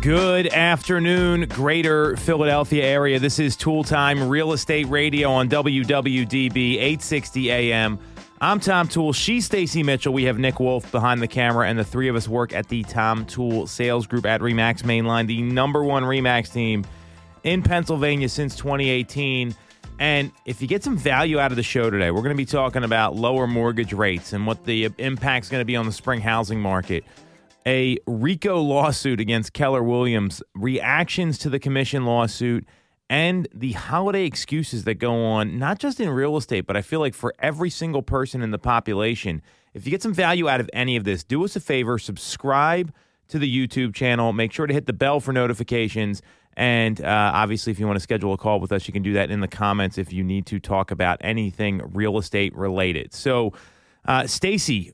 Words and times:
Good 0.00 0.46
afternoon, 0.46 1.46
greater 1.48 2.16
Philadelphia 2.16 2.82
area. 2.82 3.18
This 3.18 3.38
is 3.38 3.54
Toole 3.54 3.84
Time 3.84 4.30
Real 4.30 4.54
Estate 4.54 4.88
Radio 4.88 5.30
on 5.30 5.50
WWDB 5.50 6.76
860 6.76 7.50
AM. 7.50 7.98
I'm 8.40 8.60
Tom 8.60 8.88
Toole. 8.88 9.12
She's 9.12 9.44
Stacey 9.44 9.82
Mitchell. 9.82 10.14
We 10.14 10.24
have 10.24 10.38
Nick 10.38 10.58
Wolf 10.58 10.90
behind 10.90 11.20
the 11.20 11.28
camera, 11.28 11.68
and 11.68 11.78
the 11.78 11.84
three 11.84 12.08
of 12.08 12.16
us 12.16 12.26
work 12.26 12.54
at 12.54 12.68
the 12.68 12.82
Tom 12.84 13.26
Toole 13.26 13.66
Sales 13.66 14.06
Group 14.06 14.24
at 14.24 14.40
Remax 14.40 14.84
Mainline, 14.84 15.26
the 15.26 15.42
number 15.42 15.84
one 15.84 16.04
Remax 16.04 16.50
team 16.50 16.86
in 17.44 17.62
Pennsylvania 17.62 18.30
since 18.30 18.56
2018. 18.56 19.54
And 19.98 20.32
if 20.46 20.62
you 20.62 20.66
get 20.66 20.82
some 20.82 20.96
value 20.96 21.38
out 21.38 21.50
of 21.50 21.56
the 21.56 21.62
show 21.62 21.90
today, 21.90 22.10
we're 22.10 22.22
going 22.22 22.34
to 22.34 22.42
be 22.42 22.46
talking 22.46 22.84
about 22.84 23.16
lower 23.16 23.46
mortgage 23.46 23.92
rates 23.92 24.32
and 24.32 24.46
what 24.46 24.64
the 24.64 24.88
impact's 24.96 25.50
going 25.50 25.60
to 25.60 25.66
be 25.66 25.76
on 25.76 25.84
the 25.84 25.92
spring 25.92 26.22
housing 26.22 26.58
market. 26.58 27.04
A 27.66 27.98
RICO 28.06 28.60
lawsuit 28.60 29.20
against 29.20 29.52
Keller 29.52 29.82
Williams, 29.82 30.42
reactions 30.54 31.36
to 31.38 31.50
the 31.50 31.58
commission 31.58 32.06
lawsuit, 32.06 32.66
and 33.10 33.48
the 33.52 33.72
holiday 33.72 34.24
excuses 34.24 34.84
that 34.84 34.94
go 34.94 35.24
on, 35.24 35.58
not 35.58 35.78
just 35.78 36.00
in 36.00 36.08
real 36.08 36.36
estate, 36.36 36.66
but 36.66 36.76
I 36.76 36.82
feel 36.82 37.00
like 37.00 37.12
for 37.12 37.34
every 37.40 37.68
single 37.68 38.02
person 38.02 38.40
in 38.40 38.50
the 38.50 38.58
population. 38.58 39.42
If 39.74 39.84
you 39.84 39.90
get 39.90 40.02
some 40.02 40.14
value 40.14 40.48
out 40.48 40.60
of 40.60 40.70
any 40.72 40.96
of 40.96 41.04
this, 41.04 41.22
do 41.24 41.44
us 41.44 41.54
a 41.56 41.60
favor, 41.60 41.98
subscribe 41.98 42.92
to 43.28 43.38
the 43.38 43.68
YouTube 43.68 43.94
channel, 43.94 44.32
make 44.32 44.52
sure 44.52 44.66
to 44.66 44.74
hit 44.74 44.86
the 44.86 44.92
bell 44.92 45.20
for 45.20 45.32
notifications. 45.32 46.22
And 46.56 47.00
uh, 47.00 47.32
obviously, 47.34 47.72
if 47.72 47.78
you 47.78 47.86
want 47.86 47.96
to 47.96 48.02
schedule 48.02 48.32
a 48.32 48.38
call 48.38 48.60
with 48.60 48.72
us, 48.72 48.86
you 48.86 48.92
can 48.92 49.02
do 49.02 49.12
that 49.14 49.30
in 49.30 49.40
the 49.40 49.48
comments 49.48 49.98
if 49.98 50.12
you 50.12 50.24
need 50.24 50.46
to 50.46 50.58
talk 50.58 50.90
about 50.90 51.18
anything 51.20 51.80
real 51.92 52.18
estate 52.18 52.54
related. 52.54 53.12
So, 53.12 53.52
uh, 54.06 54.26
Stacey, 54.26 54.92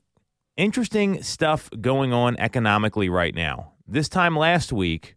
interesting 0.57 1.23
stuff 1.23 1.69
going 1.79 2.11
on 2.11 2.35
economically 2.37 3.07
right 3.07 3.33
now. 3.33 3.73
This 3.87 4.09
time 4.09 4.35
last 4.35 4.73
week, 4.73 5.15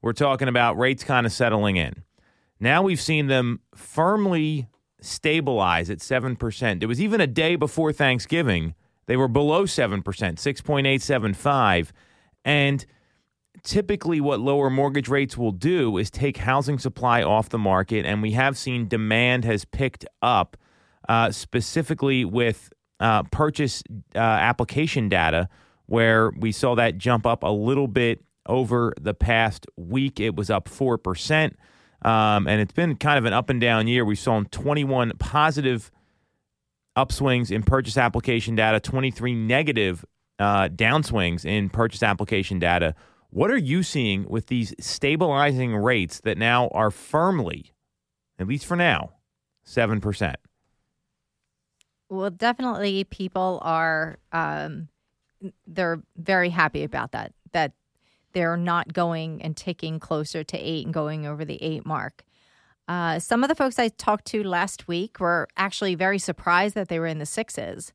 we're 0.00 0.12
talking 0.12 0.48
about 0.48 0.78
rates 0.78 1.04
kind 1.04 1.26
of 1.26 1.32
settling 1.32 1.76
in. 1.76 2.02
Now 2.58 2.82
we've 2.82 3.00
seen 3.00 3.26
them 3.26 3.60
firmly 3.74 4.68
stabilize 5.00 5.90
at 5.90 5.98
7%. 5.98 6.78
There 6.78 6.88
was 6.88 7.00
even 7.00 7.20
a 7.20 7.26
day 7.26 7.56
before 7.56 7.92
Thanksgiving, 7.92 8.74
they 9.06 9.16
were 9.16 9.28
below 9.28 9.64
7%, 9.64 10.02
6.875. 10.02 11.90
And 12.44 12.86
typically 13.62 14.20
what 14.20 14.40
lower 14.40 14.70
mortgage 14.70 15.08
rates 15.08 15.36
will 15.36 15.52
do 15.52 15.96
is 15.98 16.10
take 16.10 16.38
housing 16.38 16.78
supply 16.78 17.22
off 17.22 17.48
the 17.48 17.58
market 17.58 18.06
and 18.06 18.22
we 18.22 18.32
have 18.32 18.56
seen 18.56 18.86
demand 18.86 19.44
has 19.44 19.64
picked 19.64 20.04
up 20.22 20.56
uh, 21.08 21.30
specifically 21.30 22.24
with 22.24 22.72
uh, 23.00 23.22
purchase 23.24 23.82
uh, 24.14 24.18
application 24.18 25.08
data 25.08 25.48
where 25.86 26.30
we 26.38 26.52
saw 26.52 26.74
that 26.74 26.98
jump 26.98 27.26
up 27.26 27.42
a 27.42 27.50
little 27.50 27.86
bit 27.88 28.24
over 28.46 28.92
the 29.00 29.14
past 29.14 29.66
week. 29.76 30.18
It 30.20 30.34
was 30.34 30.50
up 30.50 30.68
4% 30.68 31.52
um, 32.02 32.46
and 32.46 32.60
it's 32.60 32.72
been 32.72 32.96
kind 32.96 33.18
of 33.18 33.24
an 33.24 33.32
up 33.32 33.50
and 33.50 33.60
down 33.60 33.88
year. 33.88 34.04
We 34.04 34.16
saw 34.16 34.42
21 34.50 35.12
positive 35.18 35.90
upswings 36.96 37.50
in 37.50 37.62
purchase 37.62 37.96
application 37.98 38.54
data 38.54 38.80
23 38.80 39.34
negative 39.34 40.04
uh, 40.38 40.68
downswings 40.68 41.44
in 41.44 41.68
purchase 41.68 42.02
application 42.02 42.58
data. 42.58 42.94
What 43.30 43.50
are 43.50 43.56
you 43.56 43.82
seeing 43.82 44.26
with 44.28 44.46
these 44.46 44.74
stabilizing 44.78 45.74
rates 45.76 46.20
that 46.20 46.38
now 46.38 46.68
are 46.68 46.90
firmly, 46.90 47.72
at 48.38 48.46
least 48.46 48.66
for 48.66 48.76
now, 48.76 49.12
7%? 49.66 50.34
Well, 52.08 52.30
definitely 52.30 53.04
people 53.04 53.58
are 53.62 54.18
um, 54.32 54.88
they're 55.66 56.00
very 56.16 56.50
happy 56.50 56.84
about 56.84 57.12
that 57.12 57.32
that 57.52 57.72
they're 58.32 58.56
not 58.56 58.92
going 58.92 59.42
and 59.42 59.56
ticking 59.56 59.98
closer 59.98 60.44
to 60.44 60.58
8 60.58 60.84
and 60.84 60.94
going 60.94 61.26
over 61.26 61.44
the 61.44 61.62
8 61.62 61.86
mark. 61.86 62.22
Uh, 62.86 63.18
some 63.18 63.42
of 63.42 63.48
the 63.48 63.54
folks 63.54 63.78
I 63.78 63.88
talked 63.88 64.26
to 64.26 64.46
last 64.46 64.86
week 64.86 65.18
were 65.18 65.48
actually 65.56 65.94
very 65.94 66.18
surprised 66.18 66.74
that 66.74 66.88
they 66.88 66.98
were 66.98 67.06
in 67.06 67.18
the 67.18 67.26
sixes. 67.26 67.92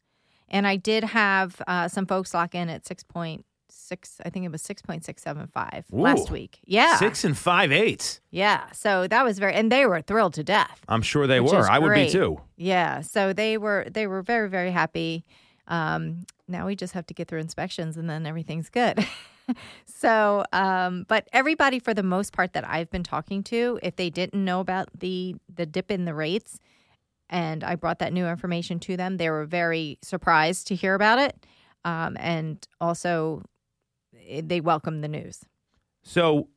And 0.50 0.67
I 0.67 0.75
did 0.75 1.03
have 1.03 1.61
uh, 1.67 1.88
some 1.88 2.05
folks 2.05 2.33
lock 2.33 2.55
in 2.55 2.69
at 2.69 2.83
6.0 2.83 3.44
six. 3.91 4.22
I 4.25 4.29
think 4.29 4.46
it 4.46 4.52
was 4.52 4.62
six 4.62 4.81
point 4.81 5.03
six 5.03 5.22
seven 5.22 5.47
five 5.47 5.85
last 5.91 6.31
week. 6.31 6.59
Yeah, 6.66 6.96
six 6.96 7.25
and 7.25 7.38
five 7.38 7.72
eighths. 7.72 8.22
Yeah, 8.31 8.72
so 8.72 9.07
that 9.07 9.24
was 9.25 9.38
very, 9.38 9.53
and 9.53 9.69
they 9.72 9.85
were 9.85 10.02
thrilled 10.02 10.34
to 10.35 10.44
death. 10.44 10.79
I'm 10.88 11.02
sure 11.02 11.28
they 11.28 11.41
were. 11.41 11.69
I 11.69 11.78
would 11.78 11.94
be 11.94 12.09
too. 12.09 12.40
Yeah, 12.56 13.01
so 13.01 13.34
they 13.34 13.57
were 13.57 13.88
they 13.91 14.07
were 14.07 14.22
very 14.22 14.50
very 14.50 14.72
happy. 14.72 15.25
Um, 15.68 16.25
now 16.47 16.66
we 16.66 16.75
just 16.75 16.94
have 16.94 17.06
to 17.07 17.13
get 17.13 17.28
through 17.28 17.41
inspections, 17.41 17.97
and 17.97 18.09
then 18.09 18.25
everything's 18.25 18.69
good. 18.69 19.06
so, 19.85 20.46
um, 20.53 21.06
but 21.09 21.28
everybody 21.34 21.80
for 21.80 21.94
the 21.94 22.03
most 22.03 22.31
part 22.31 22.53
that 22.53 22.68
I've 22.68 22.90
been 22.90 23.03
talking 23.03 23.44
to, 23.44 23.78
if 23.84 23.97
they 23.97 24.09
didn't 24.09 24.44
know 24.44 24.62
about 24.62 24.88
the 24.97 25.35
the 25.53 25.66
dip 25.66 25.91
in 25.91 26.06
the 26.06 26.13
rates, 26.13 26.59
and 27.30 27.63
I 27.63 27.75
brought 27.75 28.00
that 28.00 28.13
new 28.13 28.25
information 28.25 28.80
to 28.81 28.96
them, 28.96 29.18
they 29.18 29.30
were 29.30 29.46
very 29.46 30.00
surprised 30.01 30.68
to 30.68 30.75
hear 30.75 30.96
about 30.96 31.19
it. 31.19 31.46
Um, 31.84 32.16
and 32.19 32.66
also 32.80 33.41
they 34.40 34.62
welcome 34.62 35.02
the 35.02 35.08
news. 35.08 35.44
So 36.03 36.47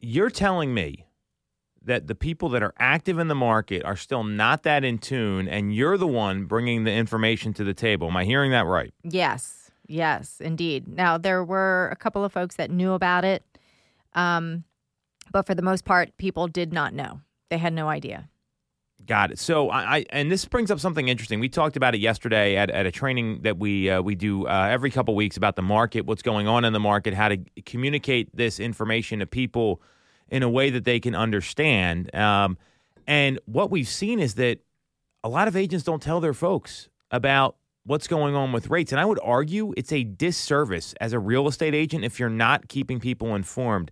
you're 0.00 0.30
telling 0.30 0.74
me 0.74 1.06
that 1.82 2.06
the 2.06 2.14
people 2.14 2.48
that 2.50 2.62
are 2.62 2.74
active 2.78 3.18
in 3.18 3.28
the 3.28 3.34
market 3.34 3.84
are 3.84 3.96
still 3.96 4.22
not 4.24 4.62
that 4.64 4.84
in 4.84 4.98
tune, 4.98 5.48
and 5.48 5.74
you're 5.74 5.96
the 5.96 6.06
one 6.06 6.44
bringing 6.44 6.84
the 6.84 6.92
information 6.92 7.54
to 7.54 7.64
the 7.64 7.74
table. 7.74 8.08
Am 8.08 8.16
I 8.16 8.24
hearing 8.24 8.50
that 8.50 8.66
right? 8.66 8.92
Yes, 9.02 9.70
yes, 9.86 10.40
indeed. 10.40 10.86
Now, 10.86 11.16
there 11.16 11.42
were 11.42 11.88
a 11.90 11.96
couple 11.96 12.24
of 12.24 12.32
folks 12.32 12.56
that 12.56 12.70
knew 12.70 12.92
about 12.92 13.24
it, 13.24 13.42
um, 14.14 14.64
but 15.32 15.46
for 15.46 15.54
the 15.54 15.62
most 15.62 15.84
part, 15.84 16.16
people 16.18 16.46
did 16.46 16.72
not 16.72 16.92
know. 16.92 17.20
They 17.48 17.58
had 17.58 17.72
no 17.72 17.88
idea. 17.88 18.28
Got 19.08 19.30
it. 19.30 19.38
So 19.38 19.70
I, 19.70 19.96
I, 19.96 20.04
and 20.10 20.30
this 20.30 20.44
brings 20.44 20.70
up 20.70 20.78
something 20.80 21.08
interesting. 21.08 21.40
We 21.40 21.48
talked 21.48 21.78
about 21.78 21.94
it 21.94 21.98
yesterday 21.98 22.56
at, 22.56 22.70
at 22.70 22.84
a 22.84 22.90
training 22.90 23.40
that 23.40 23.56
we 23.56 23.88
uh, 23.88 24.02
we 24.02 24.14
do 24.14 24.46
uh, 24.46 24.68
every 24.70 24.90
couple 24.90 25.14
weeks 25.14 25.38
about 25.38 25.56
the 25.56 25.62
market, 25.62 26.04
what's 26.04 26.20
going 26.20 26.46
on 26.46 26.66
in 26.66 26.74
the 26.74 26.78
market, 26.78 27.14
how 27.14 27.30
to 27.30 27.38
communicate 27.64 28.28
this 28.36 28.60
information 28.60 29.20
to 29.20 29.26
people 29.26 29.80
in 30.28 30.42
a 30.42 30.48
way 30.50 30.68
that 30.68 30.84
they 30.84 31.00
can 31.00 31.14
understand. 31.14 32.14
Um, 32.14 32.58
and 33.06 33.40
what 33.46 33.70
we've 33.70 33.88
seen 33.88 34.20
is 34.20 34.34
that 34.34 34.58
a 35.24 35.28
lot 35.30 35.48
of 35.48 35.56
agents 35.56 35.86
don't 35.86 36.02
tell 36.02 36.20
their 36.20 36.34
folks 36.34 36.90
about 37.10 37.56
what's 37.84 38.08
going 38.08 38.34
on 38.34 38.52
with 38.52 38.68
rates. 38.68 38.92
And 38.92 39.00
I 39.00 39.06
would 39.06 39.20
argue 39.22 39.72
it's 39.74 39.90
a 39.90 40.04
disservice 40.04 40.92
as 41.00 41.14
a 41.14 41.18
real 41.18 41.48
estate 41.48 41.74
agent 41.74 42.04
if 42.04 42.20
you're 42.20 42.28
not 42.28 42.68
keeping 42.68 43.00
people 43.00 43.34
informed. 43.34 43.90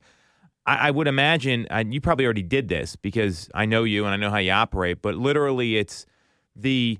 I, 0.67 0.89
I 0.89 0.91
would 0.91 1.07
imagine 1.07 1.67
uh, 1.71 1.85
you 1.87 2.01
probably 2.01 2.25
already 2.25 2.43
did 2.43 2.69
this 2.69 2.97
because 2.97 3.49
I 3.55 3.67
know 3.67 3.85
you 3.85 4.05
and 4.05 4.13
I 4.13 4.17
know 4.17 4.31
how 4.31 4.39
you 4.39 4.53
operate, 4.53 5.01
but 5.01 5.15
literally 5.15 5.77
it's 5.77 6.07
the 6.55 6.99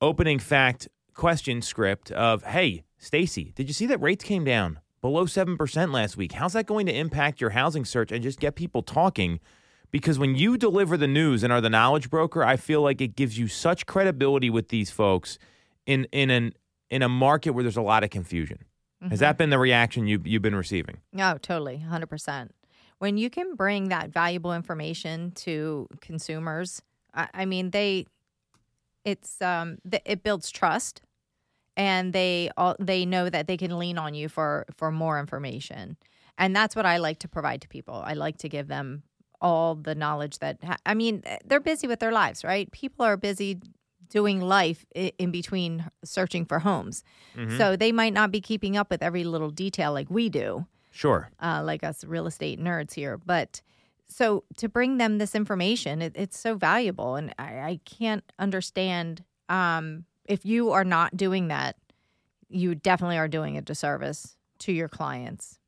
opening 0.00 0.38
fact 0.38 0.88
question 1.14 1.62
script 1.62 2.10
of, 2.12 2.42
hey, 2.44 2.84
Stacey, 2.98 3.52
did 3.54 3.68
you 3.68 3.74
see 3.74 3.86
that 3.86 4.00
rates 4.00 4.24
came 4.24 4.44
down 4.44 4.80
below 5.00 5.24
7% 5.24 5.92
last 5.92 6.16
week? 6.16 6.32
How's 6.32 6.52
that 6.54 6.66
going 6.66 6.86
to 6.86 6.94
impact 6.94 7.40
your 7.40 7.50
housing 7.50 7.84
search 7.84 8.12
and 8.12 8.22
just 8.22 8.40
get 8.40 8.54
people 8.54 8.82
talking? 8.82 9.40
Because 9.90 10.18
when 10.18 10.36
you 10.36 10.56
deliver 10.56 10.96
the 10.96 11.08
news 11.08 11.42
and 11.42 11.52
are 11.52 11.60
the 11.60 11.70
knowledge 11.70 12.10
broker, 12.10 12.44
I 12.44 12.56
feel 12.56 12.82
like 12.82 13.00
it 13.00 13.16
gives 13.16 13.38
you 13.38 13.48
such 13.48 13.86
credibility 13.86 14.50
with 14.50 14.68
these 14.68 14.90
folks 14.90 15.38
in 15.86 16.06
in 16.12 16.30
an 16.30 16.52
in 16.90 17.02
a 17.02 17.08
market 17.08 17.50
where 17.50 17.64
there's 17.64 17.76
a 17.76 17.82
lot 17.82 18.04
of 18.04 18.10
confusion. 18.10 18.58
Mm-hmm. 19.02 19.10
Has 19.10 19.20
that 19.20 19.36
been 19.36 19.50
the 19.50 19.58
reaction 19.58 20.06
you 20.06 20.20
you've 20.24 20.42
been 20.42 20.54
receiving? 20.54 20.98
No, 21.12 21.32
oh, 21.32 21.38
totally, 21.38 21.78
hundred 21.78 22.06
percent 22.06 22.54
when 23.00 23.16
you 23.16 23.30
can 23.30 23.54
bring 23.56 23.88
that 23.88 24.10
valuable 24.10 24.54
information 24.54 25.32
to 25.32 25.88
consumers, 26.00 26.82
I, 27.14 27.28
I 27.32 27.44
mean, 27.46 27.70
they, 27.70 28.06
it's, 29.04 29.40
um, 29.40 29.78
it 30.04 30.22
builds 30.22 30.50
trust 30.50 31.00
and 31.76 32.12
they 32.12 32.50
all, 32.58 32.76
they 32.78 33.06
know 33.06 33.30
that 33.30 33.46
they 33.46 33.56
can 33.56 33.78
lean 33.78 33.96
on 33.96 34.12
you 34.12 34.28
for, 34.28 34.66
for 34.76 34.92
more 34.92 35.18
information. 35.18 35.96
And 36.36 36.54
that's 36.54 36.76
what 36.76 36.84
I 36.84 36.98
like 36.98 37.18
to 37.20 37.28
provide 37.28 37.62
to 37.62 37.68
people. 37.68 37.94
I 37.94 38.12
like 38.12 38.36
to 38.38 38.50
give 38.50 38.68
them 38.68 39.02
all 39.40 39.74
the 39.74 39.94
knowledge 39.94 40.38
that, 40.40 40.58
I 40.84 40.92
mean, 40.92 41.22
they're 41.46 41.58
busy 41.58 41.86
with 41.86 42.00
their 42.00 42.12
lives, 42.12 42.44
right? 42.44 42.70
People 42.70 43.06
are 43.06 43.16
busy 43.16 43.60
doing 44.10 44.42
life 44.42 44.84
in 44.94 45.30
between 45.30 45.90
searching 46.04 46.44
for 46.44 46.58
homes. 46.58 47.02
Mm-hmm. 47.34 47.56
So 47.56 47.76
they 47.76 47.92
might 47.92 48.12
not 48.12 48.30
be 48.30 48.42
keeping 48.42 48.76
up 48.76 48.90
with 48.90 49.02
every 49.02 49.24
little 49.24 49.50
detail 49.50 49.94
like 49.94 50.10
we 50.10 50.28
do. 50.28 50.66
Sure. 50.90 51.30
Uh, 51.40 51.62
like 51.64 51.84
us 51.84 52.04
real 52.04 52.26
estate 52.26 52.60
nerds 52.60 52.94
here. 52.94 53.16
But 53.16 53.62
so 54.08 54.44
to 54.56 54.68
bring 54.68 54.98
them 54.98 55.18
this 55.18 55.34
information, 55.34 56.02
it, 56.02 56.12
it's 56.16 56.38
so 56.38 56.56
valuable. 56.56 57.16
And 57.16 57.34
I, 57.38 57.60
I 57.60 57.80
can't 57.84 58.24
understand 58.38 59.24
um, 59.48 60.04
if 60.26 60.44
you 60.44 60.72
are 60.72 60.84
not 60.84 61.16
doing 61.16 61.48
that, 61.48 61.76
you 62.48 62.74
definitely 62.74 63.18
are 63.18 63.28
doing 63.28 63.56
a 63.56 63.62
disservice 63.62 64.36
to 64.60 64.72
your 64.72 64.88
clients. 64.88 65.58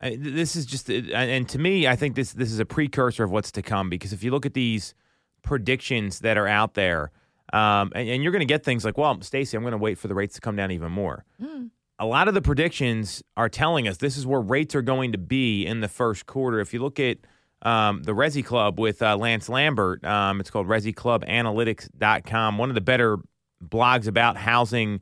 I, 0.00 0.16
this 0.16 0.54
is 0.54 0.66
just, 0.66 0.90
and 0.90 1.48
to 1.48 1.58
me, 1.58 1.88
I 1.88 1.96
think 1.96 2.14
this 2.14 2.32
this 2.32 2.52
is 2.52 2.60
a 2.60 2.64
precursor 2.64 3.24
of 3.24 3.32
what's 3.32 3.50
to 3.52 3.62
come 3.62 3.90
because 3.90 4.12
if 4.12 4.22
you 4.22 4.30
look 4.30 4.46
at 4.46 4.54
these 4.54 4.94
predictions 5.42 6.20
that 6.20 6.38
are 6.38 6.46
out 6.46 6.74
there, 6.74 7.10
um, 7.52 7.90
and, 7.94 8.08
and, 8.08 8.22
you're 8.22 8.30
going 8.30 8.40
to 8.40 8.46
get 8.46 8.62
things 8.62 8.84
like, 8.84 8.98
well, 8.98 9.20
Stacey, 9.22 9.56
I'm 9.56 9.62
going 9.62 9.72
to 9.72 9.78
wait 9.78 9.96
for 9.96 10.06
the 10.06 10.14
rates 10.14 10.34
to 10.34 10.40
come 10.42 10.54
down 10.54 10.70
even 10.70 10.92
more. 10.92 11.24
Mm 11.42 11.70
a 11.98 12.06
lot 12.06 12.28
of 12.28 12.34
the 12.34 12.42
predictions 12.42 13.22
are 13.36 13.48
telling 13.48 13.88
us 13.88 13.96
this 13.96 14.16
is 14.16 14.26
where 14.26 14.40
rates 14.40 14.74
are 14.74 14.82
going 14.82 15.12
to 15.12 15.18
be 15.18 15.66
in 15.66 15.80
the 15.80 15.88
first 15.88 16.26
quarter. 16.26 16.60
If 16.60 16.72
you 16.72 16.80
look 16.80 17.00
at 17.00 17.18
um, 17.62 18.02
the 18.04 18.12
Resi 18.12 18.44
Club 18.44 18.78
with 18.78 19.02
uh, 19.02 19.16
Lance 19.16 19.48
Lambert, 19.48 20.04
um, 20.04 20.40
it's 20.40 20.50
called 20.50 20.68
ResiClubAnalytics.com, 20.68 22.58
one 22.58 22.68
of 22.68 22.74
the 22.74 22.80
better 22.80 23.18
blogs 23.66 24.06
about 24.06 24.36
housing 24.36 25.00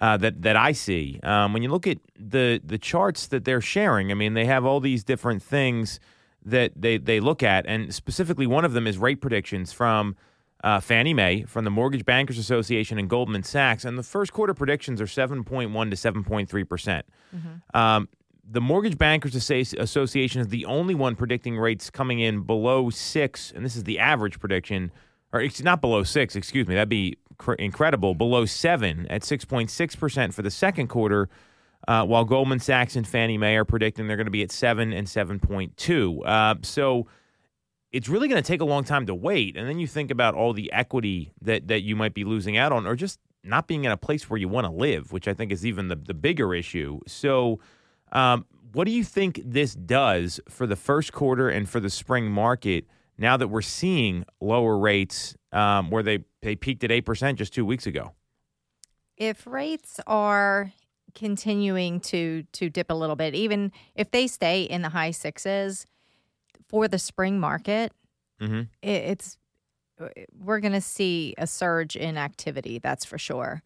uh, 0.00 0.18
that 0.18 0.42
that 0.42 0.56
I 0.56 0.72
see. 0.72 1.18
Um, 1.22 1.54
when 1.54 1.62
you 1.62 1.70
look 1.70 1.86
at 1.86 1.98
the 2.18 2.60
the 2.62 2.76
charts 2.76 3.28
that 3.28 3.46
they're 3.46 3.62
sharing, 3.62 4.10
I 4.10 4.14
mean, 4.14 4.34
they 4.34 4.44
have 4.44 4.66
all 4.66 4.80
these 4.80 5.02
different 5.04 5.42
things 5.42 5.98
that 6.44 6.72
they 6.76 6.98
they 6.98 7.18
look 7.18 7.42
at, 7.42 7.64
and 7.66 7.94
specifically 7.94 8.46
one 8.46 8.66
of 8.66 8.74
them 8.74 8.86
is 8.86 8.98
rate 8.98 9.22
predictions 9.22 9.72
from 9.72 10.14
uh, 10.64 10.80
Fannie 10.80 11.14
Mae, 11.14 11.42
from 11.42 11.64
the 11.64 11.70
Mortgage 11.70 12.04
Bankers 12.04 12.38
Association, 12.38 12.98
and 12.98 13.08
Goldman 13.08 13.42
Sachs. 13.42 13.84
And 13.84 13.98
the 13.98 14.02
first 14.02 14.32
quarter 14.32 14.54
predictions 14.54 15.00
are 15.00 15.06
7.1 15.06 15.44
to 15.90 15.96
7.3 15.96 16.68
percent. 16.68 17.06
Mm-hmm. 17.34 17.76
Um, 17.76 18.08
the 18.48 18.60
Mortgage 18.60 18.96
Bankers 18.96 19.34
Association 19.34 20.40
is 20.40 20.48
the 20.48 20.64
only 20.66 20.94
one 20.94 21.16
predicting 21.16 21.58
rates 21.58 21.90
coming 21.90 22.20
in 22.20 22.42
below 22.42 22.90
six, 22.90 23.52
and 23.54 23.64
this 23.64 23.74
is 23.74 23.84
the 23.84 23.98
average 23.98 24.38
prediction, 24.38 24.92
or 25.32 25.40
it's 25.40 25.62
not 25.62 25.80
below 25.80 26.04
six, 26.04 26.36
excuse 26.36 26.66
me, 26.68 26.74
that'd 26.74 26.88
be 26.88 27.16
cr- 27.38 27.54
incredible, 27.54 28.14
below 28.14 28.44
seven 28.44 29.06
at 29.08 29.22
6.6% 29.22 30.32
for 30.32 30.42
the 30.42 30.50
second 30.50 30.86
quarter, 30.86 31.28
uh, 31.88 32.04
while 32.04 32.24
Goldman 32.24 32.60
Sachs 32.60 32.94
and 32.94 33.06
Fannie 33.06 33.38
Mae 33.38 33.56
are 33.56 33.64
predicting 33.64 34.06
they're 34.06 34.16
going 34.16 34.26
to 34.26 34.30
be 34.30 34.42
at 34.42 34.52
seven 34.52 34.92
and 34.92 35.08
7.2. 35.08 36.20
Uh, 36.24 36.54
so 36.62 37.06
it's 37.96 38.10
really 38.10 38.28
going 38.28 38.42
to 38.42 38.46
take 38.46 38.60
a 38.60 38.64
long 38.64 38.84
time 38.84 39.06
to 39.06 39.14
wait. 39.14 39.56
And 39.56 39.66
then 39.66 39.78
you 39.78 39.86
think 39.86 40.10
about 40.10 40.34
all 40.34 40.52
the 40.52 40.70
equity 40.70 41.32
that, 41.40 41.68
that 41.68 41.80
you 41.80 41.96
might 41.96 42.12
be 42.12 42.24
losing 42.24 42.58
out 42.58 42.70
on, 42.70 42.86
or 42.86 42.94
just 42.94 43.18
not 43.42 43.66
being 43.66 43.84
in 43.84 43.90
a 43.90 43.96
place 43.96 44.28
where 44.28 44.36
you 44.38 44.48
want 44.48 44.66
to 44.66 44.70
live, 44.70 45.12
which 45.12 45.26
I 45.26 45.32
think 45.32 45.50
is 45.50 45.64
even 45.64 45.88
the, 45.88 45.96
the 45.96 46.12
bigger 46.12 46.54
issue. 46.54 47.00
So, 47.06 47.58
um, 48.12 48.44
what 48.72 48.84
do 48.84 48.90
you 48.90 49.02
think 49.02 49.40
this 49.42 49.74
does 49.74 50.40
for 50.46 50.66
the 50.66 50.76
first 50.76 51.14
quarter 51.14 51.48
and 51.48 51.66
for 51.66 51.80
the 51.80 51.88
spring 51.88 52.30
market 52.30 52.84
now 53.16 53.38
that 53.38 53.48
we're 53.48 53.62
seeing 53.62 54.26
lower 54.42 54.76
rates 54.76 55.34
um, 55.52 55.88
where 55.88 56.02
they, 56.02 56.18
they 56.42 56.54
peaked 56.54 56.84
at 56.84 56.90
8% 56.90 57.36
just 57.36 57.54
two 57.54 57.64
weeks 57.64 57.86
ago? 57.86 58.12
If 59.16 59.46
rates 59.46 60.00
are 60.06 60.70
continuing 61.14 62.00
to 62.00 62.42
to 62.52 62.68
dip 62.68 62.90
a 62.90 62.94
little 62.94 63.16
bit, 63.16 63.34
even 63.34 63.72
if 63.94 64.10
they 64.10 64.26
stay 64.26 64.64
in 64.64 64.82
the 64.82 64.90
high 64.90 65.12
sixes 65.12 65.86
for 66.68 66.88
the 66.88 66.98
spring 66.98 67.38
market, 67.38 67.92
mm-hmm. 68.40 68.62
it, 68.82 68.88
it's 68.88 69.38
we're 70.38 70.60
going 70.60 70.74
to 70.74 70.80
see 70.80 71.34
a 71.38 71.46
surge 71.46 71.96
in 71.96 72.18
activity. 72.18 72.78
That's 72.78 73.04
for 73.04 73.16
sure 73.16 73.62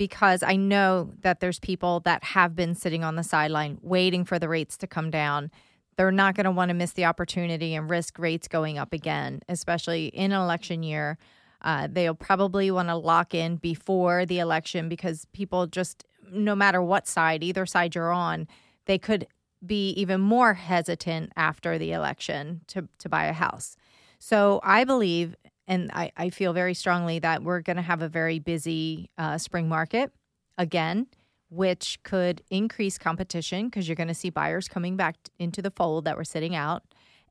because 0.00 0.42
I 0.42 0.56
know 0.56 1.12
that 1.20 1.40
there's 1.40 1.58
people 1.58 2.00
that 2.06 2.24
have 2.24 2.56
been 2.56 2.74
sitting 2.74 3.04
on 3.04 3.16
the 3.16 3.22
sideline 3.22 3.76
waiting 3.82 4.24
for 4.24 4.38
the 4.38 4.48
rates 4.48 4.78
to 4.78 4.86
come 4.86 5.10
down. 5.10 5.50
They're 5.98 6.10
not 6.10 6.34
going 6.34 6.46
to 6.46 6.50
want 6.50 6.70
to 6.70 6.74
miss 6.74 6.92
the 6.92 7.04
opportunity 7.04 7.74
and 7.74 7.90
risk 7.90 8.18
rates 8.18 8.48
going 8.48 8.78
up 8.78 8.94
again, 8.94 9.42
especially 9.46 10.06
in 10.06 10.32
an 10.32 10.40
election 10.40 10.82
year. 10.82 11.18
Uh, 11.60 11.86
they'll 11.86 12.14
probably 12.14 12.70
want 12.70 12.88
to 12.88 12.96
lock 12.96 13.34
in 13.34 13.56
before 13.56 14.24
the 14.24 14.38
election 14.38 14.88
because 14.88 15.26
people 15.34 15.66
just, 15.66 16.02
no 16.32 16.54
matter 16.54 16.80
what 16.80 17.06
side, 17.06 17.44
either 17.44 17.66
side 17.66 17.94
you're 17.94 18.10
on, 18.10 18.48
they 18.86 18.96
could 18.96 19.26
be 19.64 19.90
even 19.90 20.20
more 20.20 20.54
hesitant 20.54 21.32
after 21.36 21.78
the 21.78 21.92
election 21.92 22.62
to, 22.68 22.88
to 22.98 23.08
buy 23.08 23.26
a 23.26 23.32
house. 23.32 23.76
So 24.18 24.60
I 24.62 24.84
believe 24.84 25.36
and 25.70 25.88
I, 25.94 26.10
I 26.16 26.30
feel 26.30 26.52
very 26.52 26.74
strongly 26.74 27.20
that 27.20 27.44
we're 27.44 27.60
going 27.60 27.76
to 27.76 27.82
have 27.82 28.02
a 28.02 28.08
very 28.08 28.40
busy 28.40 29.08
uh, 29.16 29.38
spring 29.38 29.68
market 29.68 30.12
again, 30.58 31.06
which 31.48 32.00
could 32.02 32.42
increase 32.50 32.98
competition 32.98 33.66
because 33.66 33.88
you're 33.88 33.94
going 33.94 34.08
to 34.08 34.14
see 34.14 34.30
buyers 34.30 34.66
coming 34.66 34.96
back 34.96 35.16
into 35.38 35.62
the 35.62 35.70
fold 35.70 36.06
that 36.06 36.16
were 36.16 36.24
sitting 36.24 36.56
out. 36.56 36.82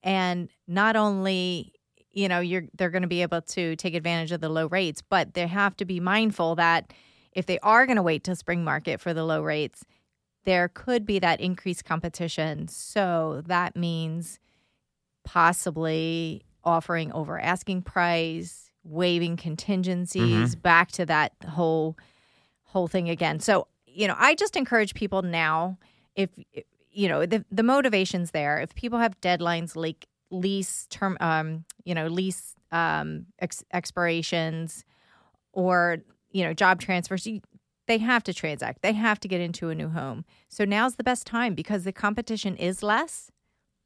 And 0.03 0.47
not 0.67 0.95
only 0.95 1.73
you 2.11 2.27
know 2.27 2.39
you're 2.39 2.63
they're 2.75 2.89
going 2.89 3.03
to 3.03 3.07
be 3.07 3.21
able 3.21 3.41
to 3.41 3.75
take 3.75 3.93
advantage 3.93 4.31
of 4.31 4.41
the 4.41 4.49
low 4.49 4.65
rates 4.67 5.01
but 5.01 5.35
they 5.35 5.45
have 5.45 5.77
to 5.77 5.85
be 5.85 5.99
mindful 5.99 6.55
that 6.55 6.91
if 7.33 7.45
they 7.45 7.59
are 7.59 7.85
going 7.85 7.97
to 7.97 8.01
wait 8.01 8.23
till 8.23 8.35
spring 8.35 8.63
market 8.63 8.99
for 8.99 9.13
the 9.13 9.23
low 9.23 9.41
rates 9.41 9.85
there 10.45 10.69
could 10.69 11.05
be 11.05 11.19
that 11.19 11.39
increased 11.41 11.85
competition 11.85 12.67
so 12.67 13.43
that 13.45 13.75
means 13.75 14.39
possibly 15.23 16.43
offering 16.63 17.11
over 17.11 17.39
asking 17.39 17.81
price, 17.83 18.71
waiving 18.83 19.37
contingencies, 19.37 20.51
mm-hmm. 20.51 20.61
back 20.61 20.91
to 20.91 21.05
that 21.05 21.33
whole 21.47 21.97
whole 22.63 22.87
thing 22.87 23.09
again. 23.09 23.39
So, 23.39 23.67
you 23.85 24.07
know, 24.07 24.15
I 24.17 24.35
just 24.35 24.55
encourage 24.55 24.93
people 24.93 25.21
now 25.21 25.77
if 26.15 26.29
you 26.91 27.07
know, 27.07 27.25
the 27.25 27.45
the 27.51 27.63
motivation's 27.63 28.31
there. 28.31 28.59
If 28.59 28.73
people 28.75 28.99
have 28.99 29.19
deadlines 29.21 29.75
like 29.75 30.07
lease 30.31 30.87
term 30.89 31.17
um, 31.19 31.65
you 31.83 31.93
know, 31.95 32.07
lease 32.07 32.55
um 32.71 33.27
ex- 33.39 33.63
expirations 33.73 34.85
or, 35.53 35.97
you 36.31 36.43
know, 36.43 36.53
job 36.53 36.79
transfers, 36.79 37.25
you, 37.25 37.41
they 37.89 37.97
have 37.97 38.23
to 38.23 38.33
transact. 38.35 38.83
They 38.83 38.93
have 38.93 39.19
to 39.21 39.27
get 39.27 39.41
into 39.41 39.69
a 39.69 39.75
new 39.75 39.89
home. 39.89 40.23
So 40.47 40.63
now's 40.63 40.95
the 40.95 41.03
best 41.03 41.25
time 41.25 41.55
because 41.55 41.85
the 41.85 41.91
competition 41.91 42.55
is 42.55 42.83
less. 42.83 43.31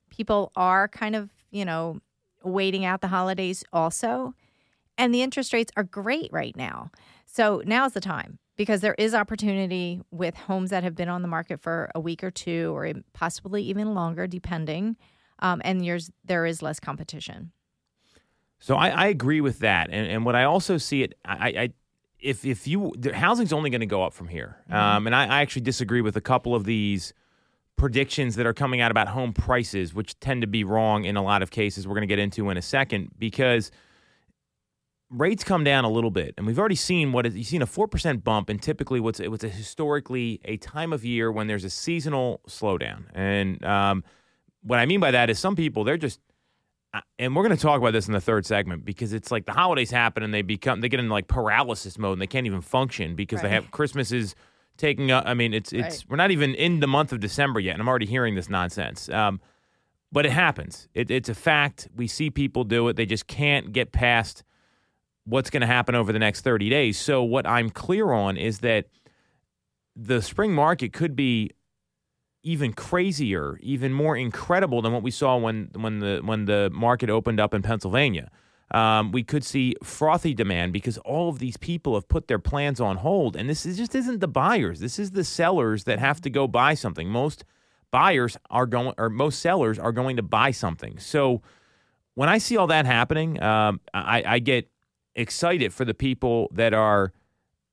People 0.09 0.51
are 0.57 0.89
kind 0.89 1.15
of, 1.15 1.29
you 1.51 1.63
know, 1.63 2.01
waiting 2.43 2.83
out 2.83 2.99
the 2.99 3.07
holidays 3.07 3.63
also. 3.71 4.33
And 4.97 5.13
the 5.13 5.21
interest 5.21 5.53
rates 5.53 5.71
are 5.77 5.83
great 5.83 6.29
right 6.33 6.55
now. 6.57 6.91
So 7.25 7.63
now's 7.65 7.93
the 7.93 8.01
time 8.01 8.39
because 8.57 8.81
there 8.81 8.95
is 8.97 9.15
opportunity 9.15 10.01
with 10.11 10.35
homes 10.35 10.69
that 10.71 10.83
have 10.83 10.95
been 10.95 11.07
on 11.07 11.21
the 11.21 11.29
market 11.29 11.61
for 11.61 11.89
a 11.95 12.01
week 12.01 12.25
or 12.25 12.29
two 12.29 12.75
or 12.75 12.91
possibly 13.13 13.63
even 13.63 13.93
longer, 13.95 14.27
depending. 14.27 14.97
Um, 15.39 15.61
and 15.63 15.79
there's, 15.79 16.11
there 16.25 16.45
is 16.45 16.61
less 16.61 16.81
competition. 16.81 17.53
So 18.59 18.75
I, 18.75 18.89
I 18.89 19.07
agree 19.07 19.39
with 19.39 19.59
that. 19.59 19.89
And, 19.91 20.11
and 20.11 20.25
what 20.25 20.35
I 20.35 20.43
also 20.43 20.77
see 20.77 21.03
it, 21.03 21.13
I, 21.23 21.47
I 21.47 21.69
if 22.23 22.45
if 22.45 22.65
you 22.67 22.93
housing's 23.13 23.53
only 23.53 23.69
going 23.69 23.81
to 23.81 23.85
go 23.85 24.03
up 24.03 24.13
from 24.13 24.27
here, 24.29 24.57
mm-hmm. 24.65 24.75
um, 24.75 25.07
and 25.07 25.15
I, 25.15 25.25
I, 25.25 25.41
actually 25.41 25.63
disagree 25.63 26.01
with 26.01 26.15
a 26.15 26.21
couple 26.21 26.55
of 26.55 26.63
these 26.63 27.13
predictions 27.75 28.35
that 28.35 28.45
are 28.45 28.53
coming 28.53 28.81
out 28.81 28.91
about 28.91 29.09
home 29.09 29.33
prices, 29.33 29.93
which 29.93 30.19
tend 30.19 30.41
to 30.41 30.47
be 30.47 30.63
wrong 30.63 31.03
in 31.05 31.17
a 31.17 31.23
lot 31.23 31.41
of 31.41 31.51
cases. 31.51 31.87
We're 31.87 31.95
going 31.95 32.07
to 32.07 32.11
get 32.11 32.19
into 32.19 32.49
in 32.49 32.57
a 32.57 32.61
second 32.61 33.11
because 33.19 33.71
rates 35.09 35.43
come 35.43 35.63
down 35.63 35.83
a 35.83 35.89
little 35.89 36.11
bit, 36.11 36.33
and 36.37 36.47
we've 36.47 36.57
already 36.57 36.75
seen 36.75 37.11
what 37.11 37.25
is, 37.25 37.35
you've 37.35 37.47
seen 37.47 37.61
a 37.61 37.67
four 37.67 37.87
percent 37.87 38.23
bump, 38.23 38.49
and 38.49 38.61
typically 38.61 38.99
what's 38.99 39.19
it 39.19 39.29
was 39.29 39.43
a 39.43 39.49
historically 39.49 40.39
a 40.45 40.57
time 40.57 40.93
of 40.93 41.03
year 41.03 41.31
when 41.31 41.47
there's 41.47 41.65
a 41.65 41.69
seasonal 41.69 42.41
slowdown, 42.47 43.03
and 43.13 43.63
um, 43.65 44.03
what 44.61 44.79
I 44.79 44.85
mean 44.85 45.01
by 45.01 45.11
that 45.11 45.29
is 45.29 45.39
some 45.39 45.55
people 45.55 45.83
they're 45.83 45.97
just 45.97 46.19
and 47.17 47.35
we're 47.35 47.43
going 47.43 47.55
to 47.55 47.61
talk 47.61 47.79
about 47.79 47.93
this 47.93 48.07
in 48.07 48.13
the 48.13 48.21
third 48.21 48.45
segment 48.45 48.85
because 48.85 49.13
it's 49.13 49.31
like 49.31 49.45
the 49.45 49.51
holidays 49.51 49.89
happen 49.89 50.23
and 50.23 50.33
they 50.33 50.41
become 50.41 50.81
they 50.81 50.89
get 50.89 50.99
into 50.99 51.11
like 51.11 51.27
paralysis 51.27 51.97
mode 51.97 52.13
and 52.13 52.21
they 52.21 52.27
can't 52.27 52.45
even 52.45 52.61
function 52.61 53.15
because 53.15 53.37
right. 53.37 53.43
they 53.43 53.49
have 53.49 53.71
Christmas 53.71 54.11
is 54.11 54.35
taking 54.77 55.11
up. 55.11 55.23
I 55.25 55.33
mean, 55.33 55.53
it's 55.53 55.73
it's 55.73 55.97
right. 55.97 56.05
we're 56.09 56.17
not 56.17 56.31
even 56.31 56.53
in 56.55 56.79
the 56.79 56.87
month 56.87 57.11
of 57.11 57.19
December 57.19 57.59
yet, 57.59 57.73
and 57.73 57.81
I'm 57.81 57.87
already 57.87 58.05
hearing 58.05 58.35
this 58.35 58.49
nonsense. 58.49 59.09
Um, 59.09 59.41
but 60.11 60.27
it 60.27 60.31
happens. 60.31 60.87
It, 60.93 61.09
it's 61.09 61.29
a 61.29 61.33
fact. 61.33 61.87
We 61.95 62.07
see 62.07 62.29
people 62.29 62.63
do 62.63 62.87
it. 62.87 62.95
They 62.95 63.07
just 63.07 63.25
can't 63.25 63.73
get 63.73 63.91
past 63.91 64.43
what's 65.25 65.49
going 65.49 65.61
to 65.61 65.67
happen 65.67 65.95
over 65.95 66.13
the 66.13 66.19
next 66.19 66.41
30 66.41 66.69
days. 66.69 66.99
So 66.99 67.23
what 67.23 67.47
I'm 67.47 67.69
clear 67.71 68.11
on 68.11 68.37
is 68.37 68.59
that 68.59 68.85
the 69.95 70.21
spring 70.21 70.53
market 70.53 70.93
could 70.93 71.15
be 71.15 71.51
even 72.43 72.73
crazier, 72.73 73.57
even 73.61 73.93
more 73.93 74.15
incredible 74.15 74.81
than 74.81 74.93
what 74.93 75.03
we 75.03 75.11
saw 75.11 75.37
when 75.37 75.69
when 75.73 75.99
the 75.99 76.21
when 76.23 76.45
the 76.45 76.69
market 76.73 77.09
opened 77.09 77.39
up 77.39 77.53
in 77.53 77.61
Pennsylvania 77.61 78.29
um, 78.73 79.11
we 79.11 79.23
could 79.23 79.43
see 79.43 79.75
frothy 79.83 80.33
demand 80.33 80.73
because 80.73 80.97
all 80.99 81.29
of 81.29 81.39
these 81.39 81.57
people 81.57 81.93
have 81.93 82.07
put 82.07 82.27
their 82.27 82.39
plans 82.39 82.81
on 82.81 82.97
hold. 82.97 83.35
And 83.35 83.47
this 83.47 83.65
is, 83.65 83.77
just 83.77 83.93
isn't 83.93 84.19
the 84.19 84.27
buyers. 84.27 84.79
This 84.79 84.97
is 84.97 85.11
the 85.11 85.23
sellers 85.23 85.83
that 85.83 85.99
have 85.99 86.19
to 86.21 86.29
go 86.29 86.47
buy 86.47 86.73
something. 86.73 87.07
Most 87.07 87.45
buyers 87.91 88.35
are 88.49 88.65
going, 88.65 88.95
or 88.97 89.09
most 89.09 89.39
sellers 89.39 89.77
are 89.77 89.91
going 89.91 90.15
to 90.15 90.23
buy 90.23 90.51
something. 90.51 90.97
So 90.97 91.43
when 92.15 92.29
I 92.29 92.39
see 92.39 92.57
all 92.57 92.67
that 92.67 92.87
happening, 92.87 93.41
um, 93.41 93.79
I, 93.93 94.23
I 94.25 94.39
get 94.39 94.69
excited 95.15 95.71
for 95.71 95.85
the 95.85 95.93
people 95.93 96.49
that 96.53 96.73
are 96.73 97.13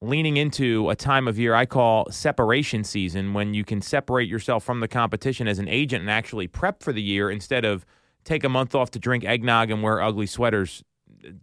leaning 0.02 0.36
into 0.36 0.88
a 0.90 0.96
time 0.96 1.28
of 1.28 1.38
year 1.38 1.54
I 1.54 1.66
call 1.66 2.10
separation 2.10 2.84
season 2.84 3.34
when 3.34 3.52
you 3.54 3.64
can 3.64 3.82
separate 3.82 4.28
yourself 4.28 4.64
from 4.64 4.80
the 4.80 4.88
competition 4.88 5.46
as 5.46 5.58
an 5.58 5.68
agent 5.68 6.00
and 6.00 6.10
actually 6.10 6.46
prep 6.46 6.82
for 6.82 6.92
the 6.92 7.02
year 7.02 7.30
instead 7.30 7.64
of 7.64 7.84
take 8.24 8.44
a 8.44 8.48
month 8.48 8.74
off 8.74 8.90
to 8.92 8.98
drink 8.98 9.24
eggnog 9.24 9.70
and 9.70 9.82
wear 9.82 10.00
ugly 10.00 10.26
sweaters 10.26 10.82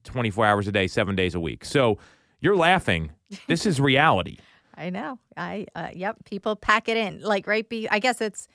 24 0.04 0.46
hours 0.46 0.68
a 0.68 0.72
day, 0.72 0.88
seven 0.88 1.16
days 1.16 1.36
a 1.36 1.40
week. 1.40 1.66
So 1.66 1.98
you're 2.40 2.56
laughing. 2.56 3.12
This 3.48 3.66
is 3.66 3.82
reality. 3.82 4.38
I 4.74 4.90
know. 4.90 5.20
I 5.36 5.66
uh, 5.76 5.90
yep. 5.94 6.16
People 6.24 6.56
pack 6.56 6.88
it 6.88 6.96
in 6.96 7.20
like 7.20 7.46
right. 7.46 7.68
Be 7.68 7.90
I 7.90 8.00
guess 8.00 8.22
it's 8.22 8.48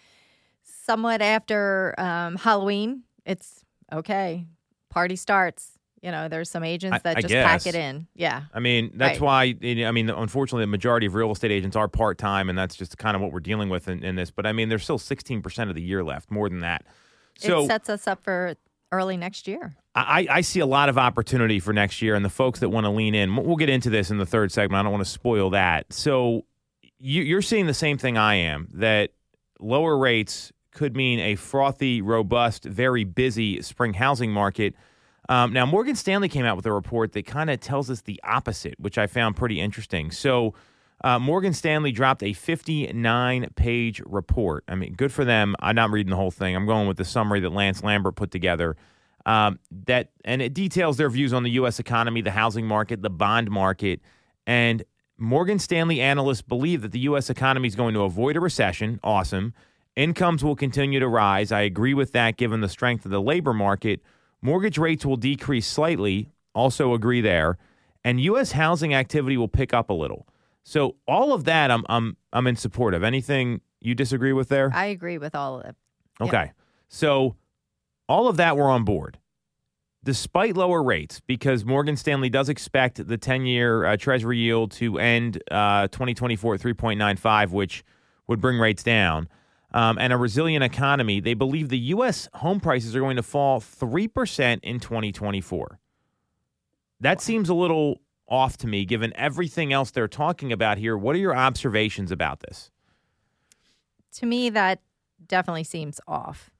somewhat 0.62 1.20
after 1.20 1.94
um, 1.98 2.36
Halloween. 2.36 3.02
It's 3.26 3.66
okay. 3.92 4.46
Party 4.88 5.16
starts. 5.16 5.71
You 6.02 6.10
know, 6.10 6.28
there's 6.28 6.50
some 6.50 6.64
agents 6.64 6.98
that 7.04 7.16
I 7.16 7.20
just 7.20 7.32
pack 7.32 7.64
it 7.66 7.76
in. 7.76 8.08
Yeah. 8.16 8.42
I 8.52 8.58
mean, 8.58 8.90
that's 8.94 9.20
Right. 9.20 9.56
why. 9.56 9.86
I 9.86 9.92
mean, 9.92 10.10
unfortunately, 10.10 10.64
the 10.64 10.66
majority 10.66 11.06
of 11.06 11.14
real 11.14 11.30
estate 11.30 11.52
agents 11.52 11.76
are 11.76 11.86
part 11.86 12.18
time, 12.18 12.48
and 12.48 12.58
that's 12.58 12.74
just 12.74 12.98
kind 12.98 13.14
of 13.14 13.22
what 13.22 13.30
we're 13.32 13.38
dealing 13.40 13.68
with 13.68 13.86
in, 13.86 14.02
in 14.02 14.16
this. 14.16 14.30
But 14.32 14.44
I 14.44 14.52
mean, 14.52 14.68
there's 14.68 14.82
still 14.82 14.98
16 14.98 15.42
percent 15.42 15.70
of 15.70 15.76
the 15.76 15.82
year 15.82 16.02
left, 16.02 16.28
more 16.30 16.48
than 16.48 16.58
that. 16.58 16.84
So 17.38 17.62
it 17.64 17.68
sets 17.68 17.88
us 17.88 18.08
up 18.08 18.22
for 18.24 18.56
early 18.90 19.16
next 19.16 19.46
year. 19.46 19.76
I, 19.94 20.26
I 20.28 20.40
see 20.40 20.58
a 20.60 20.66
lot 20.66 20.88
of 20.88 20.98
opportunity 20.98 21.60
for 21.60 21.72
next 21.72 22.02
year, 22.02 22.16
and 22.16 22.24
the 22.24 22.30
folks 22.30 22.58
that 22.60 22.70
want 22.70 22.84
to 22.84 22.90
lean 22.90 23.14
in. 23.14 23.36
We'll 23.36 23.56
get 23.56 23.68
into 23.70 23.88
this 23.88 24.10
in 24.10 24.18
the 24.18 24.26
third 24.26 24.50
segment. 24.50 24.80
I 24.80 24.82
don't 24.82 24.92
want 24.92 25.04
to 25.04 25.10
spoil 25.10 25.50
that. 25.50 25.92
So 25.92 26.46
you, 26.98 27.22
you're 27.22 27.42
seeing 27.42 27.66
the 27.66 27.74
same 27.74 27.96
thing 27.96 28.18
I 28.18 28.34
am. 28.34 28.68
That 28.74 29.10
lower 29.60 29.96
rates 29.96 30.50
could 30.72 30.96
mean 30.96 31.20
a 31.20 31.36
frothy, 31.36 32.02
robust, 32.02 32.64
very 32.64 33.04
busy 33.04 33.62
spring 33.62 33.94
housing 33.94 34.32
market. 34.32 34.74
Um, 35.28 35.52
now, 35.52 35.64
Morgan 35.66 35.94
Stanley 35.94 36.28
came 36.28 36.44
out 36.44 36.56
with 36.56 36.66
a 36.66 36.72
report 36.72 37.12
that 37.12 37.26
kind 37.26 37.48
of 37.50 37.60
tells 37.60 37.90
us 37.90 38.00
the 38.02 38.20
opposite, 38.24 38.74
which 38.78 38.98
I 38.98 39.06
found 39.06 39.36
pretty 39.36 39.60
interesting. 39.60 40.10
So, 40.10 40.54
uh, 41.04 41.18
Morgan 41.18 41.52
Stanley 41.52 41.92
dropped 41.92 42.22
a 42.22 42.32
59 42.32 43.50
page 43.56 44.00
report. 44.06 44.64
I 44.68 44.74
mean, 44.74 44.94
good 44.94 45.12
for 45.12 45.24
them. 45.24 45.56
I'm 45.60 45.74
not 45.74 45.90
reading 45.90 46.10
the 46.10 46.16
whole 46.16 46.30
thing. 46.30 46.54
I'm 46.54 46.66
going 46.66 46.86
with 46.86 46.96
the 46.96 47.04
summary 47.04 47.40
that 47.40 47.50
Lance 47.50 47.82
Lambert 47.82 48.14
put 48.16 48.30
together. 48.30 48.76
Um, 49.24 49.58
that 49.86 50.10
and 50.24 50.42
it 50.42 50.52
details 50.52 50.96
their 50.96 51.10
views 51.10 51.32
on 51.32 51.44
the 51.44 51.50
U.S. 51.50 51.78
economy, 51.78 52.22
the 52.22 52.32
housing 52.32 52.66
market, 52.66 53.02
the 53.02 53.10
bond 53.10 53.50
market, 53.50 54.00
and 54.46 54.82
Morgan 55.16 55.60
Stanley 55.60 56.00
analysts 56.00 56.42
believe 56.42 56.82
that 56.82 56.90
the 56.90 56.98
U.S. 57.00 57.30
economy 57.30 57.68
is 57.68 57.76
going 57.76 57.94
to 57.94 58.00
avoid 58.00 58.36
a 58.36 58.40
recession. 58.40 58.98
Awesome. 59.04 59.54
Incomes 59.94 60.42
will 60.42 60.56
continue 60.56 60.98
to 60.98 61.06
rise. 61.06 61.52
I 61.52 61.60
agree 61.60 61.94
with 61.94 62.12
that 62.12 62.36
given 62.36 62.60
the 62.60 62.68
strength 62.68 63.04
of 63.04 63.12
the 63.12 63.20
labor 63.20 63.52
market. 63.52 64.00
Mortgage 64.42 64.76
rates 64.76 65.06
will 65.06 65.16
decrease 65.16 65.66
slightly. 65.66 66.28
Also 66.54 66.92
agree 66.92 67.20
there. 67.20 67.58
And 68.04 68.20
U.S. 68.20 68.52
housing 68.52 68.92
activity 68.92 69.36
will 69.36 69.48
pick 69.48 69.72
up 69.72 69.88
a 69.88 69.94
little. 69.94 70.26
So 70.64 70.96
all 71.06 71.32
of 71.32 71.44
that, 71.44 71.70
I'm 71.70 71.84
I'm 71.88 72.16
I'm 72.32 72.46
in 72.46 72.56
support 72.56 72.94
of. 72.94 73.02
Anything 73.02 73.60
you 73.80 73.94
disagree 73.94 74.32
with 74.32 74.48
there? 74.48 74.70
I 74.74 74.86
agree 74.86 75.18
with 75.18 75.34
all 75.34 75.60
of 75.60 75.66
it. 75.66 75.76
Okay. 76.20 76.52
So 76.88 77.36
all 78.08 78.28
of 78.28 78.36
that 78.36 78.56
we're 78.56 78.70
on 78.70 78.84
board. 78.84 79.18
Despite 80.04 80.56
lower 80.56 80.82
rates, 80.82 81.20
because 81.20 81.64
Morgan 81.64 81.96
Stanley 81.96 82.28
does 82.28 82.48
expect 82.48 83.06
the 83.06 83.16
10 83.16 83.46
year 83.46 83.84
uh, 83.84 83.96
Treasury 83.96 84.38
yield 84.38 84.72
to 84.72 84.98
end 84.98 85.40
uh, 85.48 85.86
2024 85.88 86.54
at 86.54 86.60
3.95, 86.60 87.50
which 87.50 87.84
would 88.26 88.40
bring 88.40 88.58
rates 88.58 88.82
down, 88.82 89.28
um, 89.74 89.98
and 89.98 90.12
a 90.12 90.16
resilient 90.16 90.62
economy, 90.64 91.20
they 91.20 91.34
believe 91.34 91.68
the 91.68 91.78
U.S. 91.78 92.28
home 92.34 92.60
prices 92.60 92.94
are 92.94 93.00
going 93.00 93.16
to 93.16 93.22
fall 93.22 93.60
3% 93.60 94.60
in 94.62 94.80
2024. 94.80 95.78
That 97.00 97.20
seems 97.20 97.48
a 97.48 97.54
little 97.54 98.00
off 98.28 98.56
to 98.58 98.66
me, 98.66 98.84
given 98.84 99.12
everything 99.16 99.72
else 99.72 99.90
they're 99.90 100.08
talking 100.08 100.52
about 100.52 100.78
here. 100.78 100.96
What 100.96 101.16
are 101.16 101.18
your 101.18 101.36
observations 101.36 102.12
about 102.12 102.40
this? 102.40 102.70
To 104.14 104.26
me, 104.26 104.50
that 104.50 104.80
definitely 105.26 105.64
seems 105.64 106.00
off. 106.06 106.50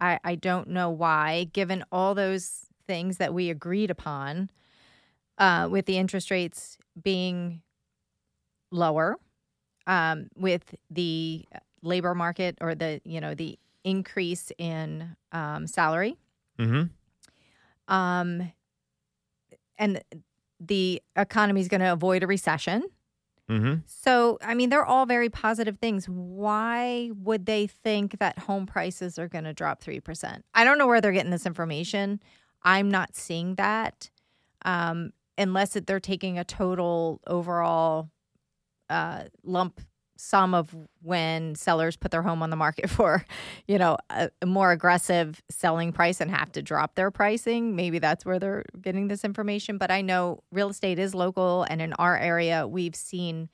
I, 0.00 0.20
I 0.22 0.34
don't 0.36 0.68
know 0.68 0.90
why, 0.90 1.48
given 1.52 1.84
all 1.90 2.14
those 2.14 2.66
things 2.86 3.16
that 3.16 3.34
we 3.34 3.50
agreed 3.50 3.90
upon, 3.90 4.50
uh, 5.38 5.68
with 5.70 5.86
the 5.86 5.98
interest 5.98 6.30
rates 6.30 6.78
being 7.00 7.62
lower, 8.70 9.16
um, 9.86 10.28
with 10.36 10.74
the 10.90 11.46
labor 11.82 12.14
market 12.14 12.58
or 12.60 12.74
the 12.74 13.00
you 13.04 13.20
know 13.20 13.34
the 13.34 13.58
increase 13.84 14.52
in 14.58 15.16
um, 15.32 15.66
salary, 15.66 16.16
Mm-hmm. 16.58 17.94
um, 17.94 18.52
and 19.78 20.02
the 20.60 21.00
economy 21.16 21.60
is 21.60 21.68
going 21.68 21.80
to 21.80 21.92
avoid 21.92 22.22
a 22.22 22.26
recession. 22.26 22.82
Mm-hmm. 23.48 23.74
So, 23.86 24.38
I 24.42 24.54
mean, 24.54 24.68
they're 24.68 24.84
all 24.84 25.06
very 25.06 25.30
positive 25.30 25.78
things. 25.78 26.06
Why 26.08 27.10
would 27.14 27.46
they 27.46 27.66
think 27.66 28.18
that 28.18 28.40
home 28.40 28.66
prices 28.66 29.18
are 29.18 29.28
going 29.28 29.44
to 29.44 29.54
drop 29.54 29.82
3%? 29.82 30.42
I 30.52 30.64
don't 30.64 30.76
know 30.76 30.86
where 30.86 31.00
they're 31.00 31.12
getting 31.12 31.30
this 31.30 31.46
information. 31.46 32.20
I'm 32.62 32.90
not 32.90 33.14
seeing 33.14 33.54
that 33.54 34.10
um, 34.64 35.12
unless 35.38 35.76
it, 35.76 35.86
they're 35.86 36.00
taking 36.00 36.38
a 36.38 36.44
total 36.44 37.20
overall 37.26 38.10
uh, 38.90 39.24
lump 39.44 39.80
sum 40.18 40.52
of 40.52 40.74
when 41.02 41.54
sellers 41.54 41.96
put 41.96 42.10
their 42.10 42.22
home 42.22 42.42
on 42.42 42.50
the 42.50 42.56
market 42.56 42.90
for, 42.90 43.24
you 43.66 43.78
know, 43.78 43.96
a 44.10 44.30
more 44.44 44.72
aggressive 44.72 45.40
selling 45.48 45.92
price 45.92 46.20
and 46.20 46.30
have 46.30 46.52
to 46.52 46.60
drop 46.60 46.94
their 46.96 47.10
pricing. 47.10 47.74
Maybe 47.74 47.98
that's 47.98 48.26
where 48.26 48.38
they're 48.38 48.64
getting 48.80 49.08
this 49.08 49.24
information. 49.24 49.78
But 49.78 49.90
I 49.90 50.02
know 50.02 50.42
real 50.52 50.70
estate 50.70 50.98
is 50.98 51.14
local, 51.14 51.64
and 51.70 51.80
in 51.80 51.92
our 51.94 52.16
area, 52.16 52.66
we've 52.66 52.96
seen 52.96 53.48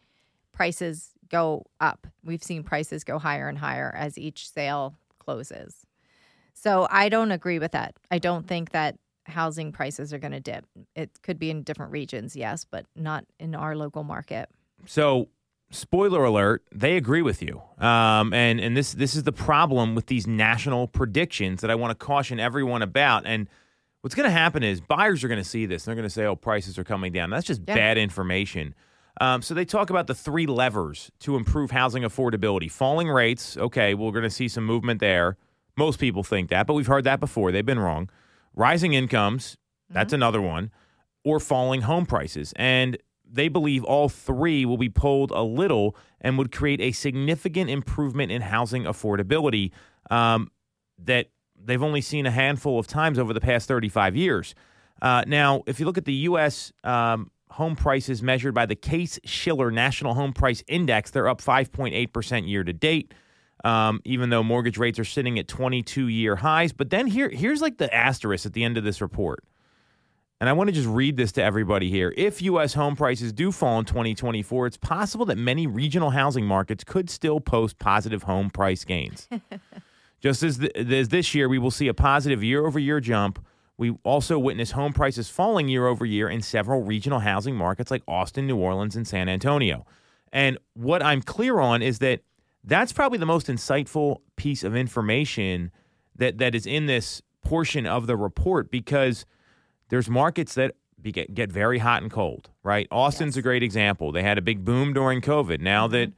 prices 0.52 1.10
go 1.28 1.64
up. 1.80 2.06
We've 2.24 2.42
seen 2.42 2.62
prices 2.62 3.04
go 3.04 3.18
higher 3.18 3.48
and 3.48 3.58
higher 3.58 3.94
as 3.96 4.18
each 4.18 4.50
sale 4.50 4.94
closes. 5.18 5.86
So 6.54 6.86
I 6.90 7.08
don't 7.08 7.32
agree 7.32 7.58
with 7.58 7.72
that. 7.72 7.94
I 8.10 8.18
don't 8.18 8.46
think 8.46 8.70
that 8.70 8.96
housing 9.26 9.72
prices 9.72 10.12
are 10.12 10.18
going 10.18 10.32
to 10.32 10.40
dip. 10.40 10.64
It 10.94 11.10
could 11.22 11.38
be 11.38 11.50
in 11.50 11.62
different 11.62 11.92
regions, 11.92 12.36
yes, 12.36 12.64
but 12.64 12.86
not 12.94 13.24
in 13.38 13.54
our 13.54 13.74
local 13.74 14.04
market. 14.04 14.48
So, 14.86 15.28
spoiler 15.74 16.24
alert, 16.24 16.62
they 16.72 16.96
agree 16.96 17.22
with 17.22 17.42
you. 17.42 17.62
Um, 17.78 18.32
and 18.32 18.60
and 18.60 18.76
this 18.76 18.92
this 18.92 19.14
is 19.14 19.24
the 19.24 19.32
problem 19.32 19.94
with 19.94 20.06
these 20.06 20.26
national 20.26 20.88
predictions 20.88 21.60
that 21.60 21.70
I 21.70 21.74
want 21.74 21.98
to 21.98 22.04
caution 22.04 22.40
everyone 22.40 22.82
about. 22.82 23.26
And 23.26 23.48
what's 24.00 24.14
going 24.14 24.26
to 24.26 24.32
happen 24.32 24.62
is 24.62 24.80
buyers 24.80 25.22
are 25.24 25.28
going 25.28 25.42
to 25.42 25.48
see 25.48 25.66
this. 25.66 25.84
And 25.86 25.90
they're 25.90 25.96
going 26.02 26.08
to 26.08 26.14
say, 26.14 26.24
"Oh, 26.24 26.36
prices 26.36 26.78
are 26.78 26.84
coming 26.84 27.12
down." 27.12 27.30
That's 27.30 27.46
just 27.46 27.62
Yeah. 27.66 27.74
bad 27.74 27.98
information. 27.98 28.74
Um, 29.20 29.42
so 29.42 29.54
they 29.54 29.64
talk 29.64 29.90
about 29.90 30.06
the 30.08 30.14
three 30.14 30.46
levers 30.46 31.10
to 31.20 31.36
improve 31.36 31.70
housing 31.70 32.02
affordability: 32.02 32.70
falling 32.70 33.08
rates. 33.08 33.56
Okay, 33.56 33.94
we're 33.94 34.10
going 34.12 34.24
to 34.24 34.30
see 34.30 34.48
some 34.48 34.64
movement 34.64 35.00
there. 35.00 35.36
Most 35.76 35.98
people 35.98 36.22
think 36.22 36.50
that, 36.50 36.66
but 36.66 36.74
we've 36.74 36.86
heard 36.86 37.04
that 37.04 37.20
before. 37.20 37.50
They've 37.52 37.66
been 37.66 37.78
wrong. 37.80 38.08
Rising 38.54 38.92
incomes. 38.94 39.56
That's 39.90 40.12
another 40.12 40.40
one. 40.40 40.70
Or 41.24 41.40
falling 41.40 41.82
home 41.82 42.06
prices. 42.06 42.52
And 42.56 42.96
they 43.34 43.48
believe 43.48 43.84
all 43.84 44.08
three 44.08 44.64
will 44.64 44.76
be 44.76 44.88
pulled 44.88 45.30
a 45.32 45.42
little 45.42 45.96
and 46.20 46.38
would 46.38 46.52
create 46.52 46.80
a 46.80 46.92
significant 46.92 47.68
improvement 47.68 48.30
in 48.30 48.42
housing 48.42 48.84
affordability 48.84 49.72
um, 50.10 50.50
that 50.98 51.26
they've 51.62 51.82
only 51.82 52.00
seen 52.00 52.26
a 52.26 52.30
handful 52.30 52.78
of 52.78 52.86
times 52.86 53.18
over 53.18 53.32
the 53.32 53.40
past 53.40 53.66
35 53.66 54.16
years. 54.16 54.54
Uh, 55.02 55.24
now, 55.26 55.62
if 55.66 55.80
you 55.80 55.86
look 55.86 55.98
at 55.98 56.04
the 56.04 56.12
U.S. 56.12 56.72
Um, 56.84 57.30
home 57.50 57.74
prices 57.74 58.22
measured 58.22 58.54
by 58.54 58.66
the 58.66 58.76
Case 58.76 59.18
Shiller 59.24 59.70
National 59.70 60.14
Home 60.14 60.32
Price 60.32 60.62
Index, 60.68 61.10
they're 61.10 61.28
up 61.28 61.40
5.8% 61.40 62.48
year 62.48 62.64
to 62.64 62.72
date. 62.72 63.12
Um, 63.64 64.02
even 64.04 64.28
though 64.28 64.42
mortgage 64.42 64.76
rates 64.76 64.98
are 64.98 65.04
sitting 65.04 65.38
at 65.38 65.48
22 65.48 66.08
year 66.08 66.36
highs. 66.36 66.74
But 66.74 66.90
then 66.90 67.06
here, 67.06 67.30
here's 67.30 67.62
like 67.62 67.78
the 67.78 67.92
asterisk 67.94 68.44
at 68.44 68.52
the 68.52 68.62
end 68.62 68.76
of 68.76 68.84
this 68.84 69.00
report. 69.00 69.42
And 70.44 70.50
I 70.50 70.52
want 70.52 70.68
to 70.68 70.74
just 70.74 70.86
read 70.86 71.16
this 71.16 71.32
to 71.32 71.42
everybody 71.42 71.88
here. 71.88 72.12
If 72.18 72.42
U.S. 72.42 72.74
home 72.74 72.96
prices 72.96 73.32
do 73.32 73.50
fall 73.50 73.78
in 73.78 73.86
2024, 73.86 74.66
it's 74.66 74.76
possible 74.76 75.24
that 75.24 75.38
many 75.38 75.66
regional 75.66 76.10
housing 76.10 76.44
markets 76.44 76.84
could 76.84 77.08
still 77.08 77.40
post 77.40 77.78
positive 77.78 78.24
home 78.24 78.50
price 78.50 78.84
gains. 78.84 79.26
Just 80.20 80.42
as, 80.42 80.58
th- 80.58 80.70
as 80.76 81.08
this 81.08 81.34
year, 81.34 81.48
we 81.48 81.58
will 81.58 81.70
see 81.70 81.88
a 81.88 81.94
positive 81.94 82.44
year 82.44 82.66
over 82.66 82.78
year 82.78 83.00
jump. 83.00 83.42
We 83.78 83.96
also 84.04 84.38
witness 84.38 84.72
home 84.72 84.92
prices 84.92 85.30
falling 85.30 85.68
year 85.68 85.86
over 85.86 86.04
year 86.04 86.28
in 86.28 86.42
several 86.42 86.82
regional 86.82 87.20
housing 87.20 87.56
markets 87.56 87.90
like 87.90 88.02
Austin, 88.06 88.46
New 88.46 88.58
Orleans, 88.58 88.96
and 88.96 89.08
San 89.08 89.30
Antonio. 89.30 89.86
And 90.30 90.58
what 90.74 91.02
I'm 91.02 91.22
clear 91.22 91.58
on 91.58 91.80
is 91.80 92.00
that 92.00 92.20
that's 92.62 92.92
probably 92.92 93.16
the 93.16 93.24
most 93.24 93.46
insightful 93.46 94.18
piece 94.36 94.62
of 94.62 94.76
information 94.76 95.70
that, 96.14 96.36
that 96.36 96.54
is 96.54 96.66
in 96.66 96.84
this 96.84 97.22
portion 97.42 97.86
of 97.86 98.06
the 98.06 98.16
report 98.18 98.70
because 98.70 99.24
there's 99.94 100.10
markets 100.10 100.54
that 100.54 100.74
get, 101.00 101.32
get 101.34 101.52
very 101.52 101.78
hot 101.78 102.02
and 102.02 102.10
cold, 102.10 102.50
right? 102.64 102.88
Austin's 102.90 103.36
Yes. 103.36 103.40
a 103.40 103.42
great 103.42 103.62
example. 103.62 104.10
They 104.10 104.24
had 104.24 104.38
a 104.38 104.42
big 104.42 104.64
boom 104.64 104.92
during 104.92 105.20
COVID. 105.20 105.60
Now 105.60 105.86
that 105.86 106.12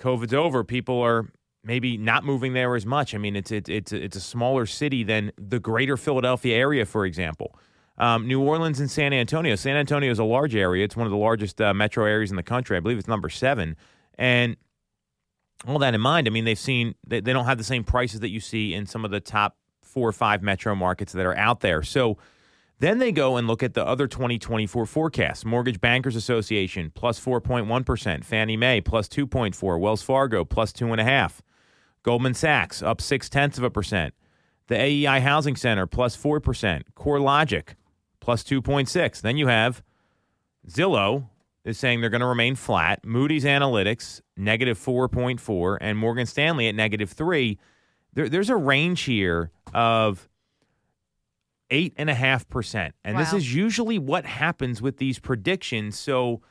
COVID's 0.00 0.32
over, 0.32 0.62
people 0.62 1.00
are 1.02 1.26
maybe 1.64 1.96
not 1.96 2.22
moving 2.22 2.52
there 2.52 2.76
as 2.76 2.86
much. 2.86 3.12
I 3.12 3.18
mean, 3.18 3.34
it's 3.34 3.50
it's 3.50 3.68
it's 3.68 3.92
a, 3.92 4.00
it's 4.00 4.16
a 4.16 4.20
smaller 4.20 4.64
city 4.64 5.02
than 5.02 5.32
the 5.36 5.58
greater 5.58 5.96
Philadelphia 5.96 6.56
area, 6.56 6.86
for 6.86 7.04
example. 7.04 7.58
Um, 7.98 8.28
New 8.28 8.40
Orleans 8.40 8.78
and 8.78 8.88
San 8.88 9.12
Antonio. 9.12 9.56
San 9.56 9.74
Antonio 9.76 10.12
is 10.12 10.20
a 10.20 10.24
large 10.24 10.54
area. 10.54 10.84
It's 10.84 10.94
one 10.96 11.08
of 11.08 11.10
the 11.10 11.18
largest 11.18 11.60
uh, 11.60 11.74
metro 11.74 12.04
areas 12.04 12.30
in 12.30 12.36
the 12.36 12.44
country. 12.44 12.76
I 12.76 12.80
believe 12.80 12.98
it's 12.98 13.08
number 13.08 13.28
seven. 13.28 13.76
And 14.18 14.56
all 15.66 15.80
that 15.80 15.94
in 15.94 16.00
mind, 16.00 16.28
I 16.28 16.30
mean, 16.30 16.44
they've 16.44 16.56
seen 16.56 16.94
they, 17.04 17.18
they 17.20 17.32
don't 17.32 17.46
have 17.46 17.58
the 17.58 17.64
same 17.64 17.82
prices 17.82 18.20
that 18.20 18.30
you 18.30 18.38
see 18.38 18.72
in 18.72 18.86
some 18.86 19.04
of 19.04 19.10
the 19.10 19.20
top 19.20 19.56
four 19.82 20.08
or 20.08 20.12
five 20.12 20.42
metro 20.44 20.76
markets 20.76 21.12
that 21.12 21.26
are 21.26 21.36
out 21.36 21.58
there. 21.60 21.82
So 21.82 22.16
then 22.80 22.98
they 22.98 23.12
go 23.12 23.36
and 23.36 23.46
look 23.46 23.62
at 23.62 23.74
the 23.74 23.86
other 23.86 24.08
2024 24.08 24.86
forecasts. 24.86 25.44
Mortgage 25.44 25.80
Bankers 25.80 26.16
Association 26.16 26.90
plus 26.94 27.20
4.1, 27.20 28.24
Fannie 28.24 28.56
Mae 28.56 28.80
plus 28.80 29.06
2.4, 29.08 29.78
Wells 29.78 30.02
Fargo 30.02 30.44
plus 30.44 30.72
2.5, 30.72 31.40
Goldman 32.02 32.34
Sachs 32.34 32.82
up 32.82 33.00
six 33.00 33.28
tenths 33.28 33.58
of 33.58 33.64
a 33.64 33.70
percent, 33.70 34.14
the 34.68 34.74
AEI 34.74 35.20
Housing 35.20 35.56
Center 35.56 35.86
plus 35.86 36.16
4%, 36.16 36.82
CoreLogic 36.96 37.74
plus 38.20 38.42
2.6. 38.42 39.20
Then 39.20 39.36
you 39.36 39.48
have 39.48 39.82
Zillow 40.66 41.28
is 41.64 41.78
saying 41.78 42.00
they're 42.00 42.08
going 42.08 42.22
to 42.22 42.26
remain 42.26 42.54
flat. 42.54 43.04
Moody's 43.04 43.44
Analytics, 43.44 44.22
negative 44.38 44.78
4.4, 44.78 45.76
and 45.82 45.98
Morgan 45.98 46.24
Stanley 46.24 46.68
at 46.68 46.74
negative 46.74 47.10
3. 47.10 47.58
There, 48.14 48.28
there's 48.30 48.48
a 48.48 48.56
range 48.56 49.02
here 49.02 49.50
of 49.74 50.29
8.5%. 51.70 52.92
And 53.04 53.18
this 53.18 53.32
is 53.32 53.54
usually 53.54 53.98
what 53.98 54.24
happens 54.26 54.82
with 54.82 54.96
these 54.98 55.18
predictions. 55.18 55.98
So 55.98 56.42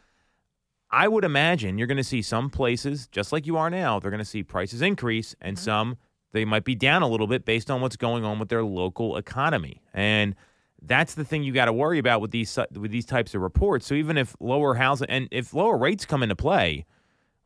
I 0.92 1.08
would 1.08 1.24
imagine 1.24 1.78
you're 1.78 1.88
going 1.88 1.98
to 1.98 2.04
see 2.04 2.22
some 2.22 2.50
places, 2.50 3.08
just 3.08 3.32
like 3.32 3.46
you 3.46 3.58
are 3.58 3.70
now, 3.70 4.00
they're 4.00 4.12
going 4.12 4.20
to 4.20 4.26
see 4.26 4.44
prices 4.44 4.82
increase, 4.82 5.36
and 5.42 5.58
some 5.60 5.98
they 6.32 6.46
might 6.46 6.64
be 6.64 6.76
down 6.76 7.02
a 7.02 7.08
little 7.08 7.28
bit 7.28 7.46
based 7.46 7.72
on 7.72 7.82
what's 7.82 7.96
going 7.96 8.24
on 8.24 8.40
with 8.40 8.50
their 8.50 8.64
local 8.64 9.18
economy. 9.18 9.82
And 9.94 10.36
that's 10.82 11.16
the 11.16 11.26
thing 11.26 11.44
you 11.44 11.52
got 11.52 11.66
to 11.66 11.74
worry 11.74 12.00
about 12.00 12.22
with 12.22 12.32
these 12.32 12.58
with 12.72 12.92
these 12.92 13.06
types 13.06 13.36
of 13.36 13.42
reports. 13.42 13.86
So 13.86 13.96
even 13.96 14.18
if 14.18 14.36
lower 14.40 14.76
housing 14.76 15.10
and 15.10 15.28
if 15.32 15.54
lower 15.54 15.78
rates 15.78 16.06
come 16.06 16.24
into 16.24 16.36
play, 16.36 16.86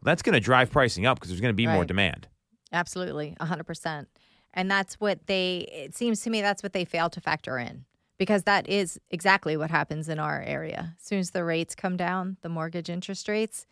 that's 0.03 0.21
going 0.21 0.33
to 0.33 0.39
drive 0.39 0.69
pricing 0.71 1.05
up 1.05 1.17
because 1.17 1.29
there's 1.29 1.41
going 1.41 1.53
to 1.53 1.55
be 1.55 1.67
more 1.67 1.85
demand. 1.85 2.27
Absolutely, 2.71 3.35
100%. 3.39 4.05
And 4.53 4.69
that's 4.69 4.95
what 4.95 5.27
they, 5.27 5.67
it 5.71 5.95
seems 5.95 6.21
to 6.21 6.29
me 6.29 6.41
that's 6.41 6.63
what 6.63 6.73
they 6.73 6.85
fail 6.85 7.09
to 7.09 7.21
factor 7.21 7.57
in 7.57 7.85
because 8.17 8.43
that 8.43 8.69
is 8.69 8.99
exactly 9.09 9.57
what 9.57 9.71
happens 9.71 10.07
in 10.07 10.19
our 10.19 10.41
area. 10.41 10.95
As 10.99 11.05
soon 11.05 11.19
as 11.19 11.31
the 11.31 11.43
rates 11.43 11.75
come 11.75 11.97
down, 11.97 12.37
the 12.41 12.49
mortgage 12.49 12.89
interest 12.89 13.27
rates, 13.27 13.65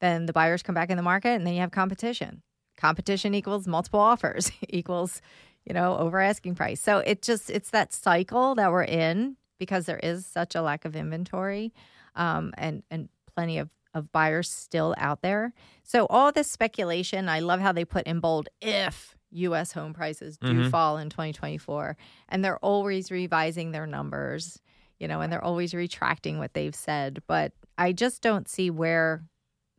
then 0.00 0.26
the 0.26 0.32
buyers 0.32 0.62
come 0.62 0.74
back 0.74 0.90
in 0.90 0.96
the 0.96 1.02
market 1.02 1.30
and 1.30 1.46
then 1.46 1.54
you 1.54 1.60
have 1.60 1.72
competition. 1.72 2.42
Competition 2.76 3.34
equals 3.34 3.66
multiple 3.66 4.00
offers, 4.00 4.52
equals, 4.68 5.20
you 5.64 5.74
know, 5.74 5.96
over 5.98 6.20
asking 6.20 6.54
price. 6.54 6.80
So 6.80 6.98
it 6.98 7.22
just, 7.22 7.50
it's 7.50 7.70
that 7.70 7.92
cycle 7.92 8.54
that 8.54 8.70
we're 8.70 8.84
in 8.84 9.36
because 9.58 9.86
there 9.86 9.98
is 10.00 10.24
such 10.24 10.54
a 10.54 10.62
lack 10.62 10.84
of 10.84 10.94
inventory 10.94 11.72
um, 12.14 12.54
and, 12.56 12.84
and 12.90 13.08
plenty 13.34 13.58
of 13.58 13.68
of 13.94 14.12
buyers 14.12 14.50
still 14.50 14.94
out 14.98 15.22
there. 15.22 15.52
So 15.82 16.06
all 16.08 16.32
this 16.32 16.50
speculation, 16.50 17.28
I 17.28 17.40
love 17.40 17.60
how 17.60 17.72
they 17.72 17.84
put 17.84 18.06
in 18.06 18.20
bold 18.20 18.48
if 18.60 19.16
US 19.30 19.72
home 19.72 19.92
prices 19.92 20.38
do 20.38 20.60
Mhm. 20.62 20.70
fall 20.70 20.98
in 20.98 21.10
2024 21.10 21.96
and 22.28 22.44
they're 22.44 22.58
always 22.58 23.10
revising 23.10 23.72
their 23.72 23.86
numbers, 23.86 24.60
you 24.98 25.06
know, 25.08 25.20
and 25.20 25.32
they're 25.32 25.44
always 25.44 25.74
retracting 25.74 26.38
what 26.38 26.54
they've 26.54 26.74
said, 26.74 27.22
but 27.26 27.52
I 27.76 27.92
just 27.92 28.22
don't 28.22 28.48
see 28.48 28.70
where 28.70 29.24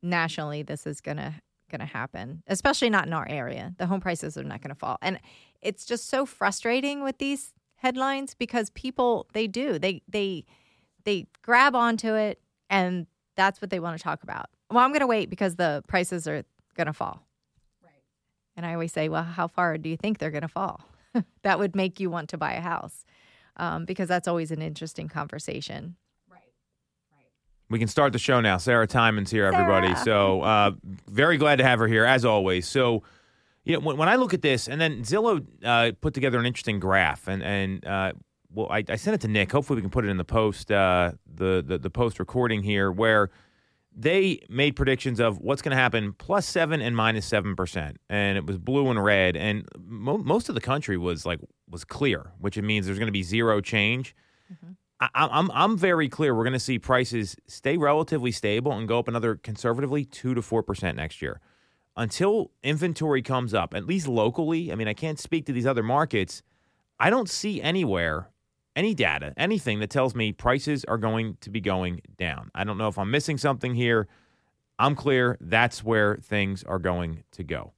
nationally 0.01 0.63
this 0.63 0.85
is 0.87 1.01
going 1.01 1.17
to 1.17 1.33
going 1.69 1.79
to 1.81 1.85
happen, 1.85 2.41
especially 2.47 2.89
not 2.89 3.05
in 3.05 3.13
our 3.13 3.27
area. 3.29 3.75
The 3.77 3.85
home 3.85 3.99
prices 4.01 4.35
are 4.37 4.43
not 4.43 4.59
going 4.61 4.69
to 4.69 4.75
fall. 4.79 4.97
And 5.03 5.19
it's 5.61 5.85
just 5.85 6.07
so 6.09 6.25
frustrating 6.25 7.03
with 7.03 7.19
these 7.19 7.53
headlines 7.75 8.33
because 8.33 8.71
people 8.71 9.27
they 9.33 9.45
do. 9.47 9.77
They 9.77 10.01
they 10.07 10.45
they 11.03 11.27
grab 11.43 11.75
onto 11.75 12.13
it 12.15 12.41
and 12.69 13.05
that's 13.35 13.61
what 13.61 13.69
they 13.69 13.79
want 13.79 13.97
to 13.97 14.03
talk 14.03 14.23
about. 14.23 14.47
Well, 14.71 14.83
I'm 14.83 14.89
going 14.91 14.99
to 15.01 15.07
wait 15.07 15.29
because 15.29 15.55
the 15.57 15.83
prices 15.87 16.27
are 16.27 16.43
going 16.75 16.87
to 16.87 16.93
fall. 16.93 17.21
And 18.59 18.65
I 18.65 18.73
always 18.73 18.91
say, 18.91 19.07
well, 19.07 19.23
how 19.23 19.47
far 19.47 19.77
do 19.77 19.87
you 19.87 19.95
think 19.95 20.17
they're 20.17 20.31
going 20.31 20.41
to 20.41 20.49
fall? 20.49 20.81
that 21.43 21.59
would 21.59 21.77
make 21.77 21.97
you 21.97 22.09
want 22.09 22.27
to 22.31 22.37
buy 22.37 22.51
a 22.55 22.59
house 22.59 23.05
um, 23.55 23.85
because 23.85 24.09
that's 24.09 24.27
always 24.27 24.51
an 24.51 24.61
interesting 24.61 25.07
conversation. 25.07 25.95
Right, 26.29 26.41
right. 27.15 27.27
We 27.69 27.79
can 27.79 27.87
start 27.87 28.11
the 28.11 28.19
show 28.19 28.41
now. 28.41 28.57
Sarah 28.57 28.85
Tymon's 28.85 29.31
here, 29.31 29.45
everybody. 29.45 29.87
Sarah. 29.87 30.03
So 30.03 30.41
uh, 30.41 30.71
very 31.07 31.37
glad 31.37 31.59
to 31.59 31.63
have 31.63 31.79
her 31.79 31.87
here 31.87 32.03
as 32.03 32.25
always. 32.25 32.67
So 32.67 33.03
you 33.63 33.75
know, 33.75 33.79
when, 33.79 33.95
when 33.95 34.09
I 34.09 34.17
look 34.17 34.33
at 34.33 34.41
this, 34.41 34.67
and 34.67 34.81
then 34.81 35.03
Zillow 35.03 35.45
uh, 35.63 35.93
put 36.01 36.13
together 36.13 36.37
an 36.37 36.45
interesting 36.45 36.81
graph, 36.81 37.29
and 37.29 37.41
and 37.41 37.87
uh, 37.87 38.11
well, 38.51 38.67
I, 38.69 38.83
I 38.89 38.97
sent 38.97 39.15
it 39.15 39.21
to 39.21 39.29
Nick. 39.29 39.53
Hopefully, 39.53 39.77
we 39.77 39.83
can 39.83 39.89
put 39.89 40.03
it 40.03 40.09
in 40.09 40.17
the 40.17 40.25
post 40.25 40.69
uh, 40.69 41.13
the, 41.33 41.63
the 41.65 41.77
the 41.77 41.89
post 41.89 42.19
recording 42.19 42.61
here, 42.61 42.91
where 42.91 43.29
they 44.01 44.39
made 44.47 44.77
predictions 44.77 45.19
of 45.19 45.39
what's 45.39 45.61
going 45.61 45.75
to 45.75 45.81
happen 45.81 46.13
plus 46.13 46.45
seven 46.47 46.79
and 46.79 46.95
minus 46.95 47.25
seven 47.25 47.55
percent, 47.55 47.97
and 48.09 48.37
it 48.37 48.45
was 48.45 48.57
blue 48.57 48.89
and 48.89 49.03
red, 49.03 49.35
and 49.35 49.67
mo- 49.77 50.17
most 50.17 50.47
of 50.47 50.55
the 50.55 50.61
country 50.61 50.97
was 50.97 51.25
like 51.25 51.39
was 51.69 51.83
clear, 51.83 52.31
which 52.39 52.57
it 52.57 52.61
means 52.61 52.85
there's 52.85 52.97
going 52.97 53.07
to 53.07 53.11
be 53.11 53.23
zero 53.23 53.59
change. 53.59 54.15
Mm-hmm. 54.51 54.71
I, 55.01 55.09
I'm 55.15 55.51
I'm 55.51 55.77
very 55.77 56.07
clear. 56.07 56.33
We're 56.33 56.45
going 56.45 56.53
to 56.53 56.59
see 56.59 56.79
prices 56.79 57.35
stay 57.47 57.75
relatively 57.75 58.31
stable 58.31 58.71
and 58.71 58.87
go 58.87 58.99
up 58.99 59.09
another 59.09 59.35
conservatively 59.35 60.05
two 60.05 60.33
to 60.33 60.41
four 60.41 60.63
percent 60.63 60.95
next 60.95 61.21
year, 61.21 61.41
until 61.97 62.51
inventory 62.63 63.21
comes 63.21 63.53
up. 63.53 63.73
At 63.73 63.85
least 63.85 64.07
locally. 64.07 64.71
I 64.71 64.75
mean, 64.75 64.87
I 64.87 64.93
can't 64.93 65.19
speak 65.19 65.45
to 65.47 65.53
these 65.53 65.67
other 65.67 65.83
markets. 65.83 66.41
I 67.01 67.09
don't 67.09 67.29
see 67.29 67.61
anywhere 67.61 68.29
any 68.79 68.93
data, 68.93 69.33
anything 69.35 69.81
that 69.81 69.89
tells 69.89 70.15
me 70.15 70.31
prices 70.31 70.85
are 70.85 70.97
going 70.97 71.35
to 71.41 71.49
be 71.49 71.59
going 71.59 72.01
down. 72.17 72.49
I 72.55 72.63
don't 72.63 72.77
know 72.77 72.87
if 72.87 72.97
I'm 72.97 73.11
missing 73.11 73.37
something 73.37 73.75
here. 73.75 74.07
I'm 74.79 74.95
clear. 74.95 75.37
That's 75.41 75.83
where 75.83 76.15
things 76.15 76.63
are 76.63 76.79
going 76.79 77.23
to 77.33 77.43
go. 77.43 77.73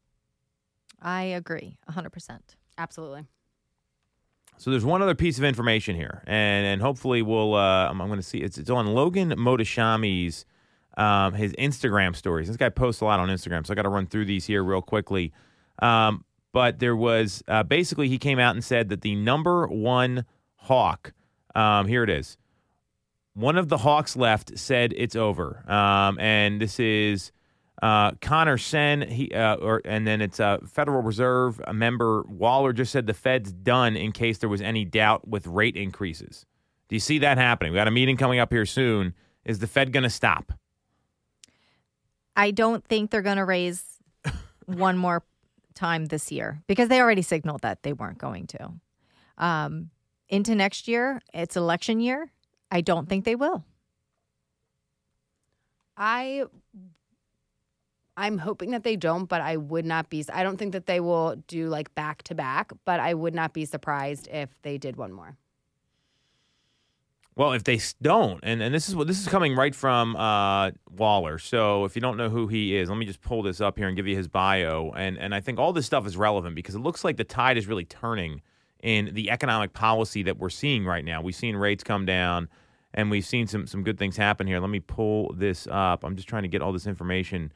I 1.02 1.24
agree 1.24 1.80
100%. 1.90 2.40
Absolutely. 2.78 3.26
So 4.60 4.70
there's 4.70 4.86
one 4.86 5.02
other 5.02 5.16
piece 5.16 5.40
of 5.40 5.44
information 5.44 5.96
here, 5.96 6.22
and 6.28 6.68
and 6.68 6.82
hopefully 6.84 7.24
we'll. 7.24 7.56
Uh, 7.56 7.90
I'm, 7.90 8.00
I'm 8.00 8.08
going 8.08 8.20
to 8.20 8.26
see 8.26 8.38
it's 8.38 8.60
it's 8.60 8.70
on 8.70 8.86
Logan 8.86 9.32
Mohtashami's 9.32 10.46
um, 10.98 11.34
his 11.34 11.54
Instagram 11.54 12.16
stories. 12.16 12.48
This 12.48 12.58
guy 12.58 12.70
posts 12.70 13.02
a 13.02 13.06
lot 13.06 13.20
on 13.20 13.30
Instagram, 13.30 13.66
so 13.66 13.74
I 13.74 13.76
got 13.76 13.84
to 13.84 13.90
run 13.90 14.06
through 14.06 14.26
these 14.26 14.46
here 14.46 14.64
real 14.64 14.84
quickly. 14.84 15.34
Um, 15.82 16.26
but 16.54 16.78
there 16.78 16.96
was 16.96 17.44
uh, 17.48 17.64
basically 17.64 18.08
he 18.08 18.20
came 18.20 18.38
out 18.38 18.54
and 18.54 18.64
said 18.64 18.90
that 18.90 19.02
the 19.02 19.16
number 19.16 19.66
one 19.66 20.26
hawk. 20.72 21.12
Um, 21.54 21.86
here 21.86 22.02
it 22.02 22.10
is. 22.10 22.38
One 23.34 23.58
of 23.58 23.68
the 23.68 23.78
hawks 23.78 24.16
left 24.16 24.58
said 24.58 24.94
it's 24.96 25.18
over, 25.18 25.70
um, 25.70 26.18
and 26.18 26.62
this 26.62 26.80
is 26.80 27.34
uh, 27.82 28.12
Connor 28.22 28.58
Sen, 28.58 29.02
he 29.02 29.32
uh, 29.34 29.56
or 29.56 29.82
and 29.84 30.08
then 30.08 30.22
it's 30.22 30.40
uh, 30.40 30.60
Federal 30.66 31.02
Reserve 31.02 31.60
a 31.66 31.74
member 31.74 32.24
Waller 32.24 32.72
just 32.72 32.94
said 32.94 33.06
the 33.06 33.14
Fed's 33.14 33.52
done 33.52 33.98
in 33.98 34.14
case 34.14 34.38
there 34.38 34.50
was 34.50 34.62
any 34.62 34.86
doubt 34.86 35.28
with 35.28 35.46
rate 35.46 35.76
increases. 35.76 36.46
Do 36.88 36.96
you 36.96 37.02
see 37.02 37.20
that 37.20 37.38
happening? 37.38 37.74
We 37.74 37.78
got 37.78 37.88
a 37.90 37.92
meeting 37.92 38.16
coming 38.16 38.40
up 38.40 38.52
here 38.52 38.66
soon. 38.66 39.14
Is 39.44 39.60
the 39.60 39.68
Fed 39.68 39.92
going 39.92 40.04
to 40.04 40.10
stop? 40.10 40.54
I 42.36 42.52
don't 42.52 42.86
think 42.86 43.12
they're 43.12 43.22
going 43.22 43.38
to 43.38 43.46
raise 43.46 43.84
one 44.66 44.98
more 44.98 45.24
time 45.74 46.06
this 46.06 46.32
year 46.32 46.62
because 46.68 46.88
they 46.88 47.02
already 47.02 47.24
signaled 47.24 47.62
that 47.62 47.84
they 47.84 47.92
weren't 47.92 48.20
going 48.20 48.48
to. 48.48 48.74
Um, 49.38 49.90
into 50.32 50.56
next 50.56 50.88
year, 50.88 51.22
it's 51.34 51.56
election 51.56 52.00
year. 52.00 52.32
I 52.72 52.82
don't 52.82 53.08
think 53.08 53.26
they 53.26 53.36
will. 53.36 53.64
I 55.98 56.46
I'm 58.18 58.38
hoping 58.40 58.72
that 58.72 58.84
they 58.84 58.96
don't, 58.96 59.26
but 59.26 59.42
I 59.42 59.58
would 59.58 59.86
not 59.86 60.10
be 60.10 60.26
I 60.34 60.42
don't 60.44 60.58
think 60.58 60.72
that 60.72 60.86
they 60.86 61.00
will 61.00 61.36
do 61.48 61.68
like 61.68 61.94
back 61.94 62.24
to 62.24 62.36
back, 62.36 62.72
but 62.86 63.00
I 63.00 63.14
would 63.14 63.36
not 63.36 63.54
be 63.54 63.66
surprised 63.66 64.28
if 64.32 64.50
they 64.64 64.78
did 64.78 64.96
one 64.96 65.12
more. 65.12 65.38
Well, 67.36 67.54
if 67.54 67.64
they 67.64 67.80
don't, 68.02 68.42
and, 68.44 68.62
and 68.62 68.76
this 68.76 68.90
is 68.90 68.96
what 68.96 69.08
this 69.08 69.20
is 69.20 69.28
coming 69.28 69.56
right 69.56 69.74
from 69.74 70.18
uh, 70.18 70.72
Waller. 70.90 71.40
So 71.40 71.86
if 71.86 71.96
you 71.96 72.02
don't 72.02 72.18
know 72.18 72.30
who 72.30 72.48
he 72.48 72.76
is, 72.76 72.90
let 72.90 72.98
me 72.98 73.06
just 73.06 73.22
pull 73.22 73.42
this 73.42 73.62
up 73.62 73.78
here 73.78 73.88
and 73.88 73.96
give 73.96 74.06
you 74.06 74.18
his 74.18 74.28
bio. 74.28 74.92
And 74.96 75.18
and 75.18 75.34
I 75.34 75.40
think 75.42 75.60
all 75.60 75.74
this 75.74 75.86
stuff 75.86 76.06
is 76.06 76.18
relevant 76.18 76.56
because 76.56 76.76
it 76.76 76.80
looks 76.80 77.04
like 77.04 77.18
the 77.18 77.24
tide 77.24 77.58
is 77.58 77.68
really 77.68 77.86
turning 77.86 78.42
in 78.82 79.14
the 79.14 79.30
economic 79.30 79.74
policy 79.74 80.24
that 80.24 80.38
we're 80.38 80.50
seeing 80.50 80.86
right 80.86 81.04
now. 81.04 81.22
We've 81.22 81.36
seen 81.36 81.56
rates 81.56 81.84
come 81.84 82.06
down, 82.06 82.50
and 82.94 83.12
we've 83.12 83.26
seen 83.26 83.48
some 83.48 83.68
some 83.68 83.84
good 83.84 83.98
things 83.98 84.18
happen 84.18 84.48
here. 84.48 84.60
Let 84.60 84.70
me 84.70 84.80
pull 84.80 85.34
this 85.34 85.68
up. 85.70 86.04
I'm 86.04 86.16
just 86.16 86.28
trying 86.28 86.44
to 86.44 86.50
get 86.50 86.62
all 86.62 86.72
this 86.72 86.88
information. 86.88 87.52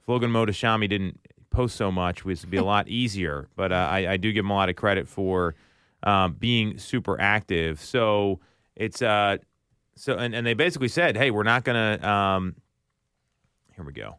If 0.00 0.08
Logan 0.08 0.30
Mohtashami 0.30 0.88
didn't 0.88 1.20
post 1.50 1.76
so 1.76 1.90
much, 1.90 2.24
this 2.24 2.42
would 2.42 2.50
be 2.50 2.56
a 2.56 2.64
lot 2.74 2.88
easier. 2.88 3.48
But 3.56 3.72
uh, 3.72 3.88
I, 3.90 4.12
I 4.12 4.16
do 4.16 4.32
give 4.32 4.44
him 4.44 4.50
a 4.50 4.54
lot 4.54 4.68
of 4.68 4.76
credit 4.76 5.08
for 5.08 5.54
um, 6.02 6.34
being 6.34 6.78
super 6.78 7.20
active. 7.20 7.80
So 7.80 8.40
it's 8.74 9.02
uh, 9.02 9.38
so 9.96 10.16
and, 10.16 10.34
and 10.34 10.46
they 10.46 10.54
basically 10.54 10.88
said, 10.88 11.16
hey, 11.16 11.30
we're 11.30 11.42
not 11.42 11.64
gonna. 11.64 12.06
Um, 12.06 12.54
here 13.74 13.84
we 13.84 13.92
go. 13.92 14.16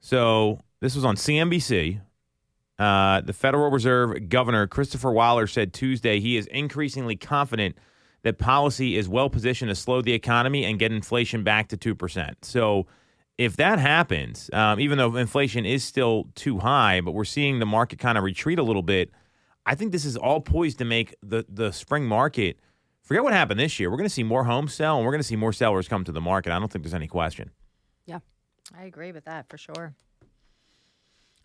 So 0.00 0.58
this 0.80 0.96
was 0.96 1.04
on 1.04 1.16
CNBC. 1.16 2.00
Uh, 2.82 3.20
the 3.20 3.32
Federal 3.32 3.70
Reserve 3.70 4.28
Governor 4.28 4.66
Christopher 4.66 5.12
Waller 5.12 5.46
said 5.46 5.72
Tuesday 5.72 6.18
he 6.18 6.36
is 6.36 6.46
increasingly 6.46 7.14
confident 7.14 7.76
that 8.22 8.38
policy 8.38 8.96
is 8.96 9.08
well 9.08 9.30
positioned 9.30 9.68
to 9.68 9.76
slow 9.76 10.02
the 10.02 10.12
economy 10.12 10.64
and 10.64 10.80
get 10.80 10.90
inflation 10.90 11.44
back 11.44 11.68
to 11.68 11.76
two 11.76 11.94
percent. 11.94 12.44
So 12.44 12.88
if 13.38 13.54
that 13.56 13.78
happens, 13.78 14.50
um, 14.52 14.80
even 14.80 14.98
though 14.98 15.14
inflation 15.14 15.64
is 15.64 15.84
still 15.84 16.26
too 16.34 16.58
high, 16.58 17.00
but 17.00 17.12
we're 17.12 17.24
seeing 17.24 17.60
the 17.60 17.66
market 17.66 18.00
kind 18.00 18.18
of 18.18 18.24
retreat 18.24 18.58
a 18.58 18.64
little 18.64 18.82
bit, 18.82 19.12
I 19.64 19.76
think 19.76 19.92
this 19.92 20.04
is 20.04 20.16
all 20.16 20.40
poised 20.40 20.78
to 20.78 20.84
make 20.84 21.14
the 21.22 21.46
the 21.48 21.70
spring 21.70 22.04
market. 22.04 22.58
Forget 23.04 23.22
what 23.22 23.32
happened 23.32 23.60
this 23.60 23.78
year. 23.78 23.90
We're 23.92 23.96
going 23.96 24.08
to 24.08 24.14
see 24.14 24.24
more 24.24 24.42
homes 24.42 24.74
sell, 24.74 24.96
and 24.96 25.06
we're 25.06 25.12
going 25.12 25.22
to 25.22 25.28
see 25.28 25.36
more 25.36 25.52
sellers 25.52 25.86
come 25.86 26.02
to 26.02 26.12
the 26.12 26.20
market. 26.20 26.50
I 26.50 26.58
don't 26.58 26.70
think 26.72 26.82
there's 26.84 26.94
any 26.94 27.06
question. 27.06 27.52
Yeah, 28.06 28.18
I 28.76 28.86
agree 28.86 29.12
with 29.12 29.26
that 29.26 29.48
for 29.48 29.56
sure. 29.56 29.94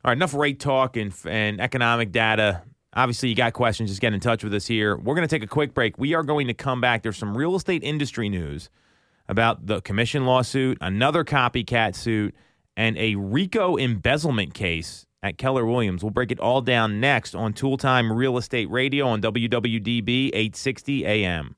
All 0.08 0.12
right, 0.12 0.18
enough 0.18 0.34
rate 0.34 0.62
talk 0.62 0.96
and 0.96 1.14
and 1.26 1.60
economic 1.60 2.14
data. 2.14 2.64
Obviously, 2.94 3.28
you 3.28 3.36
got 3.36 3.52
questions, 3.52 3.90
just 3.90 4.00
get 4.00 4.14
in 4.14 4.22
touch 4.22 4.42
with 4.42 4.54
us 4.54 4.66
here. 4.66 4.96
We're 4.96 5.16
going 5.16 5.28
to 5.28 5.36
take 5.36 5.44
a 5.44 5.48
quick 5.48 5.74
break. 5.74 5.98
We 5.98 6.14
are 6.14 6.24
going 6.24 6.48
to 6.48 6.54
come 6.54 6.80
back. 6.80 7.04
There's 7.04 7.18
some 7.18 7.36
real 7.38 7.58
estate 7.58 7.84
industry 7.84 8.30
news 8.30 8.70
about 9.28 9.68
the 9.68 9.82
commission 9.82 10.26
lawsuit, 10.26 10.78
another 10.80 11.26
copycat 11.26 11.94
suit, 11.94 12.34
and 12.78 12.98
a 12.98 13.16
RICO 13.16 13.76
embezzlement 13.76 14.54
case 14.54 15.06
at 15.22 15.38
Keller 15.38 15.66
Williams. 15.66 16.04
We'll 16.04 16.12
break 16.12 16.32
it 16.32 16.40
all 16.40 16.62
down 16.62 17.02
next 17.02 17.36
on 17.36 17.52
Toole 17.52 17.76
Time 17.76 18.10
Real 18.10 18.38
Estate 18.38 18.72
Radio 18.72 19.08
on 19.08 19.22
WWDB 19.22 20.28
860 20.28 21.06
AM. 21.06 21.58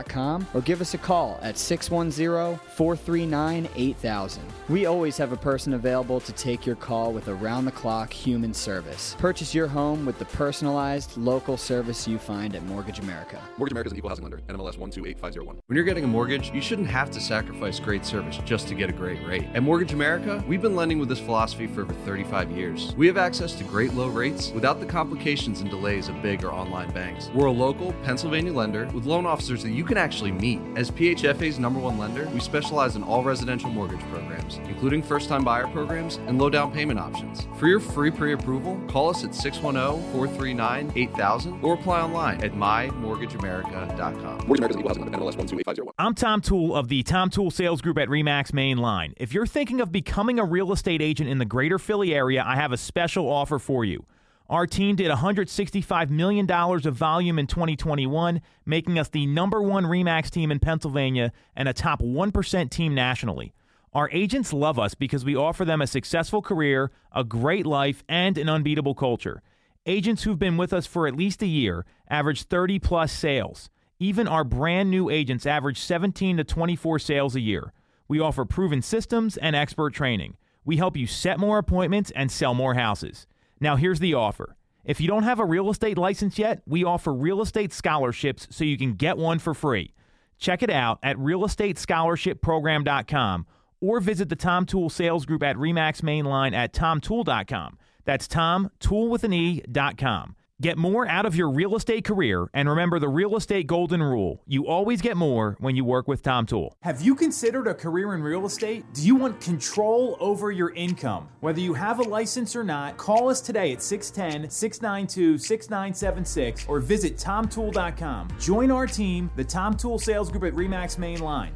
or 0.53 0.61
give 0.61 0.81
us 0.81 0.93
a 0.93 0.97
call 0.97 1.39
at 1.41 1.57
610 1.57 2.59
439 2.75 3.69
8000. 3.75 4.43
We 4.69 4.85
always 4.85 5.17
have 5.17 5.31
a 5.31 5.37
person 5.37 5.73
available 5.73 6.19
to 6.21 6.31
take 6.31 6.65
your 6.65 6.75
call 6.75 7.13
with 7.13 7.27
around 7.27 7.65
the 7.65 7.71
clock 7.71 8.11
human 8.11 8.53
service. 8.53 9.15
Purchase 9.19 9.53
your 9.53 9.67
home 9.67 10.05
with 10.05 10.19
the 10.19 10.25
personalized 10.25 11.17
local 11.17 11.57
service 11.57 12.07
you 12.07 12.17
find 12.17 12.55
at 12.55 12.63
Mortgage 12.63 12.99
America. 12.99 13.41
Mortgage 13.57 13.73
America 13.73 13.87
is 13.87 13.91
an 13.93 13.97
equal 13.97 14.09
housing 14.09 14.23
lender. 14.23 14.37
NMLS 14.47 14.77
128501. 14.77 15.61
When 15.67 15.75
you're 15.75 15.85
getting 15.85 16.03
a 16.03 16.07
mortgage, 16.07 16.51
you 16.53 16.61
shouldn't 16.61 16.87
have 16.87 17.11
to 17.11 17.19
sacrifice 17.19 17.79
great 17.79 18.05
service 18.05 18.39
just 18.45 18.67
to 18.67 18.75
get 18.75 18.89
a 18.89 18.93
great 18.93 19.25
rate. 19.25 19.47
At 19.53 19.63
Mortgage 19.63 19.93
America, 19.93 20.43
we've 20.47 20.61
been 20.61 20.75
lending 20.75 20.99
with 20.99 21.09
this 21.09 21.19
philosophy 21.19 21.67
for 21.67 21.81
over 21.81 21.93
35 22.05 22.51
years. 22.51 22.93
We 22.95 23.07
have 23.07 23.17
access 23.17 23.53
to 23.55 23.63
great 23.63 23.93
low 23.93 24.07
rates 24.07 24.51
without 24.51 24.79
the 24.79 24.85
complications 24.85 25.61
and 25.61 25.69
delays 25.69 26.09
of 26.09 26.21
big 26.21 26.43
or 26.43 26.51
online 26.51 26.91
banks. 26.91 27.29
We're 27.33 27.47
a 27.47 27.51
local 27.51 27.93
Pennsylvania 28.03 28.53
lender 28.53 28.87
with 28.93 29.05
loan 29.05 29.25
officers 29.25 29.63
that 29.63 29.71
you 29.71 29.83
can 29.91 29.97
actually 29.97 30.31
meet. 30.31 30.61
As 30.77 30.89
PHFA's 30.89 31.59
number 31.59 31.77
one 31.77 31.97
lender, 31.97 32.25
we 32.33 32.39
specialize 32.39 32.95
in 32.95 33.03
all 33.03 33.23
residential 33.23 33.69
mortgage 33.69 33.99
programs, 34.09 34.55
including 34.69 35.03
first 35.03 35.27
time 35.27 35.43
buyer 35.43 35.67
programs 35.67 36.15
and 36.27 36.39
low 36.39 36.49
down 36.49 36.71
payment 36.71 36.97
options. 36.97 37.45
For 37.57 37.67
your 37.67 37.81
free 37.81 38.09
pre 38.09 38.31
approval, 38.31 38.81
call 38.87 39.09
us 39.09 39.25
at 39.25 39.35
610 39.35 40.01
439 40.13 40.93
8000 40.95 41.59
or 41.61 41.73
apply 41.73 41.99
online 42.03 42.41
at 42.41 42.53
mymortgageamerica.com. 42.53 44.47
Mortgage 44.47 44.59
America 44.59 44.69
is 44.69 44.75
an 44.75 44.79
equal 44.79 44.87
housing 44.87 45.03
lender. 45.03 45.17
NMLS 45.17 45.35
128501. 45.35 45.93
I'm 45.99 46.15
Tom 46.15 46.39
Toole 46.39 46.73
of 46.73 46.87
the 46.87 47.03
Tom 47.03 47.29
Toole 47.29 47.51
Sales 47.51 47.81
Group 47.81 47.97
at 47.97 48.07
Remax 48.07 48.53
Main 48.53 48.77
Line. 48.77 49.13
If 49.17 49.33
you're 49.33 49.45
thinking 49.45 49.81
of 49.81 49.91
becoming 49.91 50.39
a 50.39 50.45
real 50.45 50.71
estate 50.71 51.01
agent 51.01 51.29
in 51.29 51.37
the 51.37 51.45
greater 51.45 51.77
Philly 51.77 52.15
area, 52.15 52.41
I 52.47 52.55
have 52.55 52.71
a 52.71 52.77
special 52.77 53.29
offer 53.29 53.59
for 53.59 53.83
you. 53.83 54.05
Our 54.51 54.67
team 54.67 54.97
did 54.97 55.09
$165 55.09 56.09
million 56.09 56.51
of 56.51 56.93
volume 56.93 57.39
in 57.39 57.47
2021, 57.47 58.41
making 58.65 58.99
us 58.99 59.07
the 59.07 59.25
number 59.25 59.61
one 59.61 59.85
REMAX 59.85 60.29
team 60.29 60.51
in 60.51 60.59
Pennsylvania 60.59 61.31
and 61.55 61.69
a 61.69 61.73
top 61.73 62.01
1% 62.01 62.69
team 62.69 62.93
nationally. 62.93 63.53
Our 63.93 64.09
agents 64.11 64.51
love 64.51 64.77
us 64.77 64.93
because 64.93 65.23
we 65.23 65.37
offer 65.37 65.63
them 65.63 65.81
a 65.81 65.87
successful 65.87 66.41
career, 66.41 66.91
a 67.13 67.23
great 67.23 67.65
life, 67.65 68.03
and 68.09 68.37
an 68.37 68.49
unbeatable 68.49 68.93
culture. 68.93 69.41
Agents 69.85 70.23
who've 70.23 70.37
been 70.37 70.57
with 70.57 70.73
us 70.73 70.85
for 70.85 71.07
at 71.07 71.15
least 71.15 71.41
a 71.41 71.47
year 71.47 71.85
average 72.09 72.43
30 72.43 72.77
plus 72.79 73.13
sales. 73.13 73.69
Even 73.99 74.27
our 74.27 74.43
brand 74.43 74.91
new 74.91 75.09
agents 75.09 75.45
average 75.45 75.79
17 75.79 76.35
to 76.35 76.43
24 76.43 76.99
sales 76.99 77.37
a 77.37 77.41
year. 77.41 77.71
We 78.09 78.19
offer 78.19 78.43
proven 78.43 78.81
systems 78.81 79.37
and 79.37 79.55
expert 79.55 79.93
training. 79.93 80.35
We 80.65 80.75
help 80.75 80.97
you 80.97 81.07
set 81.07 81.39
more 81.39 81.57
appointments 81.57 82.11
and 82.13 82.29
sell 82.29 82.53
more 82.53 82.73
houses. 82.73 83.27
Now, 83.61 83.77
here's 83.77 83.99
the 83.99 84.15
offer. 84.15 84.57
If 84.83 84.99
you 84.99 85.07
don't 85.07 85.23
have 85.23 85.39
a 85.39 85.45
real 85.45 85.69
estate 85.69 85.97
license 85.97 86.37
yet, 86.39 86.61
we 86.65 86.83
offer 86.83 87.13
real 87.13 87.39
estate 87.41 87.71
scholarships 87.71 88.47
so 88.49 88.65
you 88.65 88.77
can 88.77 88.95
get 88.95 89.17
one 89.17 89.39
for 89.39 89.53
free. 89.53 89.93
Check 90.39 90.63
it 90.63 90.71
out 90.71 90.97
at 91.03 91.17
realestatescholarshipprogram.com 91.17 93.45
or 93.79 93.99
visit 93.99 94.29
the 94.29 94.35
Tom 94.35 94.65
Toole 94.65 94.89
Sales 94.89 95.27
Group 95.27 95.43
at 95.43 95.55
Remax 95.55 96.01
Mainline 96.01 96.53
at 96.53 96.73
tomtoole.com. 96.73 97.77
That's 98.03 98.27
Tom, 98.27 98.71
Toole 98.79 99.09
with 99.09 99.23
an 99.23 99.33
E.com. 99.33 100.35
Get 100.61 100.77
more 100.77 101.07
out 101.07 101.25
of 101.25 101.35
your 101.35 101.49
real 101.49 101.75
estate 101.75 102.05
career 102.05 102.47
and 102.53 102.69
remember 102.69 102.99
the 102.99 103.09
real 103.09 103.35
estate 103.35 103.65
golden 103.65 104.03
rule. 104.03 104.43
You 104.45 104.67
always 104.67 105.01
get 105.01 105.17
more 105.17 105.57
when 105.59 105.75
you 105.75 105.83
work 105.83 106.07
with 106.07 106.21
Tom 106.21 106.45
Toole. 106.45 106.75
Have 106.83 107.01
you 107.01 107.15
considered 107.15 107.65
a 107.65 107.73
career 107.73 108.13
in 108.13 108.21
real 108.21 108.45
estate? 108.45 108.85
Do 108.93 109.01
you 109.01 109.15
want 109.15 109.41
control 109.41 110.17
over 110.19 110.51
your 110.51 110.69
income? 110.75 111.29
Whether 111.39 111.61
you 111.61 111.73
have 111.73 111.97
a 111.97 112.03
license 112.03 112.55
or 112.55 112.63
not, 112.63 112.95
call 112.97 113.27
us 113.27 113.41
today 113.41 113.73
at 113.73 113.81
610 113.81 114.51
692 114.51 115.39
6976 115.39 116.67
or 116.67 116.79
visit 116.79 117.17
tomtoole.com. 117.17 118.27
Join 118.39 118.69
our 118.69 118.85
team, 118.85 119.31
the 119.35 119.43
Tom 119.43 119.75
Toole 119.75 119.97
Sales 119.97 120.29
Group 120.29 120.43
at 120.43 120.53
Remax 120.53 120.99
Main 120.99 121.21
Line. 121.21 121.55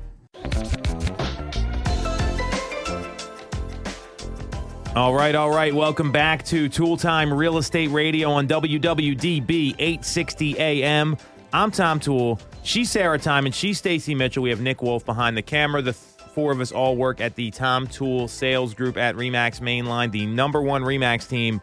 All 4.95 5.13
right, 5.13 5.35
all 5.35 5.49
right. 5.49 5.75
Welcome 5.75 6.13
back 6.13 6.45
to 6.45 6.69
Toole 6.69 6.95
Time 6.95 7.33
Real 7.33 7.57
Estate 7.57 7.89
Radio 7.89 8.31
on 8.31 8.47
WWDB 8.47 9.75
860 9.77 10.57
AM. 10.57 11.17
I'm 11.51 11.69
Tom 11.69 11.99
Toole. 11.99 12.39
She's 12.63 12.91
Sarah 12.91 13.19
Tymon, 13.19 13.47
and 13.47 13.53
she's 13.53 13.77
Stacey 13.77 14.15
Mitchell. 14.15 14.43
We 14.43 14.51
have 14.51 14.61
Nick 14.61 14.81
Wolf 14.81 15.05
behind 15.05 15.35
the 15.35 15.41
camera. 15.41 15.81
The 15.81 15.91
th- 15.91 16.29
four 16.33 16.53
of 16.53 16.61
us 16.61 16.71
all 16.71 16.95
work 16.95 17.19
at 17.19 17.35
the 17.35 17.51
Tom 17.51 17.87
Toole 17.87 18.29
Sales 18.29 18.73
Group 18.73 18.95
at 18.95 19.15
Remax 19.15 19.59
Mainline, 19.59 20.13
the 20.13 20.25
number 20.25 20.61
one 20.61 20.81
Remax 20.81 21.27
team 21.27 21.59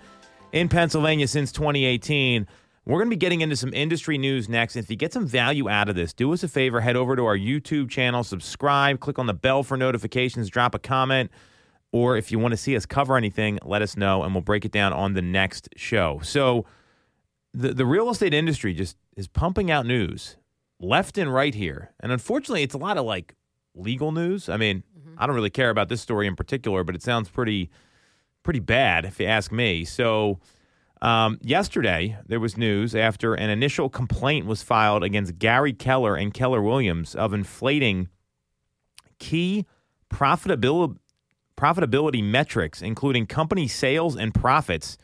in 0.53 0.69
Pennsylvania 0.69 1.27
since 1.27 1.53
2018. 1.53 2.47
We're 2.85 2.99
going 2.99 3.07
to 3.07 3.17
be 3.17 3.17
getting 3.17 3.41
into 3.41 3.57
some 3.57 3.73
industry 3.73 4.19
news 4.19 4.51
next. 4.51 4.77
If 4.77 4.91
you 4.91 4.97
get 4.97 5.15
some 5.15 5.27
value 5.27 5.71
out 5.71 5.89
of 5.89 5.95
this, 5.95 6.13
do 6.13 6.35
us 6.35 6.43
a 6.43 6.49
favor, 6.49 6.83
head 6.83 6.97
over 6.97 7.17
to 7.17 7.25
our 7.25 7.39
YouTube 7.39 7.89
channel, 7.89 8.25
subscribe, 8.25 9.01
click 9.01 9.19
on 9.19 9.25
the 9.25 9.33
bell 9.33 9.63
for 9.63 9.79
notifications, 9.79 10.51
drop 10.51 10.75
a 10.75 10.79
comment. 10.79 11.31
Or 11.93 12.17
if 12.17 12.33
you 12.33 12.39
want 12.39 12.53
to 12.53 12.57
see 12.57 12.75
us 12.75 12.87
cover 12.87 13.17
anything, 13.17 13.59
let 13.63 13.83
us 13.83 13.97
know 13.97 14.23
and 14.23 14.35
we'll 14.35 14.43
break 14.43 14.65
it 14.65 14.73
down 14.73 14.93
on 14.93 15.13
the 15.13 15.23
next 15.23 15.69
show. 15.77 16.21
So 16.23 16.65
the 17.53 17.75
the 17.75 17.87
real 17.87 18.11
estate 18.11 18.33
industry 18.35 18.73
just 18.73 18.97
is 19.17 19.29
pumping 19.29 19.71
out 19.71 19.87
news 19.87 20.37
left 20.81 21.19
and 21.19 21.33
right 21.33 21.55
here. 21.55 21.93
And 22.01 22.11
unfortunately, 22.11 22.63
it's 22.63 22.75
a 22.75 22.79
lot 22.79 22.99
of 22.99 23.05
like 23.05 23.35
legal 23.75 24.13
news. 24.13 24.49
I 24.49 24.57
mean, 24.57 24.83
I 25.19 25.27
don't 25.27 25.37
really 25.37 25.51
care 25.51 25.71
about 25.71 25.89
this 25.89 26.01
story 26.01 26.27
in 26.27 26.35
particular, 26.37 26.83
but 26.85 26.95
it 26.95 27.03
sounds 27.03 27.29
pretty 27.29 27.71
pretty 28.43 28.61
bad 28.61 29.05
if 29.05 29.21
you 29.21 29.27
ask 29.27 29.53
me. 29.53 29.85
So 29.85 30.41
um, 31.01 31.39
yesterday 31.43 32.17
there 32.27 32.41
was 32.41 32.57
news 32.57 32.95
after 32.95 33.35
an 33.35 33.51
initial 33.51 33.89
complaint 33.89 34.47
was 34.47 34.63
filed 34.63 35.05
against 35.05 35.39
Gary 35.39 35.73
Keller 35.73 36.17
and 36.17 36.35
Keller 36.35 36.63
Williams 36.63 37.15
of 37.15 37.33
inflating 37.33 38.09
key 39.19 39.67
profitability 40.13 40.97
profitability 41.57 42.23
metrics, 42.23 42.83
including 42.83 43.27
company 43.27 43.69
sales 43.69 44.17
and 44.17 44.35
profits, 44.35 44.99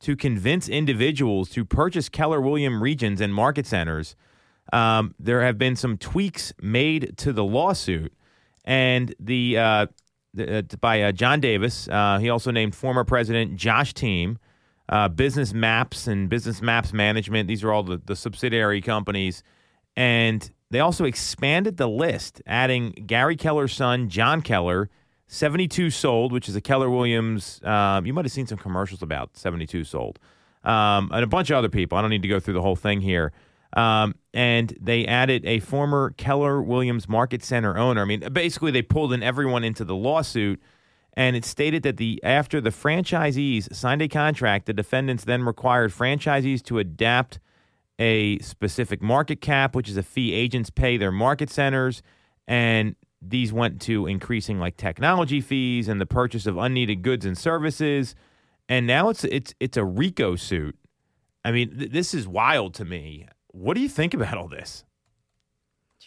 to 0.00 0.16
convince 0.16 0.68
individuals 0.68 1.50
to 1.50 1.64
purchase 1.64 2.08
Keller 2.08 2.40
Williams 2.40 2.80
regions 2.80 3.20
and 3.20 3.34
market 3.34 3.66
centers. 3.66 4.16
Um, 4.72 5.14
there 5.18 5.42
have 5.42 5.58
been 5.58 5.76
some 5.76 5.98
tweaks 5.98 6.52
made 6.60 7.16
to 7.18 7.32
the 7.32 7.44
lawsuit, 7.44 8.12
and 8.64 9.14
the, 9.18 9.58
uh, 9.58 9.86
the 10.32 10.58
uh, 10.58 10.62
by 10.80 11.02
uh, 11.02 11.12
John 11.12 11.40
Davis. 11.40 11.88
Uh, 11.88 12.18
he 12.18 12.30
also 12.30 12.50
named 12.50 12.74
former 12.74 13.04
President 13.04 13.56
Josh 13.56 13.92
Team, 13.92 14.38
uh, 14.88 15.08
Business 15.08 15.52
Maps 15.52 16.06
and 16.06 16.28
Business 16.28 16.62
Maps 16.62 16.92
Management. 16.92 17.48
These 17.48 17.64
are 17.64 17.72
all 17.72 17.82
the, 17.82 18.00
the 18.04 18.16
subsidiary 18.16 18.80
companies, 18.80 19.42
and 19.96 20.50
they 20.70 20.80
also 20.80 21.04
expanded 21.04 21.76
the 21.76 21.88
list, 21.88 22.40
adding 22.46 22.92
Gary 23.06 23.36
Keller's 23.36 23.74
son, 23.74 24.08
John 24.08 24.40
Keller. 24.40 24.88
72 25.32 25.90
sold, 25.90 26.32
which 26.32 26.48
is 26.48 26.56
a 26.56 26.60
Keller 26.60 26.90
Williams. 26.90 27.60
Um, 27.62 28.04
you 28.04 28.12
might 28.12 28.24
have 28.24 28.32
seen 28.32 28.48
some 28.48 28.58
commercials 28.58 29.00
about 29.00 29.36
72 29.36 29.84
sold, 29.84 30.18
um, 30.64 31.08
and 31.12 31.22
a 31.22 31.26
bunch 31.28 31.50
of 31.50 31.56
other 31.56 31.68
people. 31.68 31.96
I 31.96 32.00
don't 32.00 32.10
need 32.10 32.22
to 32.22 32.28
go 32.28 32.40
through 32.40 32.54
the 32.54 32.62
whole 32.62 32.74
thing 32.74 33.00
here. 33.00 33.32
Um, 33.72 34.16
and 34.34 34.76
they 34.80 35.06
added 35.06 35.44
a 35.46 35.60
former 35.60 36.12
Keller 36.16 36.60
Williams 36.60 37.08
Market 37.08 37.44
Center 37.44 37.78
owner. 37.78 38.02
I 38.02 38.04
mean, 38.06 38.28
basically, 38.32 38.72
they 38.72 38.82
pulled 38.82 39.12
in 39.12 39.22
everyone 39.22 39.62
into 39.62 39.84
the 39.84 39.94
lawsuit, 39.94 40.60
and 41.14 41.36
it 41.36 41.44
stated 41.44 41.84
that 41.84 41.96
the 41.96 42.20
after 42.24 42.60
the 42.60 42.70
franchisees 42.70 43.72
signed 43.72 44.02
a 44.02 44.08
contract, 44.08 44.66
the 44.66 44.72
defendants 44.72 45.22
then 45.22 45.44
required 45.44 45.92
franchisees 45.92 46.60
to 46.64 46.80
adapt 46.80 47.38
a 48.00 48.40
specific 48.40 49.00
market 49.00 49.40
cap, 49.40 49.76
which 49.76 49.88
is 49.88 49.96
a 49.96 50.02
fee 50.02 50.32
agents 50.32 50.70
pay 50.70 50.96
their 50.96 51.12
market 51.12 51.50
centers, 51.50 52.02
and 52.48 52.96
these 53.22 53.52
went 53.52 53.80
to 53.82 54.06
increasing 54.06 54.58
like 54.58 54.76
technology 54.76 55.40
fees 55.40 55.88
and 55.88 56.00
the 56.00 56.06
purchase 56.06 56.46
of 56.46 56.56
unneeded 56.56 57.02
goods 57.02 57.24
and 57.26 57.36
services. 57.36 58.14
And 58.68 58.86
now 58.86 59.08
it's 59.08 59.24
it's 59.24 59.54
it's 59.60 59.76
a 59.76 59.84
RICO 59.84 60.36
suit 60.36 60.76
I 61.44 61.52
mean, 61.52 61.76
th- 61.78 61.90
this 61.90 62.12
is 62.14 62.28
wild 62.28 62.74
to 62.74 62.84
me. 62.84 63.26
What 63.48 63.74
do 63.74 63.80
you 63.80 63.88
think 63.88 64.12
about 64.14 64.36
all 64.36 64.48
this? 64.48 64.84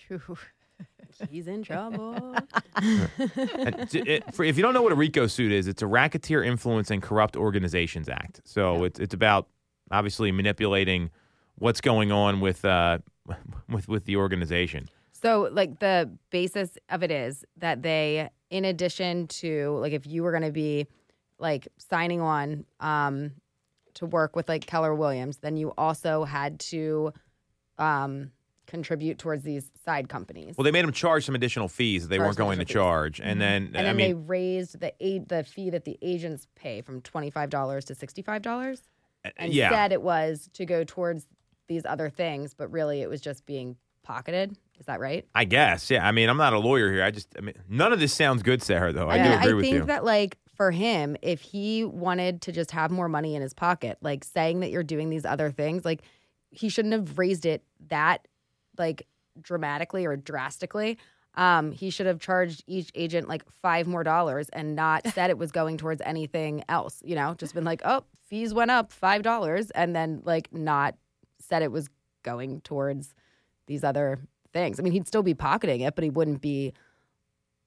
True. 0.07 0.37
He's 1.29 1.47
in 1.47 1.63
trouble. 1.63 2.35
It- 2.77 4.33
for- 4.33 4.43
if 4.43 4.57
you 4.57 4.63
don't 4.63 4.73
know 4.73 4.81
what 4.81 4.91
a 4.91 4.95
RICO 4.95 5.27
suit 5.27 5.51
is, 5.51 5.67
it's 5.67 5.81
a 5.81 5.87
Racketeer 5.87 6.43
Influence 6.43 6.89
and 6.91 7.01
Corrupt 7.01 7.35
Organizations 7.35 8.09
Act. 8.09 8.41
So 8.45 8.83
it's 8.83 8.99
it's 8.99 9.13
about 9.13 9.47
obviously 9.91 10.31
manipulating 10.31 11.09
what's 11.55 11.81
going 11.81 12.11
on 12.11 12.39
with 12.39 12.63
uh, 12.65 12.99
with 13.69 13.87
with 13.87 14.05
the 14.05 14.15
organization. 14.17 14.89
So, 15.23 15.49
like, 15.51 15.79
the 15.79 16.11
basis 16.31 16.77
of 16.89 17.01
it 17.01 17.09
is 17.09 17.45
that 17.57 17.81
they, 17.81 18.29
in 18.49 18.65
addition 18.65 19.27
to, 19.27 19.77
like, 19.79 19.93
if 19.93 20.05
you 20.05 20.21
were 20.21 20.31
going 20.31 20.43
to 20.43 20.51
be, 20.51 20.85
like, 21.39 21.67
signing 21.77 22.19
on 22.19 22.65
um, 22.81 23.31
to 23.95 24.05
work 24.05 24.35
with, 24.35 24.49
like, 24.49 24.65
Keller 24.65 24.93
Williams, 24.93 25.37
then 25.37 25.55
you 25.55 25.73
also 25.77 26.25
had 26.25 26.59
to 26.59 27.13
um, 27.77 28.31
contribute 28.67 29.17
towards 29.17 29.43
these 29.43 29.71
side 29.85 30.09
companies. 30.09 30.55
Well, 30.57 30.65
they 30.65 30.71
made 30.71 30.83
them 30.83 30.91
charge 30.91 31.25
some 31.25 31.35
additional 31.35 31.69
fees 31.69 32.03
that 32.03 32.09
they 32.09 32.17
Charge 32.17 32.27
weren't 32.27 32.37
going 32.37 32.59
to 32.59 32.65
fees. 32.65 32.73
charge, 32.73 33.21
and 33.21 33.39
then 33.39 33.67
and 33.67 33.75
then 33.75 33.85
I 33.87 33.93
they 33.93 34.13
raised 34.13 34.79
the 34.79 34.93
aid, 34.99 35.29
the 35.29 35.43
fee 35.43 35.69
that 35.69 35.85
the 35.85 35.97
agents 36.01 36.47
pay 36.55 36.81
from 36.81 37.01
twenty 37.01 37.29
five 37.29 37.49
dollars 37.49 37.85
to 37.85 37.95
sixty 37.95 38.21
five 38.21 38.41
dollars, 38.41 38.81
and 39.37 39.53
yeah, 39.53 39.69
said 39.69 39.91
it 39.91 40.01
was 40.01 40.49
to 40.53 40.65
go 40.65 40.83
towards 40.83 41.25
these 41.67 41.85
other 41.85 42.09
things, 42.09 42.53
but 42.53 42.71
really 42.71 43.01
it 43.01 43.09
was 43.09 43.21
just 43.21 43.45
being 43.45 43.77
pocketed. 44.03 44.57
Is 44.83 44.87
that 44.87 44.99
right? 44.99 45.25
I 45.33 45.45
guess, 45.45 45.89
yeah. 45.89 46.05
I 46.05 46.11
mean, 46.11 46.27
I'm 46.27 46.35
not 46.35 46.51
a 46.51 46.59
lawyer 46.59 46.91
here. 46.91 47.05
I 47.05 47.09
just, 47.09 47.29
I 47.37 47.41
mean, 47.41 47.55
none 47.69 47.93
of 47.93 48.01
this 48.01 48.13
sounds 48.13 48.43
good, 48.43 48.61
Sarah. 48.61 48.91
Though 48.91 49.09
I 49.09 49.17
do 49.17 49.31
agree 49.31 49.51
I 49.51 49.53
with 49.53 49.65
you. 49.65 49.69
I 49.69 49.73
think 49.75 49.87
that 49.87 50.03
like 50.03 50.37
for 50.57 50.71
him, 50.71 51.15
if 51.21 51.39
he 51.39 51.85
wanted 51.85 52.41
to 52.41 52.51
just 52.51 52.71
have 52.71 52.91
more 52.91 53.07
money 53.07 53.33
in 53.33 53.41
his 53.41 53.53
pocket, 53.53 53.97
like 54.01 54.25
saying 54.25 54.59
that 54.59 54.71
you're 54.71 54.83
doing 54.83 55.09
these 55.09 55.23
other 55.23 55.51
things, 55.51 55.85
like 55.85 56.01
he 56.49 56.67
shouldn't 56.67 56.93
have 56.93 57.17
raised 57.17 57.45
it 57.45 57.63
that 57.87 58.27
like 58.77 59.07
dramatically 59.41 60.05
or 60.05 60.17
drastically. 60.17 60.97
Um, 61.35 61.71
he 61.71 61.89
should 61.89 62.05
have 62.05 62.19
charged 62.19 62.65
each 62.67 62.91
agent 62.93 63.29
like 63.29 63.49
five 63.49 63.87
more 63.87 64.03
dollars 64.03 64.49
and 64.49 64.75
not 64.75 65.07
said 65.13 65.29
it 65.29 65.37
was 65.37 65.53
going 65.53 65.77
towards 65.77 66.01
anything 66.01 66.65
else. 66.67 67.01
You 67.05 67.15
know, 67.15 67.35
just 67.35 67.53
been 67.53 67.63
like, 67.63 67.83
oh, 67.85 68.03
fees 68.27 68.53
went 68.53 68.69
up 68.69 68.91
five 68.91 69.23
dollars, 69.23 69.71
and 69.71 69.95
then 69.95 70.23
like 70.25 70.53
not 70.53 70.95
said 71.39 71.61
it 71.61 71.71
was 71.71 71.87
going 72.21 72.59
towards 72.59 73.13
these 73.67 73.83
other 73.83 74.19
things. 74.53 74.79
I 74.79 74.83
mean, 74.83 74.93
he'd 74.93 75.07
still 75.07 75.23
be 75.23 75.33
pocketing 75.33 75.81
it, 75.81 75.95
but 75.95 76.03
he 76.03 76.09
wouldn't 76.09 76.41
be 76.41 76.73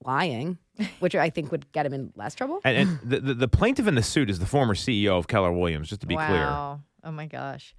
lying, 0.04 0.58
which 1.00 1.14
I 1.14 1.30
think 1.30 1.50
would 1.52 1.70
get 1.72 1.84
him 1.86 1.92
in 1.92 2.12
less 2.16 2.34
trouble. 2.34 2.60
and, 2.64 2.76
and 2.76 3.00
the, 3.02 3.20
the 3.20 3.34
the 3.34 3.48
plaintiff 3.48 3.86
in 3.86 3.94
the 3.94 4.02
suit 4.02 4.30
is 4.30 4.38
the 4.38 4.46
former 4.46 4.74
CEO 4.74 5.18
of 5.18 5.26
Keller 5.26 5.52
Williams. 5.52 5.88
Just 5.88 6.00
to 6.02 6.06
be 6.06 6.14
clear, 6.14 6.26
wow. 6.28 6.80
Oh 7.04 7.12
my 7.12 7.26
gosh. 7.26 7.74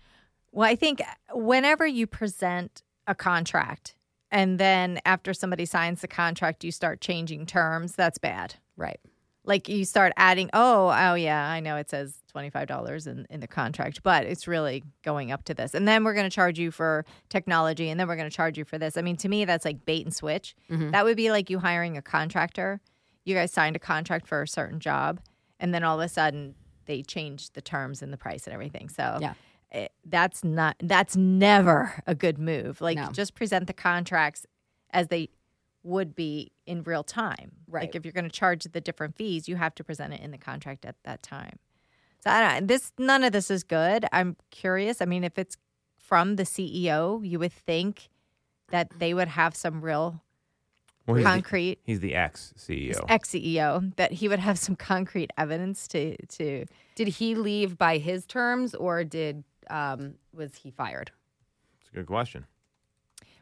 Well, 0.52 0.68
I 0.68 0.76
think 0.76 1.02
whenever 1.34 1.86
you 1.86 2.08
present 2.08 2.84
a 3.06 3.16
contract 3.16 3.96
and 4.32 4.60
then 4.60 5.00
after 5.06 5.34
somebody 5.34 5.66
signs 5.66 6.02
the 6.02 6.08
contract, 6.08 6.64
you 6.64 6.72
start 6.72 7.02
changing 7.02 7.46
terms, 7.46 7.96
that's 7.96 8.18
bad. 8.18 8.56
Right. 8.76 9.00
Like 9.48 9.70
you 9.70 9.86
start 9.86 10.12
adding, 10.18 10.50
oh, 10.54 10.90
oh 10.96 11.14
yeah, 11.16 11.48
I 11.50 11.60
know 11.62 11.78
it 11.78 11.90
says 11.90 12.18
$25 12.36 13.08
in, 13.08 13.26
in 13.30 13.40
the 13.40 13.48
contract, 13.48 14.04
but 14.04 14.26
it's 14.26 14.46
really 14.48 14.84
going 15.04 15.32
up 15.32 15.46
to 15.46 15.54
this. 15.54 15.74
And 15.74 15.88
then 15.88 16.04
we're 16.04 16.14
going 16.14 16.30
to 16.30 16.36
charge 16.36 16.60
you 16.60 16.70
for 16.70 17.06
technology 17.30 17.90
and 17.90 17.98
then 18.00 18.08
we're 18.10 18.18
going 18.18 18.30
to 18.30 18.36
charge 18.36 18.58
you 18.58 18.66
for 18.66 18.78
this. 18.78 18.98
I 18.98 19.02
mean, 19.02 19.16
to 19.18 19.30
me, 19.30 19.46
that's 19.46 19.64
like 19.66 19.86
bait 19.86 20.06
and 20.06 20.14
switch. 20.14 20.54
Mm-hmm. 20.70 20.92
That 20.92 21.06
would 21.06 21.16
be 21.18 21.32
like 21.32 21.50
you 21.50 21.60
hiring 21.60 21.96
a 21.98 22.02
contractor. 22.02 22.82
You 23.24 23.36
guys 23.36 23.52
signed 23.52 23.76
a 23.78 23.80
contract 23.80 24.28
for 24.28 24.42
a 24.42 24.48
certain 24.48 24.80
job 24.82 25.22
and 25.60 25.74
then 25.74 25.84
all 25.84 26.00
of 26.00 26.06
a 26.06 26.10
sudden 26.10 26.54
they 26.86 27.02
change 27.02 27.52
the 27.52 27.62
terms 27.62 28.02
and 28.02 28.12
the 28.12 28.18
price 28.18 28.46
and 28.48 28.54
everything. 28.54 28.90
So 28.90 29.18
Yeah. 29.22 29.34
it, 29.72 29.94
that's 30.06 30.44
not, 30.44 30.76
that's 30.84 31.16
never 31.16 32.04
a 32.06 32.14
good 32.16 32.38
move. 32.38 32.82
Like 32.82 32.98
No. 32.98 33.10
just 33.14 33.34
present 33.34 33.68
the 33.68 33.74
contracts 33.74 34.46
as 34.92 35.08
they 35.08 35.30
would 35.84 36.16
be 36.16 36.52
in 36.68 36.84
real 36.84 37.04
time. 37.04 37.52
Right. 37.68 37.84
Like 37.84 37.96
if 37.96 38.06
you're 38.06 38.12
going 38.14 38.26
to 38.26 38.30
charge 38.30 38.64
the 38.66 38.82
different 38.82 39.16
fees, 39.16 39.48
you 39.48 39.56
have 39.56 39.74
to 39.76 39.84
present 39.84 40.14
it 40.14 40.22
in 40.22 40.32
the 40.32 40.38
contract 40.38 40.86
at 40.86 40.96
that 41.04 41.24
time. 41.24 41.58
So 42.24 42.30
I 42.32 42.56
don't. 42.60 42.68
This 42.68 42.92
none 42.98 43.24
of 43.24 43.32
this 43.32 43.50
is 43.50 43.64
good. 43.64 44.06
I'm 44.12 44.36
curious. 44.52 45.02
I 45.02 45.06
mean, 45.06 45.24
if 45.24 45.38
it's 45.38 45.58
from 45.98 46.36
the 46.36 46.44
CEO, 46.44 47.28
you 47.28 47.40
would 47.40 47.54
think 47.54 48.10
that 48.70 48.92
they 49.00 49.14
would 49.14 49.28
have 49.30 49.56
some 49.56 49.82
real 49.82 50.22
Well, 51.06 51.16
he's 51.16 51.24
the- 51.26 51.30
concrete 51.30 51.80
he's 51.84 52.00
the 52.02 52.16
ex 52.16 52.54
CEO. 52.58 53.04
ex 53.08 53.30
CEO 53.32 53.96
that 53.96 54.12
he 54.14 54.28
would 54.28 54.40
have 54.40 54.58
some 54.66 54.76
concrete 54.76 55.32
evidence 55.38 55.88
to 55.90 56.16
to. 56.28 56.66
Did 56.96 57.08
he 57.10 57.36
leave 57.36 57.78
by 57.78 57.98
his 57.98 58.26
terms 58.26 58.76
or 58.76 59.04
did 59.04 59.44
um 59.70 60.16
was 60.34 60.56
he 60.56 60.72
fired? 60.72 61.12
It's 61.82 61.90
a 61.90 61.94
good 61.94 62.08
question. 62.08 62.46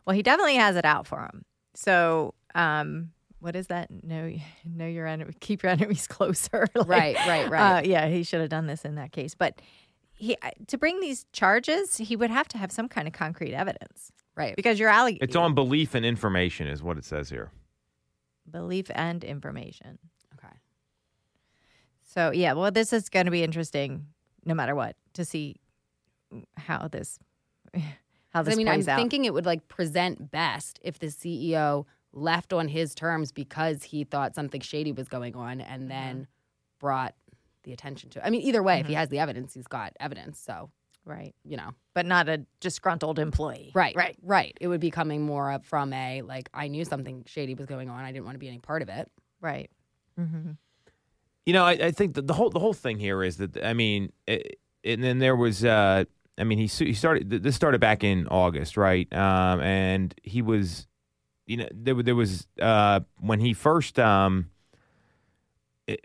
Well, 0.05 0.15
he 0.15 0.21
definitely 0.21 0.55
has 0.57 0.75
it 0.75 0.85
out 0.85 1.07
for 1.07 1.21
him. 1.21 1.45
So, 1.73 2.35
um, 2.53 3.11
what 3.39 3.55
is 3.55 3.67
that? 3.67 3.89
Know 4.03 4.33
know 4.65 4.87
your 4.87 5.07
enemy, 5.07 5.33
keep 5.39 5.63
your 5.63 5.71
enemies 5.77 6.07
closer. 6.07 6.67
Like, 6.75 6.87
Right, 6.87 7.15
right, 7.27 7.49
right. 7.49 7.77
Uh, 7.77 7.81
yeah, 7.87 8.07
he 8.07 8.23
should 8.23 8.41
have 8.41 8.49
done 8.49 8.67
this 8.67 8.85
in 8.85 8.95
that 8.95 9.11
case. 9.11 9.35
But 9.35 9.61
he 10.13 10.37
to 10.67 10.77
bring 10.77 10.99
these 10.99 11.25
charges, 11.33 11.97
he 11.97 12.15
would 12.15 12.29
have 12.31 12.47
to 12.49 12.57
have 12.57 12.71
some 12.71 12.87
kind 12.87 13.07
of 13.07 13.13
concrete 13.13 13.53
evidence 13.53 14.11
Right. 14.35 14.55
because 14.55 14.79
you're 14.79 14.89
alleg- 14.91 15.19
It's 15.21 15.35
on 15.35 15.53
belief 15.55 15.93
and 15.95 16.05
information, 16.05 16.67
is 16.67 16.81
what 16.83 16.97
it 16.97 17.05
says 17.05 17.29
here. 17.29 17.51
belief 18.49 18.89
and 18.95 19.23
information. 19.23 19.97
Okay. 20.35 20.53
So 22.03 22.31
yeah, 22.31 22.53
well, 22.53 22.71
this 22.71 22.93
is 22.93 23.09
going 23.09 23.25
to 23.25 23.31
be 23.31 23.43
interesting, 23.43 24.07
no 24.45 24.53
matter 24.53 24.75
what, 24.75 24.95
to 25.13 25.25
see 25.25 25.55
how 26.57 26.87
this 26.87 27.19
how 28.33 28.41
this 28.41 28.53
I 28.53 28.57
mean, 28.57 28.67
I'm 28.67 28.75
plays 28.75 28.87
out. 28.87 28.97
thinking 28.97 29.25
it 29.25 29.33
would 29.33 29.45
like 29.45 29.67
present 29.67 30.31
best 30.31 30.79
if 30.81 30.99
the 30.99 31.07
CEO 31.07 31.85
left 32.15 32.53
on 32.53 32.67
his 32.67 32.95
terms 32.95 33.31
because 33.31 33.83
he 33.83 34.03
thought 34.03 34.33
something 34.33 34.61
shady 34.61 34.91
was 34.91 35.07
going 35.07 35.35
on 35.35 35.61
and 35.61 35.91
then 35.91 36.27
brought 36.79 37.13
the 37.63 37.73
attention 37.73 38.09
to 38.11 38.19
it. 38.19 38.25
I 38.25 38.29
mean, 38.29 38.41
either 38.41 38.63
way, 38.63 38.79
if 38.79 38.87
he 38.87 38.93
has 38.93 39.09
the 39.09 39.19
evidence, 39.19 39.53
he's 39.53 39.67
got 39.67 39.93
evidence. 39.99 40.39
So, 40.39 40.71
right, 41.03 41.35
you 41.43 41.57
know. 41.57 41.71
but 41.93 42.05
not 42.05 42.29
a 42.29 42.45
disgruntled 42.59 43.19
employee. 43.19 43.71
Right. 43.73 43.95
right. 43.95 44.17
Right. 44.21 44.55
It 44.61 44.67
would 44.67 44.81
be 44.81 44.91
coming 44.91 45.23
more 45.23 45.51
up 45.51 45.65
from 45.65 45.93
a 45.93 46.21
like 46.21 46.49
I 46.53 46.67
knew 46.67 46.85
something 46.85 47.23
shady 47.27 47.53
was 47.53 47.65
going 47.65 47.89
on. 47.89 48.03
I 48.03 48.11
didn't 48.11 48.25
want 48.25 48.35
to 48.35 48.39
be 48.39 48.47
any 48.47 48.59
part 48.59 48.81
of 48.81 48.89
it. 48.89 49.11
Right. 49.41 49.69
Mm-hmm. 50.19 50.51
You 51.45 51.53
know, 51.53 51.63
I, 51.63 51.71
I 51.71 51.91
think 51.91 52.15
the, 52.15 52.21
the 52.21 52.33
whole 52.33 52.49
the 52.49 52.59
whole 52.59 52.73
thing 52.73 52.97
here 52.97 53.23
is 53.23 53.37
that 53.37 53.63
I 53.63 53.73
mean, 53.73 54.11
it, 54.27 54.59
and 54.83 55.03
then 55.03 55.19
there 55.19 55.35
was, 55.35 55.65
uh, 55.65 56.05
I 56.37 56.43
mean, 56.43 56.57
he 56.57 56.67
he 56.67 56.93
started 56.93 57.29
this 57.29 57.55
started 57.55 57.81
back 57.81 58.03
in 58.03 58.27
August, 58.27 58.77
right? 58.77 59.11
Um, 59.13 59.61
and 59.61 60.13
he 60.23 60.41
was, 60.41 60.87
you 61.45 61.57
know, 61.57 61.67
there 61.71 61.95
there 62.01 62.15
was 62.15 62.47
uh, 62.61 63.01
when 63.19 63.39
he 63.39 63.53
first 63.53 63.99
um, 63.99 64.49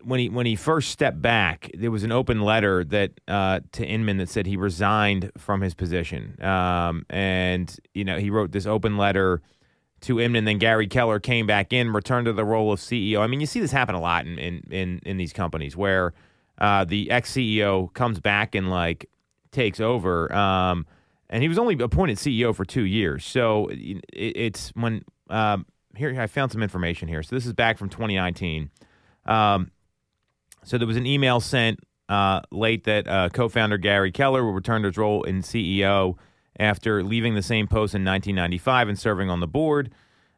when 0.03 0.21
he 0.21 0.29
when 0.29 0.47
he 0.47 0.57
first 0.57 0.91
stepped 0.91 1.23
back, 1.23 1.71
there 1.75 1.91
was 1.91 2.05
an 2.05 2.13
open 2.13 2.43
letter 2.43 2.85
that 2.85 3.13
uh, 3.27 3.61
to 3.73 3.85
Inman 3.87 4.19
that 4.19 4.29
said 4.29 4.47
he 4.47 4.57
resigned 4.57 5.31
from 5.39 5.63
his 5.63 5.75
position, 5.75 6.37
um, 6.43 7.07
and 7.09 7.75
you 7.95 8.05
know 8.05 8.19
he 8.19 8.31
wrote 8.31 8.53
this 8.53 8.67
open 8.67 8.99
letter 8.99 9.41
to 10.03 10.21
Inman. 10.21 10.45
Then 10.45 10.59
Gary 10.59 10.87
Keller 10.87 11.19
came 11.19 11.47
back 11.47 11.73
in, 11.73 11.93
returned 11.93 12.27
to 12.27 12.33
the 12.33 12.45
role 12.45 12.73
of 12.73 12.81
CEO. 12.81 13.21
I 13.21 13.27
mean, 13.27 13.41
you 13.41 13.47
see 13.47 13.61
this 13.61 13.73
happen 13.73 13.95
a 13.95 14.01
lot 14.01 14.27
in 14.27 14.39
in 14.39 14.63
in, 14.71 15.01
in 15.07 15.17
these 15.17 15.33
companies 15.33 15.77
where 15.77 16.13
uh, 16.59 16.85
the 16.85 17.11
ex 17.11 17.33
CEO 17.33 17.93
comes 17.95 18.21
back 18.21 18.55
and 18.55 18.69
like 18.69 19.09
takes 19.51 19.81
over. 19.81 20.33
Um, 20.35 20.87
and 21.31 21.43
he 21.43 21.49
was 21.49 21.59
only 21.59 21.81
appointed 21.81 22.19
CEO 22.19 22.55
for 22.55 22.65
two 22.65 22.83
years, 22.83 23.25
so 23.25 23.69
it, 23.71 24.05
it's 24.13 24.71
when 24.75 25.05
um, 25.31 25.67
here 25.97 26.19
I 26.21 26.27
found 26.27 26.53
some 26.53 26.63
information 26.63 27.09
here. 27.09 27.23
So 27.23 27.35
this 27.35 27.47
is 27.47 27.53
back 27.53 27.79
from 27.79 27.89
2019. 27.89 28.71
Um, 29.27 29.71
so 30.65 30.79
there 30.79 30.87
was 30.87 30.97
an 30.97 31.07
email 31.07 31.41
sent 31.41 31.81
uh, 32.09 32.41
late 32.51 32.85
that 32.85 33.09
uh, 33.09 33.29
co-founder 33.31 33.79
Gary 33.79 34.13
Keller 34.13 34.45
will 34.45 34.53
return 34.53 34.83
to 34.83 34.89
his 34.89 34.97
role 34.97 35.23
in 35.23 35.43
CEO 35.43 36.17
after 36.59 37.03
leaving 37.03 37.35
the 37.35 37.43
same 37.43 37.67
post 37.67 37.95
in 37.95 38.05
1995 38.05 38.89
and 38.89 38.99
serving 38.99 39.31
on 39.31 39.41
the 39.41 39.47
board. 39.47 39.93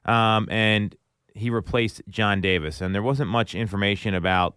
Um, 0.04 0.48
and 0.50 0.94
he 1.34 1.50
replaced 1.50 2.02
John 2.08 2.40
Davis. 2.40 2.80
And 2.80 2.94
there 2.94 3.02
wasn't 3.02 3.30
much 3.30 3.54
information 3.54 4.14
about 4.14 4.56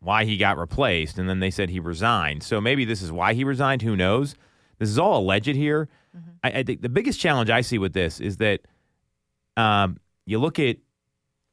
why 0.00 0.24
he 0.24 0.36
got 0.36 0.58
replaced. 0.58 1.18
And 1.18 1.28
then 1.28 1.40
they 1.40 1.50
said 1.50 1.70
he 1.70 1.80
resigned. 1.80 2.42
So 2.42 2.60
maybe 2.60 2.84
this 2.84 3.02
is 3.02 3.10
why 3.10 3.34
he 3.34 3.44
resigned. 3.44 3.82
Who 3.82 3.96
knows? 3.96 4.36
This 4.78 4.88
is 4.88 4.98
all 4.98 5.20
alleged 5.20 5.46
here. 5.46 5.88
I, 6.42 6.50
I 6.50 6.62
think 6.62 6.82
the 6.82 6.88
biggest 6.88 7.20
challenge 7.20 7.50
I 7.50 7.60
see 7.60 7.78
with 7.78 7.92
this 7.92 8.20
is 8.20 8.36
that 8.38 8.60
um, 9.56 9.98
you 10.26 10.38
look 10.38 10.58
at 10.58 10.76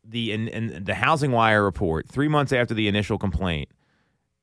the 0.04 0.32
in, 0.32 0.48
in 0.48 0.84
the 0.84 0.96
Housing 0.96 1.32
Wire 1.32 1.64
report 1.64 2.08
three 2.08 2.28
months 2.28 2.52
after 2.52 2.74
the 2.74 2.88
initial 2.88 3.18
complaint 3.18 3.70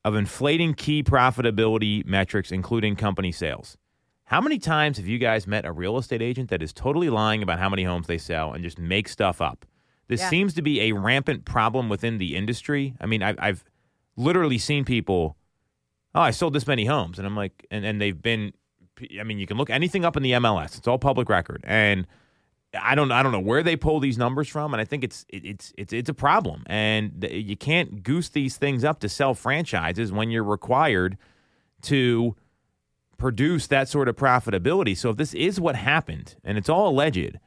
of 0.04 0.14
inflating 0.14 0.74
key 0.74 1.02
profitability 1.02 2.04
metrics, 2.06 2.52
including 2.52 2.96
company 2.96 3.32
sales. 3.32 3.76
How 4.24 4.40
many 4.40 4.58
times 4.58 4.98
have 4.98 5.08
you 5.08 5.18
guys 5.18 5.46
met 5.46 5.64
a 5.64 5.72
real 5.72 5.96
estate 5.98 6.22
agent 6.22 6.50
that 6.50 6.62
is 6.62 6.72
totally 6.72 7.10
lying 7.10 7.42
about 7.42 7.58
how 7.58 7.68
many 7.68 7.82
homes 7.84 8.06
they 8.06 8.18
sell 8.18 8.52
and 8.52 8.62
just 8.62 8.78
make 8.78 9.08
stuff 9.08 9.40
up? 9.40 9.64
This 10.06 10.20
Yeah. 10.20 10.28
seems 10.30 10.54
to 10.54 10.62
be 10.62 10.82
a 10.82 10.92
rampant 10.92 11.44
problem 11.44 11.88
within 11.88 12.18
the 12.18 12.36
industry. 12.36 12.94
I 13.00 13.06
mean, 13.06 13.22
I've, 13.22 13.36
I've 13.40 13.64
literally 14.16 14.58
seen 14.58 14.84
people, 14.84 15.36
oh, 16.14 16.20
I 16.20 16.30
sold 16.30 16.52
this 16.52 16.66
many 16.66 16.84
homes, 16.84 17.18
and 17.18 17.26
I'm 17.26 17.36
like, 17.36 17.66
and, 17.70 17.84
and 17.84 18.00
they've 18.00 18.20
been 18.20 18.52
I 19.20 19.22
mean, 19.22 19.38
you 19.38 19.46
can 19.46 19.56
look 19.56 19.70
anything 19.70 20.04
up 20.04 20.16
in 20.16 20.22
the 20.22 20.32
MLS. 20.32 20.76
It's 20.76 20.88
all 20.88 20.98
public 20.98 21.28
record, 21.28 21.62
and 21.64 22.06
I 22.74 22.94
don't 22.94 23.10
I 23.10 23.22
don't 23.22 23.32
know 23.32 23.40
where 23.40 23.62
they 23.62 23.76
pull 23.76 24.00
these 24.00 24.18
numbers 24.18 24.48
from, 24.48 24.74
and 24.74 24.80
I 24.80 24.84
think 24.84 25.04
it's 25.04 25.24
it, 25.28 25.44
it's 25.44 25.72
it's 25.78 25.92
it's 25.92 26.08
a 26.08 26.14
problem, 26.14 26.64
and 26.66 27.26
you 27.30 27.56
can't 27.56 28.02
goose 28.02 28.28
these 28.28 28.56
things 28.56 28.84
up 28.84 29.00
to 29.00 29.08
sell 29.08 29.34
franchises 29.34 30.12
when 30.12 30.30
you're 30.30 30.44
required 30.44 31.16
to 31.82 32.36
produce 33.16 33.66
that 33.68 33.88
sort 33.88 34.08
of 34.08 34.16
profitability. 34.16 34.96
So 34.96 35.10
if 35.10 35.16
this 35.16 35.34
is 35.34 35.58
what 35.60 35.76
happened, 35.76 36.36
and 36.44 36.58
it's 36.58 36.68
all 36.68 36.88
alleged, 36.88 37.38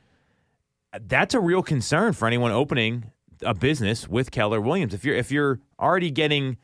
that's 1.00 1.34
a 1.34 1.40
real 1.40 1.62
concern 1.62 2.14
for 2.14 2.28
anyone 2.28 2.52
opening 2.52 3.12
a 3.44 3.54
business 3.54 4.08
with 4.08 4.32
Keller 4.32 4.60
Williams. 4.60 4.94
If 4.94 5.06
you're 5.06 5.16
if 5.16 5.32
you're 5.32 5.60
already 5.80 6.12
getting 6.12 6.58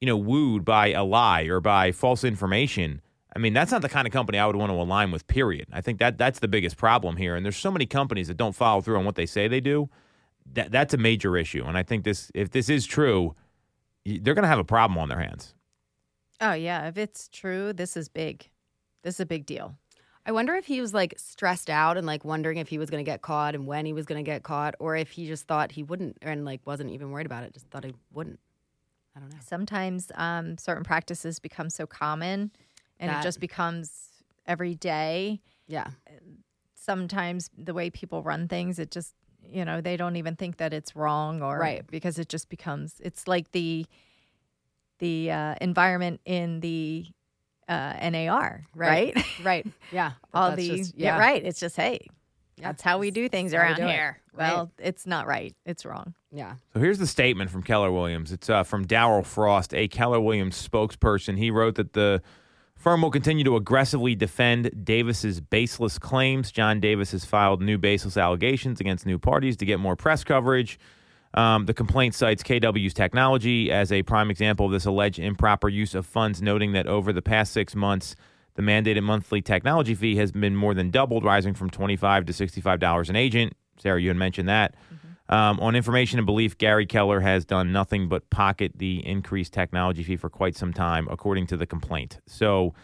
you 0.00 0.06
know 0.06 0.16
wooed 0.16 0.64
by 0.64 0.92
a 0.92 1.04
lie 1.04 1.42
or 1.42 1.60
by 1.60 1.92
false 1.92 2.24
information 2.24 3.02
I 3.34 3.38
mean, 3.38 3.52
that's 3.52 3.70
not 3.70 3.82
the 3.82 3.88
kind 3.88 4.06
of 4.06 4.12
company 4.12 4.38
I 4.38 4.46
would 4.46 4.56
want 4.56 4.70
to 4.70 4.76
align 4.76 5.12
with, 5.12 5.26
period. 5.26 5.68
I 5.72 5.80
think 5.80 5.98
that 6.00 6.18
that's 6.18 6.40
the 6.40 6.48
biggest 6.48 6.76
problem 6.76 7.16
here. 7.16 7.36
And 7.36 7.44
there's 7.44 7.56
so 7.56 7.70
many 7.70 7.86
companies 7.86 8.28
that 8.28 8.36
don't 8.36 8.54
follow 8.54 8.80
through 8.80 8.96
on 8.96 9.04
what 9.04 9.14
they 9.14 9.26
say 9.26 9.46
they 9.46 9.60
do. 9.60 9.88
That 10.54 10.72
that's 10.72 10.94
a 10.94 10.96
major 10.96 11.36
issue. 11.36 11.64
And 11.64 11.78
I 11.78 11.82
think 11.82 12.04
this 12.04 12.32
if 12.34 12.50
this 12.50 12.68
is 12.68 12.86
true, 12.86 13.36
they're 14.04 14.34
going 14.34 14.42
to 14.42 14.48
have 14.48 14.58
a 14.58 14.64
problem 14.64 14.98
on 14.98 15.08
their 15.08 15.20
hands. 15.20 15.54
Oh 16.40 16.54
yeah, 16.54 16.88
if 16.88 16.96
it's 16.96 17.28
true, 17.28 17.72
this 17.72 17.96
is 17.96 18.08
big. 18.08 18.48
This 19.02 19.16
is 19.16 19.20
a 19.20 19.26
big 19.26 19.46
deal. 19.46 19.76
I 20.26 20.32
wonder 20.32 20.54
if 20.54 20.66
he 20.66 20.80
was 20.80 20.92
like 20.92 21.14
stressed 21.16 21.70
out 21.70 21.96
and 21.96 22.06
like 22.06 22.24
wondering 22.24 22.58
if 22.58 22.68
he 22.68 22.78
was 22.78 22.90
going 22.90 23.04
to 23.04 23.10
get 23.10 23.22
caught 23.22 23.54
and 23.54 23.66
when 23.66 23.86
he 23.86 23.92
was 23.92 24.06
going 24.06 24.22
to 24.22 24.28
get 24.28 24.42
caught, 24.42 24.74
or 24.78 24.96
if 24.96 25.10
he 25.10 25.26
just 25.26 25.46
thought 25.46 25.72
he 25.72 25.82
wouldn't 25.82 26.18
and 26.22 26.44
like 26.44 26.60
wasn't 26.66 26.90
even 26.90 27.10
worried 27.10 27.26
about 27.26 27.44
it, 27.44 27.52
just 27.52 27.66
thought 27.68 27.84
he 27.84 27.94
wouldn't. 28.12 28.38
I 29.16 29.20
don't 29.20 29.30
know. 29.30 29.38
Sometimes 29.44 30.12
um, 30.14 30.56
certain 30.58 30.84
practices 30.84 31.38
become 31.38 31.68
so 31.68 31.86
common, 31.86 32.52
and 33.00 33.10
That- 33.10 33.20
it 33.20 33.22
just 33.24 33.40
becomes 33.40 33.90
every 34.46 34.76
day. 34.76 35.40
Yeah. 35.66 35.88
Sometimes 36.76 37.50
the 37.56 37.74
way 37.74 37.90
people 37.90 38.22
run 38.22 38.46
things, 38.48 38.78
it 38.78 38.90
just 38.90 39.14
you 39.42 39.64
know 39.64 39.80
they 39.80 39.96
don't 39.96 40.16
even 40.16 40.36
think 40.36 40.58
that 40.58 40.72
it's 40.72 40.94
wrong 40.94 41.42
or 41.42 41.58
Right. 41.58 41.84
because 41.90 42.18
it 42.18 42.28
just 42.28 42.48
becomes 42.48 43.00
it's 43.00 43.26
like 43.26 43.50
the 43.52 43.86
the 44.98 45.30
uh, 45.30 45.54
environment 45.60 46.20
in 46.24 46.60
the 46.60 47.06
uh, 47.68 48.10
NAR, 48.10 48.64
right? 48.74 49.16
Right. 49.42 49.66
Yeah. 49.92 50.12
All 50.34 50.50
That's 50.50 50.62
the 50.62 50.76
just- 50.78 50.96
yeah. 50.96 51.18
right. 51.18 51.42
It's 51.44 51.58
just 51.60 51.76
hey, 51.76 52.06
Yeah, 52.56 52.68
that's 52.68 52.82
how 52.82 52.98
we 52.98 53.10
do 53.10 53.28
things 53.28 53.52
that's 53.52 53.60
how 53.62 53.68
we 53.68 53.72
around 53.72 53.80
do 53.80 53.86
it. 53.86 53.96
here. 53.96 54.18
Right. 54.32 54.52
Well, 54.52 54.72
it's 54.78 55.06
not 55.06 55.26
right. 55.26 55.54
It's 55.66 55.84
wrong. 55.84 56.14
Yeah. 56.32 56.54
So 56.74 56.80
here's 56.80 56.98
the 56.98 57.06
statement 57.06 57.50
from 57.50 57.62
Keller 57.62 57.90
Williams. 57.92 58.30
It's 58.32 58.48
uh, 58.50 58.62
from 58.62 58.86
Darryl 58.86 59.24
Frost, 59.24 59.74
a 59.74 59.88
Keller 59.88 60.20
Williams 60.20 60.56
spokesperson. 60.68 61.36
He 61.38 61.50
wrote 61.50 61.74
that 61.76 61.92
the 61.94 62.22
firm 62.80 63.02
will 63.02 63.10
continue 63.10 63.44
to 63.44 63.56
aggressively 63.56 64.14
defend 64.14 64.84
Davis's 64.84 65.40
baseless 65.40 65.98
claims. 65.98 66.50
John 66.50 66.80
Davis 66.80 67.12
has 67.12 67.24
filed 67.24 67.60
new 67.60 67.78
baseless 67.78 68.16
allegations 68.16 68.80
against 68.80 69.04
new 69.04 69.18
parties 69.18 69.56
to 69.58 69.66
get 69.66 69.78
more 69.78 69.96
press 69.96 70.24
coverage. 70.24 70.78
Um, 71.34 71.66
the 71.66 71.74
complaint 71.74 72.14
cites 72.14 72.42
KW's 72.42 72.94
technology 72.94 73.70
as 73.70 73.92
a 73.92 74.02
prime 74.02 74.30
example 74.30 74.66
of 74.66 74.72
this 74.72 74.86
alleged 74.86 75.18
improper 75.18 75.68
use 75.68 75.94
of 75.94 76.06
funds, 76.06 76.42
noting 76.42 76.72
that 76.72 76.86
over 76.86 77.12
the 77.12 77.22
past 77.22 77.52
six 77.52 77.76
months, 77.76 78.16
the 78.54 78.62
mandated 78.62 79.02
monthly 79.04 79.40
technology 79.40 79.94
fee 79.94 80.16
has 80.16 80.32
been 80.32 80.56
more 80.56 80.74
than 80.74 80.90
doubled, 80.90 81.22
rising 81.22 81.54
from 81.54 81.70
25 81.70 82.26
to 82.26 82.32
$65 82.32 83.08
an 83.08 83.14
agent. 83.14 83.52
Sarah, 83.78 84.00
you 84.00 84.08
had 84.08 84.16
mentioned 84.16 84.48
that. 84.48 84.74
Um, 85.30 85.60
on 85.60 85.76
information 85.76 86.18
and 86.18 86.26
belief, 86.26 86.58
Gary 86.58 86.86
Keller 86.86 87.20
has 87.20 87.44
done 87.44 87.72
nothing 87.72 88.08
but 88.08 88.28
pocket 88.30 88.72
the 88.74 89.06
increased 89.06 89.52
technology 89.52 90.02
fee 90.02 90.16
for 90.16 90.28
quite 90.28 90.56
some 90.56 90.72
time, 90.74 91.06
according 91.10 91.46
to 91.46 91.56
the 91.56 91.66
complaint. 91.66 92.18
So 92.26 92.74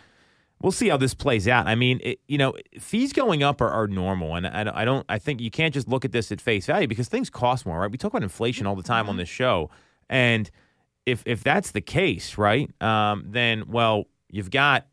we'll 0.62 0.70
see 0.72 0.88
how 0.88 0.96
this 0.96 1.12
plays 1.12 1.48
out. 1.48 1.66
I 1.66 1.74
mean, 1.74 2.00
it, 2.04 2.20
you 2.28 2.38
know, 2.38 2.54
fees 2.78 3.12
going 3.12 3.42
up 3.42 3.60
are, 3.60 3.68
are 3.68 3.88
normal, 3.88 4.36
and 4.36 4.46
I, 4.46 4.62
don't- 4.64 4.76
I 4.76 4.84
don't. 4.84 5.04
I 5.08 5.18
think 5.18 5.40
you 5.40 5.50
can't 5.50 5.74
just 5.74 5.88
look 5.88 6.04
at 6.04 6.12
this 6.12 6.30
at 6.30 6.40
face 6.40 6.66
value 6.66 6.86
because 6.86 7.08
things 7.08 7.28
cost 7.30 7.66
more, 7.66 7.80
right? 7.80 7.90
We 7.90 7.98
talk 7.98 8.12
about 8.12 8.22
inflation 8.22 8.64
all 8.66 8.76
the 8.76 8.82
time 8.84 9.08
on 9.08 9.16
this 9.16 9.28
show, 9.28 9.68
and 10.08 10.48
if 11.04 11.24
if 11.26 11.42
that's 11.42 11.72
the 11.72 11.80
case, 11.80 12.38
right, 12.38 12.70
um, 12.80 13.24
then 13.26 13.64
well, 13.68 14.04
you've 14.30 14.50
got. 14.50 14.86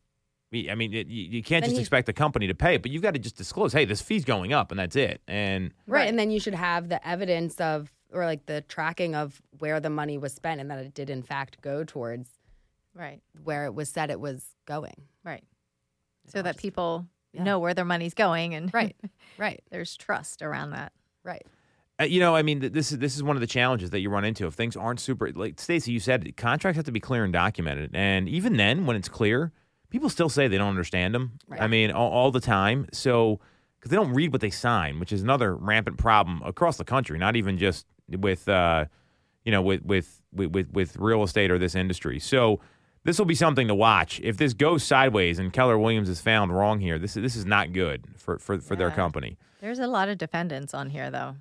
I 0.70 0.76
mean, 0.76 0.94
it, 0.94 1.08
you, 1.08 1.24
you 1.24 1.44
can't 1.44 1.64
Then 1.64 1.70
just 1.72 1.78
he- 1.78 1.82
expect 1.82 2.06
the 2.06 2.14
company 2.14 2.48
to 2.48 2.54
pay 2.56 2.76
it, 2.76 2.82
but 2.82 2.92
you've 2.92 3.02
got 3.04 3.14
to 3.14 3.20
just 3.20 3.36
disclose, 3.36 3.74
hey, 3.74 3.86
this 3.86 4.02
fee's 4.02 4.24
going 4.26 4.54
up, 4.54 4.72
and 4.72 4.80
that's 4.80 4.96
it. 4.96 5.22
And 5.28 5.72
Right. 5.88 6.08
And 6.08 6.18
then 6.20 6.32
you 6.32 6.40
should 6.40 6.54
have 6.56 6.90
the 6.90 7.06
evidence 7.08 7.60
of, 7.60 7.92
or 8.12 8.26
like 8.26 8.46
the 8.46 8.62
tracking 8.62 9.16
of 9.16 9.42
where 9.60 9.80
the 9.80 9.90
money 9.90 10.18
was 10.18 10.34
spent 10.34 10.62
and 10.62 10.70
that 10.72 10.80
it 10.80 10.94
did 10.94 11.10
in 11.10 11.24
fact 11.24 11.62
go 11.62 11.84
towards 11.84 12.30
Right. 12.96 13.22
where 13.44 13.66
it 13.66 13.74
was 13.74 13.90
said 13.90 14.12
it 14.12 14.20
was 14.20 14.46
going. 14.66 15.04
Right. 15.24 15.44
So 16.28 16.40
all 16.40 16.44
that 16.44 16.54
just- 16.56 16.62
people 16.62 17.08
yeah. 17.34 17.44
know 17.44 17.58
where 17.60 17.74
their 17.74 17.86
money's 17.86 18.14
going 18.14 18.54
and 18.56 18.72
Right. 18.74 18.96
Right. 19.38 19.64
there's 19.72 19.98
trust 19.98 20.42
around 20.44 20.72
that. 20.72 20.94
Right. 21.24 21.46
Uh, 22.00 22.06
you 22.06 22.20
know, 22.20 22.36
I 22.36 22.42
mean, 22.42 22.60
th- 22.62 22.74
this 22.74 22.92
is 22.92 22.98
this 23.00 23.16
is 23.16 23.22
one 23.24 23.36
of 23.36 23.42
the 23.42 23.48
challenges 23.48 23.92
that 23.92 24.00
you 24.00 24.10
run 24.10 24.26
into 24.26 24.48
if 24.48 24.54
things 24.56 24.76
aren't 24.76 25.00
super. 25.00 25.32
Like 25.32 25.60
Stacey, 25.60 25.92
you 25.92 26.00
said, 26.00 26.36
contracts 26.38 26.76
have 26.76 26.86
to 26.86 26.92
be 26.92 27.00
clear 27.00 27.24
and 27.24 27.32
documented, 27.32 27.92
and 27.94 28.28
even 28.28 28.58
then, 28.58 28.88
when 28.88 28.96
it's 28.96 29.08
clear, 29.08 29.52
people 29.94 30.10
still 30.10 30.28
say 30.28 30.48
they 30.48 30.58
don't 30.58 30.72
understand 30.72 31.14
them. 31.14 31.38
I 31.58 31.68
mean, 31.68 31.92
all, 31.92 32.12
all 32.12 32.32
the 32.32 32.42
time. 32.42 32.88
So 32.92 33.40
because 33.80 33.92
they 33.92 33.96
don't 33.96 34.14
read 34.14 34.32
what 34.34 34.42
they 34.42 34.50
sign, 34.50 35.00
which 35.00 35.14
is 35.14 35.22
another 35.22 35.56
rampant 35.56 35.98
problem 35.98 36.42
across 36.44 36.78
the 36.78 36.84
country, 36.84 37.20
not 37.20 37.36
even 37.36 37.60
just 37.60 37.86
with, 38.10 38.50
uh, 38.50 38.86
you 39.46 39.52
know, 39.52 39.62
with 39.62 39.84
with 39.84 40.22
with 40.34 40.52
with, 40.52 40.74
with 40.74 40.98
real 40.98 41.24
estate 41.24 41.50
or 41.52 41.58
this 41.58 41.76
industry. 41.76 42.20
So. 42.20 42.60
This 43.06 43.20
will 43.20 43.26
be 43.26 43.36
something 43.36 43.68
to 43.68 43.76
watch. 43.76 44.22
If 44.24 44.38
this 44.38 44.54
goes 44.54 44.82
sideways 44.82 45.38
and 45.38 45.52
Keller 45.52 45.78
Williams 45.78 46.08
is 46.08 46.22
found 46.22 46.56
wrong 46.56 46.80
here, 46.80 46.98
this 46.98 47.18
is 47.18 47.22
this 47.22 47.36
is 47.36 47.46
not 47.46 47.74
good 47.74 48.08
for 48.16 48.40
for, 48.40 48.62
for 48.62 48.78
their 48.78 48.92
company. 48.92 49.38
There's 49.60 49.80
a 49.80 49.88
lot 49.88 50.08
of 50.08 50.18
defendants 50.18 50.74
on 50.74 50.90
here 50.90 51.12
though. 51.12 51.36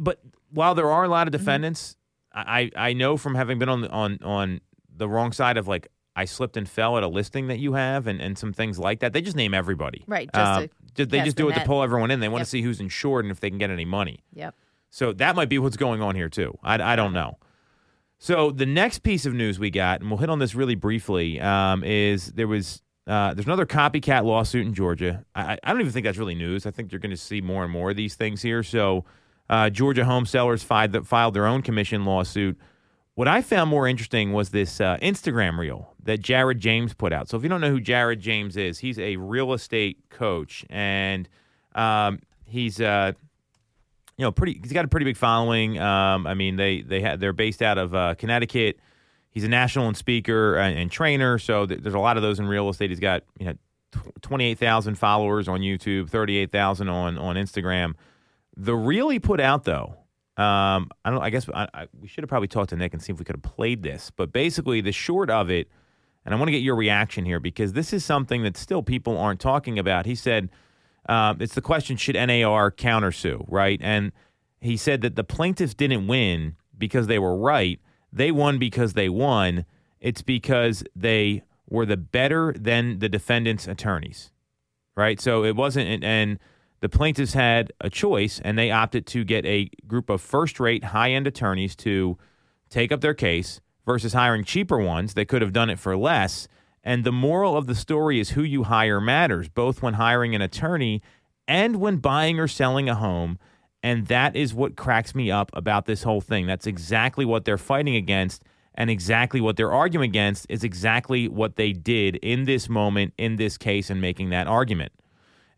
But 0.00 0.20
while 0.50 0.74
there 0.74 0.90
are 0.90 1.04
a 1.04 1.08
lot 1.08 1.28
of 1.28 1.32
defendants, 1.32 1.98
I 2.32 2.70
I 2.74 2.94
know 2.94 3.18
from 3.18 3.34
having 3.34 3.58
been 3.58 3.68
on 3.68 3.86
on 3.88 4.18
on 4.24 4.60
the 4.96 5.06
wrong 5.06 5.32
side 5.32 5.58
of 5.58 5.68
like 5.68 5.88
I 6.16 6.24
slipped 6.24 6.56
and 6.56 6.66
fell 6.68 6.96
at 6.96 7.02
a 7.02 7.08
listing 7.08 7.46
that 7.48 7.58
you 7.58 7.74
have 7.74 8.06
and, 8.06 8.20
and 8.22 8.36
some 8.38 8.52
things 8.52 8.78
like 8.78 9.00
that. 9.00 9.12
They 9.12 9.20
just 9.20 9.36
name 9.36 9.52
everybody. 9.54 10.02
Right, 10.06 10.28
just 10.34 10.60
Uh, 10.60 10.66
to 10.94 11.04
they 11.06 11.18
just 11.22 11.36
the 11.36 11.42
do 11.42 11.48
it 11.50 11.54
to 11.56 11.60
pull 11.66 11.82
everyone 11.82 12.10
in. 12.10 12.20
They 12.20 12.28
want 12.28 12.40
Yep. 12.40 12.46
to 12.46 12.50
see 12.50 12.62
who's 12.62 12.80
insured 12.80 13.24
and 13.26 13.30
if 13.30 13.38
they 13.40 13.50
can 13.50 13.58
get 13.58 13.68
any 13.70 13.84
money. 13.84 14.20
Yep. 14.32 14.54
So 14.90 15.12
that 15.12 15.36
might 15.36 15.50
be 15.50 15.58
what's 15.58 15.76
going 15.76 16.00
on 16.00 16.14
here 16.16 16.30
too. 16.30 16.56
I, 16.64 16.80
I 16.94 16.96
don't 16.96 17.12
know. 17.12 17.36
So 18.18 18.50
the 18.50 18.64
next 18.66 19.00
piece 19.00 19.26
of 19.26 19.34
news 19.34 19.58
we 19.58 19.70
got, 19.70 20.00
and 20.00 20.08
we'll 20.10 20.18
hit 20.18 20.30
on 20.30 20.38
this 20.38 20.54
really 20.54 20.74
briefly, 20.74 21.38
um, 21.40 21.84
is 21.84 22.32
there 22.32 22.48
was 22.48 22.82
uh, 23.06 23.34
there's 23.34 23.46
another 23.46 23.66
copycat 23.66 24.24
lawsuit 24.24 24.66
in 24.66 24.74
Georgia. 24.74 25.24
I, 25.34 25.52
I- 25.52 25.58
I 25.64 25.70
don't 25.72 25.80
even 25.80 25.92
think 25.92 26.04
that's 26.04 26.18
really 26.18 26.34
news. 26.34 26.66
I 26.66 26.70
think 26.72 26.90
you're 26.90 26.98
going 26.98 27.10
to 27.10 27.16
see 27.16 27.40
more 27.40 27.62
and 27.62 27.72
more 27.72 27.90
of 27.90 27.96
these 27.96 28.14
things 28.16 28.42
here. 28.42 28.62
So 28.64 29.04
uh, 29.50 29.70
Georgia 29.70 30.04
home 30.04 30.26
sellers 30.26 30.62
filed, 30.64 31.06
filed 31.06 31.34
their 31.34 31.46
own 31.46 31.62
commission 31.62 32.04
lawsuit. 32.04 32.58
What 33.16 33.28
I 33.28 33.40
found 33.40 33.70
more 33.70 33.88
interesting 33.88 34.34
was 34.34 34.50
this 34.50 34.78
uh, 34.78 34.98
Instagram 35.00 35.58
reel 35.58 35.94
that 36.04 36.20
Jared 36.20 36.60
James 36.60 36.92
put 36.92 37.14
out. 37.14 37.30
So 37.30 37.38
if 37.38 37.42
you 37.42 37.48
don't 37.48 37.62
know 37.62 37.70
who 37.70 37.80
Jared 37.80 38.20
James 38.20 38.58
is, 38.58 38.78
he's 38.78 38.98
a 38.98 39.16
real 39.16 39.54
estate 39.54 39.98
coach, 40.10 40.66
and 40.68 41.26
um, 41.74 42.20
he's 42.44 42.78
uh, 42.78 43.12
you 44.18 44.22
know, 44.22 44.32
pretty. 44.32 44.60
He's 44.62 44.72
got 44.72 44.84
a 44.84 44.88
pretty 44.88 45.04
big 45.04 45.16
following. 45.16 45.78
Um, 45.78 46.26
I 46.26 46.34
mean, 46.34 46.56
they 46.56 46.82
they 46.82 47.00
had 47.00 47.18
they're 47.18 47.32
based 47.32 47.62
out 47.62 47.78
of 47.78 47.94
uh, 47.94 48.16
Connecticut. 48.16 48.78
He's 49.30 49.44
a 49.44 49.48
national 49.48 49.88
and 49.88 49.96
speaker 49.96 50.56
and, 50.56 50.78
and 50.78 50.90
trainer. 50.90 51.38
So 51.38 51.64
th- 51.64 51.80
there's 51.80 51.94
a 51.94 51.98
lot 51.98 52.18
of 52.18 52.22
those 52.22 52.38
in 52.38 52.46
real 52.46 52.68
estate. 52.68 52.90
He's 52.90 53.00
got 53.00 53.22
you 53.38 53.46
know 53.46 53.54
twenty 54.20 54.44
eight 54.44 54.58
thousand 54.58 54.96
followers 54.96 55.48
on 55.48 55.60
YouTube, 55.60 56.10
thirty 56.10 56.36
eight 56.36 56.52
thousand 56.52 56.90
on 56.90 57.16
on 57.16 57.36
Instagram. 57.36 57.94
The 58.58 58.76
reel 58.76 59.08
he 59.08 59.18
put 59.18 59.40
out 59.40 59.64
though, 59.64 59.96
um, 60.36 60.90
I 61.04 61.10
don't. 61.10 61.22
I 61.22 61.30
guess 61.30 61.48
I, 61.52 61.68
I, 61.72 61.86
we 62.00 62.08
should 62.08 62.22
have 62.22 62.28
probably 62.28 62.48
talked 62.48 62.70
to 62.70 62.76
Nick 62.76 62.92
and 62.92 63.02
see 63.02 63.12
if 63.12 63.18
we 63.18 63.24
could 63.24 63.36
have 63.36 63.42
played 63.42 63.82
this. 63.82 64.10
But 64.14 64.32
basically, 64.32 64.80
the 64.80 64.92
short 64.92 65.30
of 65.30 65.50
it, 65.50 65.68
and 66.24 66.34
I 66.34 66.38
want 66.38 66.48
to 66.48 66.52
get 66.52 66.62
your 66.62 66.76
reaction 66.76 67.24
here 67.24 67.40
because 67.40 67.72
this 67.72 67.92
is 67.92 68.04
something 68.04 68.42
that 68.42 68.56
still 68.56 68.82
people 68.82 69.16
aren't 69.18 69.40
talking 69.40 69.78
about. 69.78 70.06
He 70.06 70.14
said. 70.14 70.50
Um, 71.08 71.36
it's 71.40 71.54
the 71.54 71.62
question: 71.62 71.96
Should 71.96 72.16
NAR 72.16 72.72
countersue? 72.72 73.44
Right? 73.46 73.80
And 73.80 74.10
he 74.60 74.76
said 74.76 75.02
that 75.02 75.14
the 75.14 75.22
plaintiffs 75.22 75.72
didn't 75.72 76.08
win 76.08 76.56
because 76.76 77.06
they 77.06 77.20
were 77.20 77.36
right. 77.36 77.78
They 78.12 78.32
won 78.32 78.58
because 78.58 78.94
they 78.94 79.08
won. 79.08 79.66
It's 80.00 80.22
because 80.22 80.82
they 80.96 81.42
were 81.68 81.86
the 81.86 81.96
better 81.96 82.52
than 82.58 82.98
the 82.98 83.08
defendants' 83.08 83.68
attorneys. 83.68 84.32
Right? 84.96 85.20
So 85.20 85.44
it 85.44 85.54
wasn't, 85.54 85.88
and- 85.88 86.04
and 86.04 86.38
the 86.80 86.88
plaintiffs 86.88 87.32
had 87.32 87.72
a 87.80 87.88
choice, 87.88 88.40
and 88.44 88.58
they 88.58 88.70
opted 88.70 89.06
to 89.06 89.24
get 89.24 89.44
a 89.46 89.70
group 89.86 90.10
of 90.10 90.20
first-rate, 90.20 90.84
high-end 90.84 91.26
attorneys 91.26 91.74
to 91.76 92.18
take 92.68 92.92
up 92.92 93.00
their 93.00 93.14
case 93.14 93.60
versus 93.86 94.12
hiring 94.12 94.44
cheaper 94.44 94.78
ones 94.78 95.14
that 95.14 95.28
could 95.28 95.42
have 95.42 95.52
done 95.52 95.70
it 95.70 95.78
for 95.78 95.96
less. 95.96 96.48
And 96.82 97.04
the 97.04 97.12
moral 97.12 97.56
of 97.56 97.66
the 97.66 97.74
story 97.74 98.20
is 98.20 98.30
who 98.30 98.42
you 98.42 98.64
hire 98.64 99.00
matters, 99.00 99.48
both 99.48 99.82
when 99.82 99.94
hiring 99.94 100.34
an 100.34 100.42
attorney 100.42 101.02
and 101.48 101.76
when 101.76 101.96
buying 101.98 102.38
or 102.38 102.48
selling 102.48 102.88
a 102.88 102.94
home. 102.94 103.38
And 103.82 104.06
that 104.08 104.34
is 104.34 104.52
what 104.52 104.76
cracks 104.76 105.14
me 105.14 105.30
up 105.30 105.50
about 105.52 105.86
this 105.86 106.02
whole 106.02 106.20
thing. 106.20 106.46
That's 106.46 106.66
exactly 106.66 107.24
what 107.24 107.44
they're 107.44 107.58
fighting 107.58 107.96
against. 107.96 108.42
And 108.74 108.90
exactly 108.90 109.40
what 109.40 109.56
they're 109.56 109.72
arguing 109.72 110.10
against 110.10 110.46
is 110.48 110.62
exactly 110.62 111.28
what 111.28 111.56
they 111.56 111.72
did 111.72 112.16
in 112.16 112.44
this 112.44 112.68
moment, 112.68 113.14
in 113.16 113.36
this 113.36 113.56
case, 113.56 113.88
in 113.88 114.00
making 114.00 114.30
that 114.30 114.46
argument. 114.46 114.92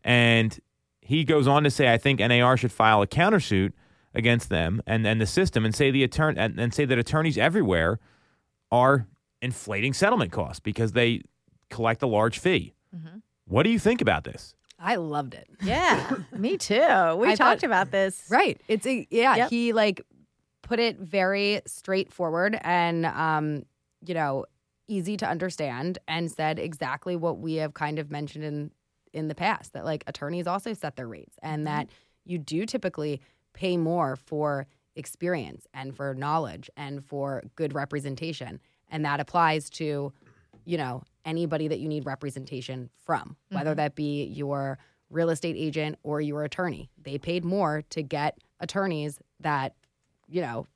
And 0.03 0.57
he 1.09 1.23
goes 1.23 1.47
on 1.47 1.63
to 1.63 1.71
say, 1.71 1.91
I 1.91 1.97
think 1.97 2.19
NAR 2.19 2.55
should 2.55 2.71
file 2.71 3.01
a 3.01 3.07
countersuit 3.07 3.73
against 4.13 4.49
them 4.49 4.81
and, 4.85 5.05
and 5.07 5.19
the 5.19 5.25
system 5.25 5.65
and 5.65 5.73
say 5.73 5.89
the 5.89 6.03
attorney 6.03 6.37
and, 6.39 6.59
and 6.59 6.71
say 6.73 6.85
that 6.85 6.97
attorneys 6.99 7.35
everywhere 7.37 7.99
are 8.71 9.07
inflating 9.41 9.93
settlement 9.93 10.31
costs 10.31 10.59
because 10.59 10.91
they 10.91 11.21
collect 11.69 12.03
a 12.03 12.07
large 12.07 12.37
fee. 12.39 12.73
What 13.45 13.63
do 13.63 13.69
you 13.71 13.79
think 13.79 14.01
about 14.01 14.23
this? 14.23 14.53
I 14.77 14.97
loved 14.97 15.33
it. 15.33 15.47
Yeah, 15.63 16.15
me 16.31 16.57
too. 16.57 16.75
We 16.75 17.29
I 17.29 17.35
talked 17.35 17.61
thought- 17.61 17.63
about 17.63 17.89
this. 17.91 18.23
Right. 18.29 18.61
It's 18.67 18.85
a 18.85 19.07
yeah, 19.09 19.35
Yep. 19.35 19.49
he 19.49 19.73
like 19.73 20.01
put 20.61 20.79
it 20.79 20.99
very 20.99 21.61
straightforward 21.65 22.57
and 22.61 23.05
um, 23.07 23.63
you 24.05 24.13
know, 24.13 24.45
easy 24.87 25.17
to 25.17 25.27
understand 25.27 25.97
and 26.07 26.31
said 26.31 26.59
exactly 26.59 27.15
what 27.15 27.39
we 27.39 27.55
have 27.55 27.73
kind 27.73 27.97
of 27.99 28.09
mentioned 28.11 28.43
in 28.43 28.71
in 29.13 29.27
the 29.27 29.35
past 29.35 29.73
that 29.73 29.85
like 29.85 30.03
attorneys 30.07 30.47
also 30.47 30.73
set 30.73 30.95
their 30.95 31.07
rates 31.07 31.37
and 31.41 31.65
that 31.67 31.87
mm-hmm. 31.87 32.31
you 32.31 32.37
do 32.37 32.65
typically 32.65 33.21
pay 33.53 33.77
more 33.77 34.15
for 34.15 34.67
experience 34.95 35.65
and 35.73 35.95
for 35.95 36.13
knowledge 36.13 36.69
and 36.77 37.03
for 37.03 37.43
good 37.55 37.73
representation. 37.73 38.59
And 38.89 39.05
that 39.05 39.19
applies 39.19 39.69
to 39.71 40.13
you 40.65 40.77
know 40.77 41.03
anybody 41.25 41.67
that 41.67 41.79
you 41.79 41.87
need 41.87 42.05
representation 42.05 42.89
from 43.05 43.35
whether 43.49 43.71
mm-hmm. 43.71 43.77
that 43.77 43.95
be 43.95 44.25
your 44.25 44.77
real 45.09 45.29
estate 45.29 45.55
agent 45.57 45.97
or 46.03 46.21
your 46.21 46.43
attorney. 46.43 46.89
They 47.01 47.17
paid 47.17 47.43
more 47.43 47.83
to 47.89 48.03
get 48.03 48.37
attorneys 48.59 49.19
that 49.39 49.73
you 50.27 50.41
know 50.41 50.67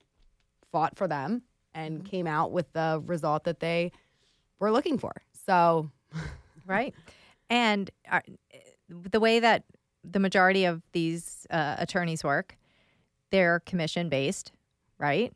fought 0.72 0.98
for 0.98 1.08
them 1.08 1.44
and 1.74 2.00
mm-hmm. 2.00 2.08
came 2.08 2.28
out 2.28 2.52
with 2.52 2.72
the 2.74 3.02
result 3.06 3.44
that 3.44 3.60
they 3.60 3.92
were 4.60 4.72
looking 4.72 4.98
for. 4.98 5.14
So 5.46 5.92
right? 6.66 6.94
And 7.54 7.92
uh, 8.12 8.20
the 8.90 9.20
way 9.20 9.40
that 9.40 9.64
the 10.04 10.20
majority 10.20 10.66
of 10.66 10.82
these 10.92 11.46
uh, 11.50 11.76
attorneys 11.78 12.24
work, 12.24 12.58
they're 13.32 13.60
commission 13.62 14.10
based, 14.10 14.52
right? 14.98 15.32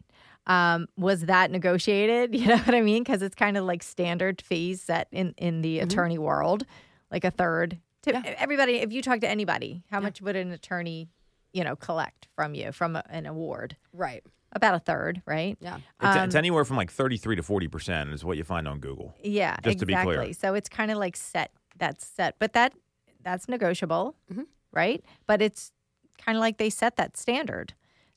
Um, 0.48 0.88
was 0.98 1.22
that 1.26 1.52
negotiated? 1.52 2.34
You 2.40 2.48
know 2.48 2.58
what 2.58 2.74
I 2.74 2.82
mean? 2.82 3.04
Because 3.04 3.22
it's 3.22 3.36
kind 3.36 3.58
of 3.58 3.66
like 3.66 3.84
standard 3.84 4.42
fees 4.42 4.82
set 4.82 5.08
in 5.12 5.34
in 5.38 5.62
the 5.62 5.80
attorney 5.80 6.18
world, 6.18 6.66
like 7.12 7.24
a 7.24 7.32
third. 7.32 7.78
To 8.04 8.14
Mm-hmm. 8.14 8.26
Yeah. 8.26 8.36
everybody, 8.38 8.76
if 8.78 8.92
you 8.94 9.02
talk 9.02 9.20
to 9.22 9.30
anybody, 9.30 9.84
how 9.92 10.00
much 10.00 10.22
would 10.22 10.36
an 10.38 10.52
attorney, 10.52 11.10
you 11.54 11.64
know, 11.64 11.76
collect 11.76 12.28
from 12.36 12.54
you 12.56 12.72
from 12.72 12.96
a, 12.96 13.04
an 13.10 13.26
award? 13.26 13.76
right 13.94 14.24
About 14.54 14.76
a 14.76 14.80
third, 14.80 15.22
right? 15.26 15.58
yeah 15.60 15.76
It's, 16.02 16.16
it's 16.16 16.36
Um, 16.36 16.40
anywhere 16.40 16.64
from 16.66 16.78
like 16.78 16.92
33 16.92 17.36
to 17.36 17.42
40% 17.44 18.14
is 18.14 18.24
what 18.24 18.38
you 18.38 18.44
find 18.46 18.68
on 18.68 18.80
Google. 18.80 19.14
Yeah, 19.24 19.58
Just 19.62 19.80
to 19.80 19.86
be 19.86 19.94
exactly. 19.94 20.16
clear. 20.16 20.34
So 20.34 20.54
it's 20.56 20.70
kind 20.70 20.90
of 20.92 20.98
like 20.98 21.18
set. 21.18 21.52
That's 21.78 22.06
set, 22.06 22.36
but 22.40 22.54
that 22.54 22.74
that's 23.24 23.48
negotiable, 23.48 24.16
Mhm. 24.32 24.46
right? 24.72 25.04
But 25.26 25.42
it's 25.42 25.72
kind 26.18 26.38
of 26.38 26.40
like 26.42 26.58
they 26.58 26.70
set 26.70 26.96
that 26.98 27.18
standard, 27.18 27.74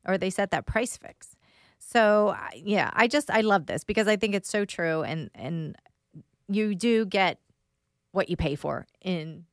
or 0.07 0.17
they 0.19 0.31
set 0.31 0.51
that 0.53 0.67
price 0.67 0.97
fix. 0.97 1.37
So 1.79 2.37
yeah, 2.55 2.91
I 2.95 3.07
just 3.09 3.31
I 3.31 3.41
love 3.41 3.67
this 3.67 3.85
because 3.85 4.07
I 4.09 4.17
think 4.17 4.35
it's 4.35 4.49
so 4.51 4.65
true, 4.65 5.03
and 5.03 5.31
and 5.35 5.77
you 6.49 6.75
do 6.75 7.05
get 7.07 7.39
what 8.13 8.29
you 8.29 8.37
pay 8.37 8.55
for 8.57 8.87
in 9.01 9.47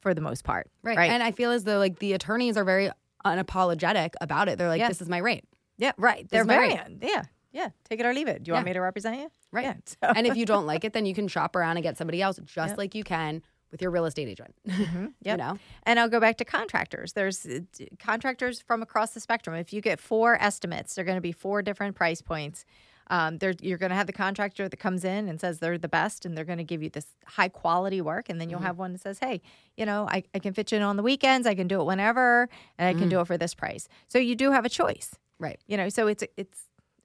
for 0.00 0.14
the 0.14 0.20
most 0.20 0.42
part, 0.44 0.68
right. 0.82 0.96
Right. 0.96 1.10
and 1.10 1.22
i 1.22 1.30
feel 1.30 1.52
as 1.52 1.62
though 1.64 1.78
like 1.78 1.98
the 2.00 2.12
attorneys 2.14 2.56
are 2.56 2.64
very 2.64 2.90
unapologetic 3.24 4.14
about 4.20 4.48
it 4.48 4.58
they're 4.58 4.68
like 4.68 4.80
Yeah. 4.80 4.88
this 4.88 5.00
is 5.00 5.08
my 5.08 5.18
rate 5.18 5.44
yeah, 5.78 5.92
right. 5.96 6.28
They're 6.28 6.44
my 6.44 6.54
very 6.54 6.68
rate. 6.68 6.80
yeah, 7.02 7.22
yeah. 7.52 7.68
Take 7.88 8.00
it 8.00 8.06
or 8.06 8.12
leave 8.14 8.28
it. 8.28 8.42
Do 8.42 8.48
you 8.48 8.54
want 8.54 8.64
Yeah. 8.66 8.70
me 8.70 8.74
to 8.74 8.80
represent 8.80 9.18
you? 9.18 9.30
Right. 9.52 9.64
Yeah. 9.64 9.74
So. 9.84 10.12
and 10.16 10.26
if 10.26 10.36
you 10.36 10.46
don't 10.46 10.66
like 10.66 10.84
it 10.84 10.92
then 10.92 11.06
you 11.06 11.14
can 11.14 11.28
shop 11.28 11.54
around 11.56 11.76
and 11.76 11.82
get 11.84 11.96
somebody 11.98 12.20
else 12.22 12.38
just 12.44 12.70
Yep. 12.72 12.78
like 12.78 12.94
you 12.94 13.04
can 13.04 13.42
with 13.70 13.80
your 13.80 13.90
real 13.90 14.04
estate 14.04 14.28
agent 14.28 14.54
you 14.64 15.12
Yep. 15.22 15.38
know 15.38 15.58
And 15.84 15.98
I'll 16.00 16.08
go 16.08 16.20
back 16.20 16.36
to 16.38 16.44
contractors. 16.44 17.12
There's 17.14 17.46
uh, 17.46 17.60
d- 17.76 17.88
contractors 17.98 18.60
from 18.60 18.82
across 18.82 19.12
the 19.12 19.20
spectrum. 19.20 19.56
If 19.56 19.72
you 19.72 19.80
get 19.80 19.98
four 20.00 20.36
estimates, 20.42 20.94
they're 20.94 21.04
going 21.04 21.16
to 21.16 21.22
be 21.22 21.32
four 21.32 21.62
different 21.62 21.96
price 21.96 22.20
points. 22.22 22.64
Um, 23.10 23.38
they're, 23.38 23.54
you're 23.60 23.78
going 23.78 23.90
to 23.90 23.96
have 23.96 24.06
the 24.06 24.12
contractor 24.12 24.68
that 24.68 24.76
comes 24.78 25.04
in 25.04 25.28
and 25.28 25.38
says 25.40 25.58
they're 25.58 25.76
the 25.76 25.88
best 25.88 26.24
and 26.24 26.34
they're 26.36 26.44
going 26.46 26.58
to 26.58 26.64
give 26.64 26.82
you 26.82 26.88
this 26.88 27.06
high 27.26 27.48
quality 27.48 28.00
work. 28.00 28.28
And 28.30 28.40
then 28.40 28.48
you'll 28.48 28.60
have 28.60 28.78
one 28.78 28.92
that 28.92 29.02
says, 29.02 29.18
hey, 29.18 29.42
you 29.76 29.84
know, 29.84 30.06
I, 30.10 30.22
I 30.34 30.38
can 30.38 30.54
fit 30.54 30.70
you 30.72 30.76
in 30.76 30.82
on 30.82 30.96
the 30.96 31.02
weekends. 31.02 31.46
I 31.46 31.54
can 31.54 31.66
do 31.68 31.80
it 31.80 31.84
whenever 31.84 32.48
and 32.78 32.88
I 32.88 32.98
can 32.98 33.08
do 33.10 33.20
it 33.20 33.26
for 33.26 33.36
this 33.36 33.54
price. 33.54 33.88
So 34.08 34.18
you 34.18 34.34
do 34.36 34.52
have 34.52 34.64
a 34.64 34.68
choice, 34.70 35.14
right 35.38 35.58
you 35.66 35.76
know, 35.76 35.88
so 35.90 36.06
it's, 36.06 36.24
it's 36.36 36.62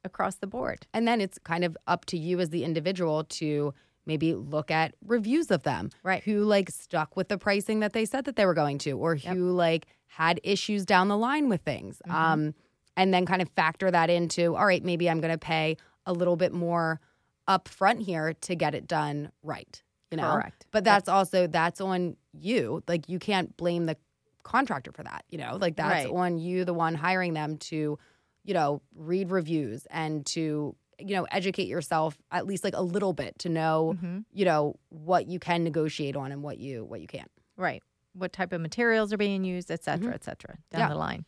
across 0.08 0.38
the 0.38 0.48
board. 0.48 0.88
And 0.94 1.08
then 1.08 1.22
it's 1.22 1.38
kind 1.38 1.64
of 1.64 1.78
up 1.86 2.06
to 2.06 2.18
you 2.18 2.40
as 2.40 2.50
the 2.50 2.64
individual 2.64 3.26
to 3.26 3.76
maybe 4.08 4.34
look 4.34 4.72
at 4.72 4.96
reviews 5.06 5.52
of 5.52 5.62
them. 5.64 5.92
Right. 6.02 6.24
Who 6.24 6.44
like 6.46 6.72
stuck 6.72 7.16
with 7.16 7.28
the 7.28 7.38
pricing 7.38 7.82
that 7.82 7.94
they 7.94 8.06
said 8.06 8.26
that 8.26 8.36
they 8.36 8.46
were 8.46 8.56
going 8.56 8.80
to, 8.80 8.94
or 8.94 9.16
who 9.16 9.52
like 9.52 9.86
had 10.08 10.40
issues 10.44 10.86
down 10.86 11.10
the 11.10 11.18
line 11.18 11.50
with 11.50 11.62
things. 11.62 12.02
Mm-hmm. 12.08 12.16
Um, 12.16 12.56
and 12.96 13.14
then 13.14 13.28
kind 13.28 13.42
of 13.44 13.50
factor 13.50 13.92
that 13.92 14.10
into, 14.10 14.56
all 14.56 14.66
right, 14.66 14.84
maybe 14.84 15.10
I'm 15.10 15.22
going 15.22 15.34
to 15.34 15.38
pay 15.38 15.78
a 16.08 16.14
little 16.14 16.36
bit 16.36 16.52
more 16.52 17.00
up 17.48 17.68
front 17.68 18.02
here 18.02 18.34
to 18.34 18.56
get 18.56 18.74
it 18.74 18.88
done 18.88 19.32
right. 19.44 19.84
You 20.10 20.18
know? 20.18 20.32
Correct. 20.32 20.66
But 20.72 20.84
that's 20.84 21.08
also, 21.10 21.46
that's 21.46 21.82
on 21.82 22.16
you. 22.34 22.82
Like 22.88 23.10
you 23.10 23.20
can't 23.20 23.56
blame 23.58 23.86
the 23.86 23.98
contractor 24.44 24.92
for 24.94 25.04
that, 25.04 25.26
you 25.30 25.38
know? 25.38 25.58
Like 25.60 25.76
that's 25.76 26.06
Right. 26.06 26.14
on 26.14 26.38
you, 26.40 26.64
the 26.66 26.74
one 26.74 26.96
hiring 26.96 27.34
them 27.34 27.58
to, 27.58 28.00
you 28.48 28.54
know, 28.56 28.82
read 28.96 29.30
reviews 29.30 29.86
and 29.92 30.26
to, 30.28 30.76
you 31.00 31.16
know, 31.16 31.28
educate 31.32 31.68
yourself 31.68 32.18
at 32.32 32.48
least 32.48 32.64
like 32.64 32.74
a 32.76 32.82
little 32.82 33.14
bit 33.14 33.38
to 33.40 33.50
know, 33.50 33.94
Mm-hmm. 33.98 34.20
you 34.34 34.46
know, 34.46 34.76
what 34.90 35.28
you 35.28 35.38
can 35.40 35.64
negotiate 35.64 36.16
on 36.16 36.32
and 36.32 36.42
what 36.42 36.58
you 36.58 36.84
what 36.86 37.00
you 37.02 37.08
can't. 37.08 37.30
Right. 37.58 37.84
What 38.14 38.34
type 38.34 38.54
of 38.54 38.62
materials 38.62 39.14
are 39.14 39.18
being 39.18 39.44
used, 39.44 39.70
et 39.70 39.84
cetera, 39.84 40.14
et 40.14 40.24
cetera, 40.24 40.58
down 40.72 40.80
Yeah. 40.82 40.90
the 40.90 40.96
line. 40.96 41.26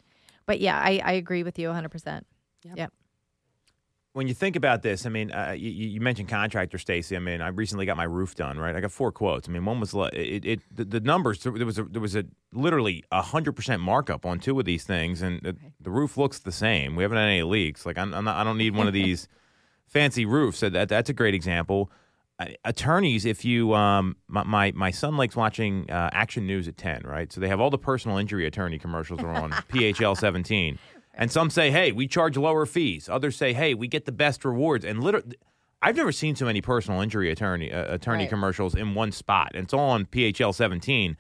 But 0.48 0.60
yeah, 0.60 0.80
I, 0.80 1.00
I 1.04 1.12
agree 1.14 1.44
with 1.44 1.60
you 1.60 1.68
100%. 1.70 2.24
Yep. 2.64 2.78
Yep. 2.78 2.94
When 4.20 4.28
you 4.28 4.34
think 4.34 4.58
about 4.58 4.82
this, 4.82 5.06
I 5.06 5.10
mean, 5.10 5.32
uh, 5.32 5.56
you, 5.58 5.70
you 5.70 6.02
mentioned 6.02 6.28
contractor, 6.28 6.78
Stacey. 6.78 7.16
I 7.16 7.20
mean, 7.20 7.40
I 7.40 7.48
recently 7.48 7.86
got 7.86 7.96
my 7.96 8.04
roof 8.04 8.36
done. 8.36 8.60
Right, 8.60 8.76
I 8.76 8.82
got 8.82 8.92
four 8.92 9.14
quotes. 9.14 9.48
I 9.48 9.52
mean, 9.54 9.64
one 9.64 9.80
was 9.80 9.94
it, 10.12 10.44
it 10.46 10.60
the, 10.76 10.84
the 10.84 11.00
numbers. 11.00 11.42
There 11.42 11.54
was 11.54 11.80
a, 11.80 11.84
there 11.86 12.02
was 12.02 12.18
a 12.18 12.26
literally 12.52 13.06
a 13.14 13.22
hundred 13.22 13.54
percent 13.54 13.82
markup 13.82 14.26
on 14.26 14.42
two 14.42 14.60
of 14.60 14.66
these 14.66 14.84
things, 14.84 15.22
and 15.22 15.42
the, 15.42 15.56
the 15.80 15.90
roof 15.90 16.18
looks 16.18 16.40
the 16.40 16.52
same. 16.52 16.98
We 16.98 17.04
haven't 17.04 17.18
had 17.18 17.30
any 17.30 17.44
leaks. 17.44 17.86
Like 17.86 17.98
I'm, 17.98 18.14
I'm 18.14 18.26
not, 18.26 18.36
I 18.36 18.44
don't 18.44 18.58
need 18.58 18.76
one 18.76 18.88
of 18.88 18.94
these 19.04 19.30
fancy 19.88 20.26
roofs. 20.26 20.58
So 20.58 20.70
that 20.70 20.90
that's 20.90 21.10
a 21.10 21.14
great 21.14 21.34
example. 21.34 21.90
Uh, 22.40 22.48
attorneys, 22.66 23.24
if 23.26 23.46
you 23.46 23.74
um, 23.74 24.18
my, 24.28 24.44
my 24.44 24.74
my 24.76 24.92
son 24.92 25.16
likes 25.16 25.38
watching 25.38 25.90
uh, 25.90 26.10
Action 26.12 26.46
News 26.46 26.68
at 26.68 26.76
ten, 26.76 27.04
right? 27.06 27.32
So 27.32 27.40
they 27.40 27.48
have 27.48 27.62
all 27.62 27.70
the 27.70 27.78
personal 27.78 28.18
injury 28.18 28.46
attorney 28.46 28.80
commercials 28.80 29.22
are 29.22 29.30
on 29.30 29.52
PHL 29.72 30.18
seventeen. 30.18 30.78
And 31.20 31.30
some 31.32 31.50
say, 31.50 31.70
"Hey, 31.70 31.92
we 31.92 32.08
charge 32.08 32.38
lower 32.38 32.66
fees." 32.66 33.10
Others 33.10 33.36
say, 33.36 33.52
"Hey, 33.54 33.74
we 33.74 33.88
get 33.88 34.06
the 34.06 34.12
best 34.12 34.46
rewards." 34.46 34.86
And 34.86 35.04
literally, 35.04 35.36
I've 35.82 35.98
never 35.98 36.12
seen 36.14 36.36
so 36.36 36.46
many 36.46 36.62
personal 36.62 37.02
injury 37.02 37.30
attorney 37.30 37.72
uh, 37.72 37.94
attorney 37.94 38.24
Right. 38.24 38.30
commercials 38.30 38.74
in 38.74 38.96
one 38.96 39.12
spot. 39.12 39.52
And 39.54 39.66
it's 39.66 39.74
all 39.74 39.90
on 39.92 40.06
PHL 40.06 40.54
17. 40.54 41.18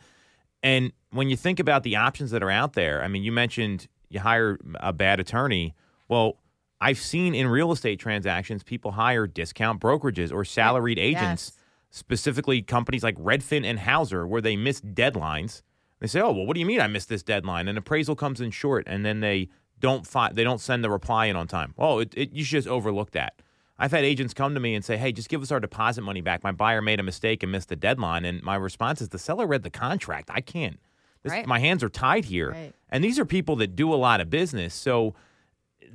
And 0.64 0.94
when 1.12 1.30
you 1.30 1.36
think 1.36 1.60
about 1.60 1.84
the 1.84 1.96
options 1.98 2.32
that 2.32 2.42
are 2.42 2.50
out 2.50 2.74
there, 2.74 3.04
I 3.04 3.08
mean, 3.10 3.24
you 3.24 3.32
mentioned 3.34 3.88
you 4.10 4.22
hire 4.22 4.58
a 4.80 4.94
bad 4.94 5.20
attorney. 5.20 5.76
Well, 6.08 6.38
I've 6.82 6.98
seen 6.98 7.36
in 7.36 7.48
real 7.48 7.72
estate 7.74 8.00
transactions 8.00 8.64
people 8.64 8.92
hire 8.94 9.28
discount 9.28 9.82
brokerages 9.82 10.32
or 10.34 10.46
salaried 10.46 10.98
agents, 10.98 11.52
Yes. 11.54 11.64
specifically 11.90 12.62
companies 12.62 13.04
like 13.04 13.18
Redfin 13.18 13.66
and 13.66 13.80
Houwzer, 13.80 14.26
where 14.26 14.42
they 14.42 14.56
miss 14.56 14.80
deadlines. 14.82 15.62
They 16.00 16.08
say, 16.08 16.22
"Oh, 16.22 16.32
well, 16.32 16.46
what 16.46 16.54
do 16.54 16.62
you 16.62 16.66
mean 16.66 16.80
I 16.80 16.88
missed 16.88 17.10
this 17.10 17.22
deadline?" 17.24 17.68
An 17.68 17.78
appraisal 17.78 18.16
comes 18.16 18.40
in 18.40 18.52
short, 18.52 18.86
and 18.88 19.06
then 19.06 19.20
they 19.20 19.50
don't 19.80 20.06
fi- 20.06 20.32
they 20.32 20.44
don't 20.44 20.62
send 20.62 20.84
the 20.84 20.90
reply 20.90 21.26
in 21.28 21.36
on 21.36 21.48
time. 21.48 21.74
Oh, 21.78 22.00
it, 22.00 22.14
it, 22.16 22.32
you 22.34 22.44
should 22.44 22.58
just 22.58 22.68
overlook 22.68 23.12
that. 23.12 23.42
I've 23.78 23.92
had 23.92 24.04
agents 24.04 24.34
come 24.34 24.54
to 24.56 24.60
me 24.60 24.76
and 24.76 24.84
say, 24.84 24.98
"Hey, 24.98 25.12
just 25.12 25.30
give 25.30 25.42
us 25.42 25.52
our 25.52 25.60
deposit 25.60 26.02
money 26.02 26.22
back. 26.22 26.44
My 26.44 26.52
buyer 26.52 26.82
made 26.82 27.00
a 27.00 27.04
mistake 27.04 27.44
and 27.44 27.52
missed 27.52 27.70
the 27.70 27.76
deadline." 27.76 28.26
And 28.26 28.44
my 28.44 28.56
response 28.56 29.02
is, 29.02 29.10
"The 29.10 29.20
seller 29.20 29.48
read 29.48 29.64
the 29.64 29.70
contract. 29.70 30.30
I 30.34 30.42
can't. 30.42 30.80
This, 31.24 31.32
Right. 31.32 31.46
My 31.48 31.60
hands 31.60 31.84
are 31.84 31.90
tied 31.90 32.26
here." 32.26 32.52
Right. 32.52 32.74
And 32.90 33.04
these 33.04 33.18
are 33.20 33.26
people 33.26 33.56
that 33.58 33.76
do 33.76 33.94
a 33.94 33.96
lot 33.96 34.20
of 34.20 34.30
business, 34.30 34.74
so 34.74 35.14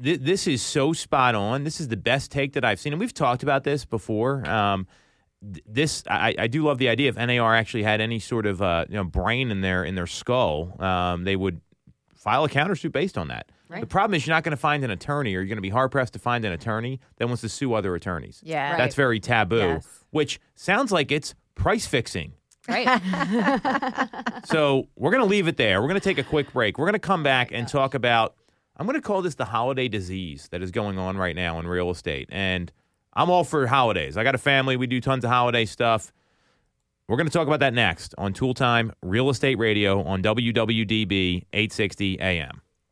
th- 0.03 0.21
this 0.21 0.47
is 0.47 0.63
so 0.63 0.93
spot 0.93 1.35
on. 1.35 1.65
This 1.65 1.81
is 1.81 1.89
the 1.89 1.97
best 1.97 2.31
take 2.31 2.53
that 2.55 2.65
I've 2.65 2.81
seen, 2.81 2.93
and 2.93 3.01
we've 3.01 3.13
talked 3.15 3.43
about 3.43 3.65
this 3.65 3.85
before. 3.85 4.49
Um, 4.49 4.87
th- 5.43 5.65
this 5.67 6.05
I, 6.09 6.35
I 6.39 6.47
do 6.47 6.63
love 6.65 6.79
the 6.79 6.89
idea 6.89 7.09
if 7.11 7.17
NAR 7.17 7.55
actually 7.55 7.83
had 7.83 8.01
any 8.01 8.19
sort 8.19 8.47
of 8.47 8.63
uh, 8.63 8.87
you 8.89 8.95
know 8.97 9.05
brain 9.05 9.51
in 9.51 9.61
their 9.61 9.85
in 9.85 9.95
their 9.95 10.07
skull, 10.07 10.81
um, 10.83 11.25
they 11.25 11.37
would 11.37 11.61
file 12.15 12.45
a 12.45 12.49
countersuit 12.49 12.93
based 12.93 13.19
on 13.19 13.29
that. 13.29 13.51
Right. 13.69 13.81
The 13.81 13.87
problem 13.87 14.15
is 14.15 14.27
you're 14.27 14.35
not 14.37 14.45
going 14.45 14.51
to 14.53 14.57
find 14.59 14.85
an 14.85 14.91
attorney, 14.91 15.31
or 15.35 15.41
you're 15.41 15.47
going 15.47 15.57
to 15.57 15.63
be 15.63 15.71
hard 15.71 15.91
pressed 15.91 16.13
to 16.13 16.19
find 16.19 16.45
an 16.45 16.53
attorney 16.53 17.01
that 17.17 17.27
wants 17.27 17.41
to 17.43 17.49
sue 17.49 17.73
other 17.75 17.95
attorneys. 17.95 18.41
Yeah. 18.45 18.71
Right. 18.71 18.79
That's 18.79 18.95
very 18.95 19.21
taboo, 19.21 19.57
Yes. 19.57 19.89
which 20.11 20.41
sounds 20.55 20.93
like 20.93 21.11
it's 21.11 21.35
price 21.55 21.87
fixing. 21.87 22.35
Right. 22.69 22.87
So 24.47 24.89
we're 24.97 25.11
going 25.11 25.23
to 25.23 25.29
leave 25.29 25.49
it 25.49 25.57
there. 25.57 25.81
We're 25.81 25.89
going 25.89 26.01
to 26.01 26.05
take 26.05 26.19
a 26.19 26.23
quick 26.23 26.53
break. 26.53 26.79
We're 26.79 26.85
going 26.85 26.93
to 26.95 26.99
come 26.99 27.21
oh 27.21 27.25
back 27.25 27.51
and 27.51 27.67
talk 27.67 27.95
about, 27.95 28.35
I'm 28.77 28.87
going 28.87 29.01
to 29.01 29.03
call 29.03 29.23
this 29.23 29.37
the 29.37 29.47
holiday 29.47 29.89
disease 29.89 30.49
that 30.51 30.63
is 30.63 30.71
going 30.71 30.99
on 30.99 31.17
right 31.17 31.35
now 31.35 31.59
in 31.61 31.67
real 31.67 31.91
estate. 31.91 32.29
And 32.31 32.71
I'm 33.15 33.31
all 33.31 33.43
for 33.45 33.67
holidays. 33.67 34.17
I 34.19 34.25
got 34.25 34.35
a 34.35 34.39
family. 34.39 34.77
We 34.77 34.87
do 34.87 35.01
tons 35.01 35.25
of 35.25 35.31
holiday 35.31 35.65
stuff. 35.65 36.13
We're 37.09 37.17
going 37.17 37.27
to 37.27 37.33
talk 37.33 37.47
about 37.47 37.61
that 37.61 37.73
next 37.75 38.15
on 38.19 38.33
Toole 38.35 38.55
Time 38.55 38.93
Real 39.03 39.31
Estate 39.31 39.59
Radio 39.59 40.03
on 40.03 40.23
WWDB 40.23 41.45
860 41.53 42.21
AM. 42.21 42.61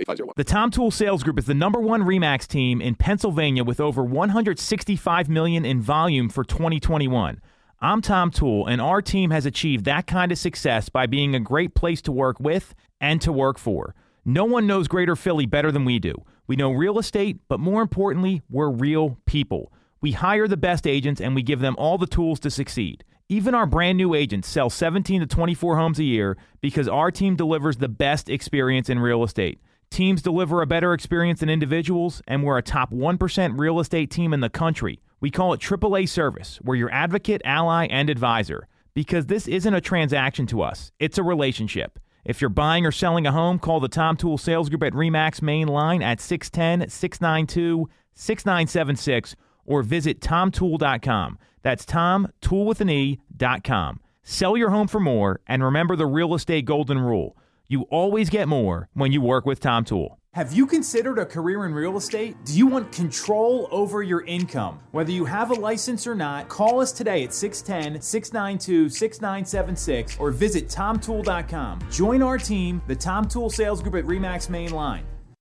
8501. 0.00 0.34
The 0.36 0.44
Tom 0.44 0.70
Toole 0.70 0.90
Sales 0.90 1.22
Group 1.22 1.38
is 1.38 1.46
the 1.46 1.54
number 1.54 1.80
one 1.80 2.02
Remax 2.02 2.46
team 2.46 2.80
in 2.80 2.94
Pennsylvania 2.94 3.64
with 3.64 3.80
over 3.80 4.02
165 4.02 5.28
million 5.28 5.64
in 5.64 5.80
volume 5.80 6.28
for 6.28 6.44
2021. 6.44 7.40
I'm 7.80 8.02
Tom 8.02 8.30
Toole, 8.30 8.66
and 8.66 8.80
our 8.80 9.00
team 9.00 9.30
has 9.30 9.46
achieved 9.46 9.84
that 9.86 10.06
kind 10.06 10.32
of 10.32 10.38
success 10.38 10.88
by 10.88 11.06
being 11.06 11.34
a 11.34 11.40
great 11.40 11.74
place 11.74 12.02
to 12.02 12.12
work 12.12 12.38
with 12.38 12.74
and 13.00 13.20
to 13.22 13.32
work 13.32 13.58
for. 13.58 13.94
No 14.24 14.44
one 14.44 14.66
knows 14.66 14.86
Greater 14.88 15.16
Philly 15.16 15.46
better 15.46 15.72
than 15.72 15.84
we 15.84 15.98
do. 15.98 16.14
We 16.46 16.56
know 16.56 16.72
real 16.72 16.98
estate, 16.98 17.38
but 17.48 17.60
more 17.60 17.80
importantly, 17.80 18.42
we're 18.50 18.70
real 18.70 19.18
people. 19.24 19.72
We 20.00 20.12
hire 20.12 20.48
the 20.48 20.56
best 20.56 20.86
agents 20.86 21.20
and 21.20 21.34
we 21.34 21.42
give 21.42 21.60
them 21.60 21.76
all 21.78 21.96
the 21.96 22.06
tools 22.06 22.40
to 22.40 22.50
succeed. 22.50 23.04
Even 23.30 23.54
our 23.54 23.66
brand 23.66 23.96
new 23.96 24.14
agents 24.14 24.48
sell 24.48 24.68
17 24.68 25.20
to 25.20 25.26
24 25.26 25.76
homes 25.76 25.98
a 26.00 26.04
year 26.04 26.36
because 26.60 26.88
our 26.88 27.10
team 27.10 27.36
delivers 27.36 27.76
the 27.76 27.88
best 27.88 28.28
experience 28.28 28.90
in 28.90 28.98
real 28.98 29.22
estate. 29.22 29.60
Teams 29.90 30.22
deliver 30.22 30.62
a 30.62 30.66
better 30.66 30.94
experience 30.94 31.40
than 31.40 31.48
individuals, 31.50 32.22
and 32.28 32.44
we're 32.44 32.58
a 32.58 32.62
top 32.62 32.92
1% 32.92 33.58
real 33.58 33.80
estate 33.80 34.08
team 34.10 34.32
in 34.32 34.40
the 34.40 34.48
country. 34.48 35.00
We 35.20 35.32
call 35.32 35.52
it 35.52 35.60
AAA 35.60 36.08
service. 36.08 36.60
We're 36.62 36.76
your 36.76 36.92
advocate, 36.92 37.42
ally, 37.44 37.86
and 37.90 38.08
advisor 38.08 38.68
because 38.94 39.26
this 39.26 39.48
isn't 39.48 39.74
a 39.74 39.80
transaction 39.80 40.46
to 40.46 40.62
us, 40.62 40.92
it's 41.00 41.18
a 41.18 41.22
relationship. 41.22 41.98
If 42.24 42.40
you're 42.40 42.50
buying 42.50 42.86
or 42.86 42.92
selling 42.92 43.26
a 43.26 43.32
home, 43.32 43.58
call 43.58 43.80
the 43.80 43.88
Tom 43.88 44.16
Toole 44.16 44.38
Sales 44.38 44.68
Group 44.68 44.82
at 44.82 44.92
REMAX 44.92 45.42
main 45.42 45.68
line 45.68 46.02
at 46.02 46.20
610 46.20 46.88
692 46.88 47.88
6976 48.14 49.36
or 49.64 49.82
visit 49.82 50.20
tomtoole.com. 50.20 51.38
That's 51.62 51.84
Tom, 51.84 52.28
tool 52.40 52.66
with 52.66 52.80
an 52.80 52.90
E, 52.90 53.20
dot 53.36 53.64
com. 53.64 54.00
Sell 54.22 54.56
your 54.56 54.70
home 54.70 54.86
for 54.86 55.00
more 55.00 55.40
and 55.46 55.64
remember 55.64 55.96
the 55.96 56.06
real 56.06 56.34
estate 56.34 56.64
golden 56.64 56.98
rule. 56.98 57.36
You 57.70 57.82
always 57.82 58.30
get 58.30 58.48
more 58.48 58.88
when 58.94 59.12
you 59.12 59.20
work 59.20 59.46
with 59.46 59.60
Tom 59.60 59.84
Toole. 59.84 60.18
Have 60.34 60.52
you 60.52 60.66
considered 60.66 61.20
a 61.20 61.24
career 61.24 61.64
in 61.66 61.72
real 61.72 61.96
estate? 61.96 62.36
Do 62.44 62.52
you 62.52 62.66
want 62.66 62.90
control 62.90 63.68
over 63.70 64.02
your 64.02 64.22
income? 64.22 64.80
Whether 64.90 65.12
you 65.12 65.24
have 65.24 65.52
a 65.52 65.54
license 65.54 66.04
or 66.04 66.16
not, 66.16 66.48
call 66.48 66.80
us 66.80 66.90
today 66.90 67.22
at 67.22 67.32
610 67.32 68.02
692 68.02 68.88
6976 68.88 70.16
or 70.18 70.32
visit 70.32 70.68
tomtoole.com. 70.68 71.78
Join 71.92 72.24
our 72.24 72.38
team, 72.38 72.82
the 72.88 72.96
Tom 72.96 73.28
Toole 73.28 73.50
Sales 73.50 73.80
Group 73.80 73.94
at 73.94 74.04
REMAX 74.04 74.50
Main 74.50 74.72
Line. 74.72 75.06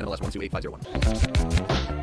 NMLS 0.00 0.20
128501. 0.22 2.00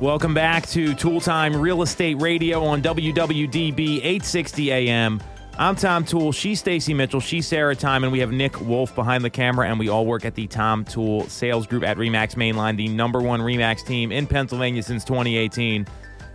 Welcome 0.00 0.34
back 0.34 0.66
to 0.68 0.94
Toole 0.94 1.20
Time 1.20 1.56
Real 1.56 1.82
Estate 1.82 2.20
Radio 2.20 2.64
on 2.64 2.82
WWDB 2.82 3.98
860 3.98 4.72
AM. 4.72 5.22
I'm 5.56 5.76
Tom 5.76 6.04
Toole. 6.04 6.32
She's 6.32 6.58
Stacey 6.58 6.92
Mitchell. 6.92 7.20
She's 7.20 7.46
Sarah 7.46 7.76
Tymon, 7.76 8.02
and 8.02 8.12
we 8.12 8.18
have 8.18 8.32
Nick 8.32 8.60
Wolf 8.60 8.92
behind 8.94 9.24
the 9.24 9.30
camera, 9.30 9.68
and 9.68 9.78
we 9.78 9.88
all 9.88 10.04
work 10.04 10.24
at 10.24 10.34
the 10.34 10.48
Tom 10.48 10.84
Toole 10.84 11.22
Sales 11.28 11.68
Group 11.68 11.84
at 11.84 11.96
Remax 11.96 12.34
Mainline, 12.34 12.76
the 12.76 12.88
number 12.88 13.20
one 13.20 13.40
Remax 13.40 13.86
team 13.86 14.10
in 14.10 14.26
Pennsylvania 14.26 14.82
since 14.82 15.04
2018. 15.04 15.86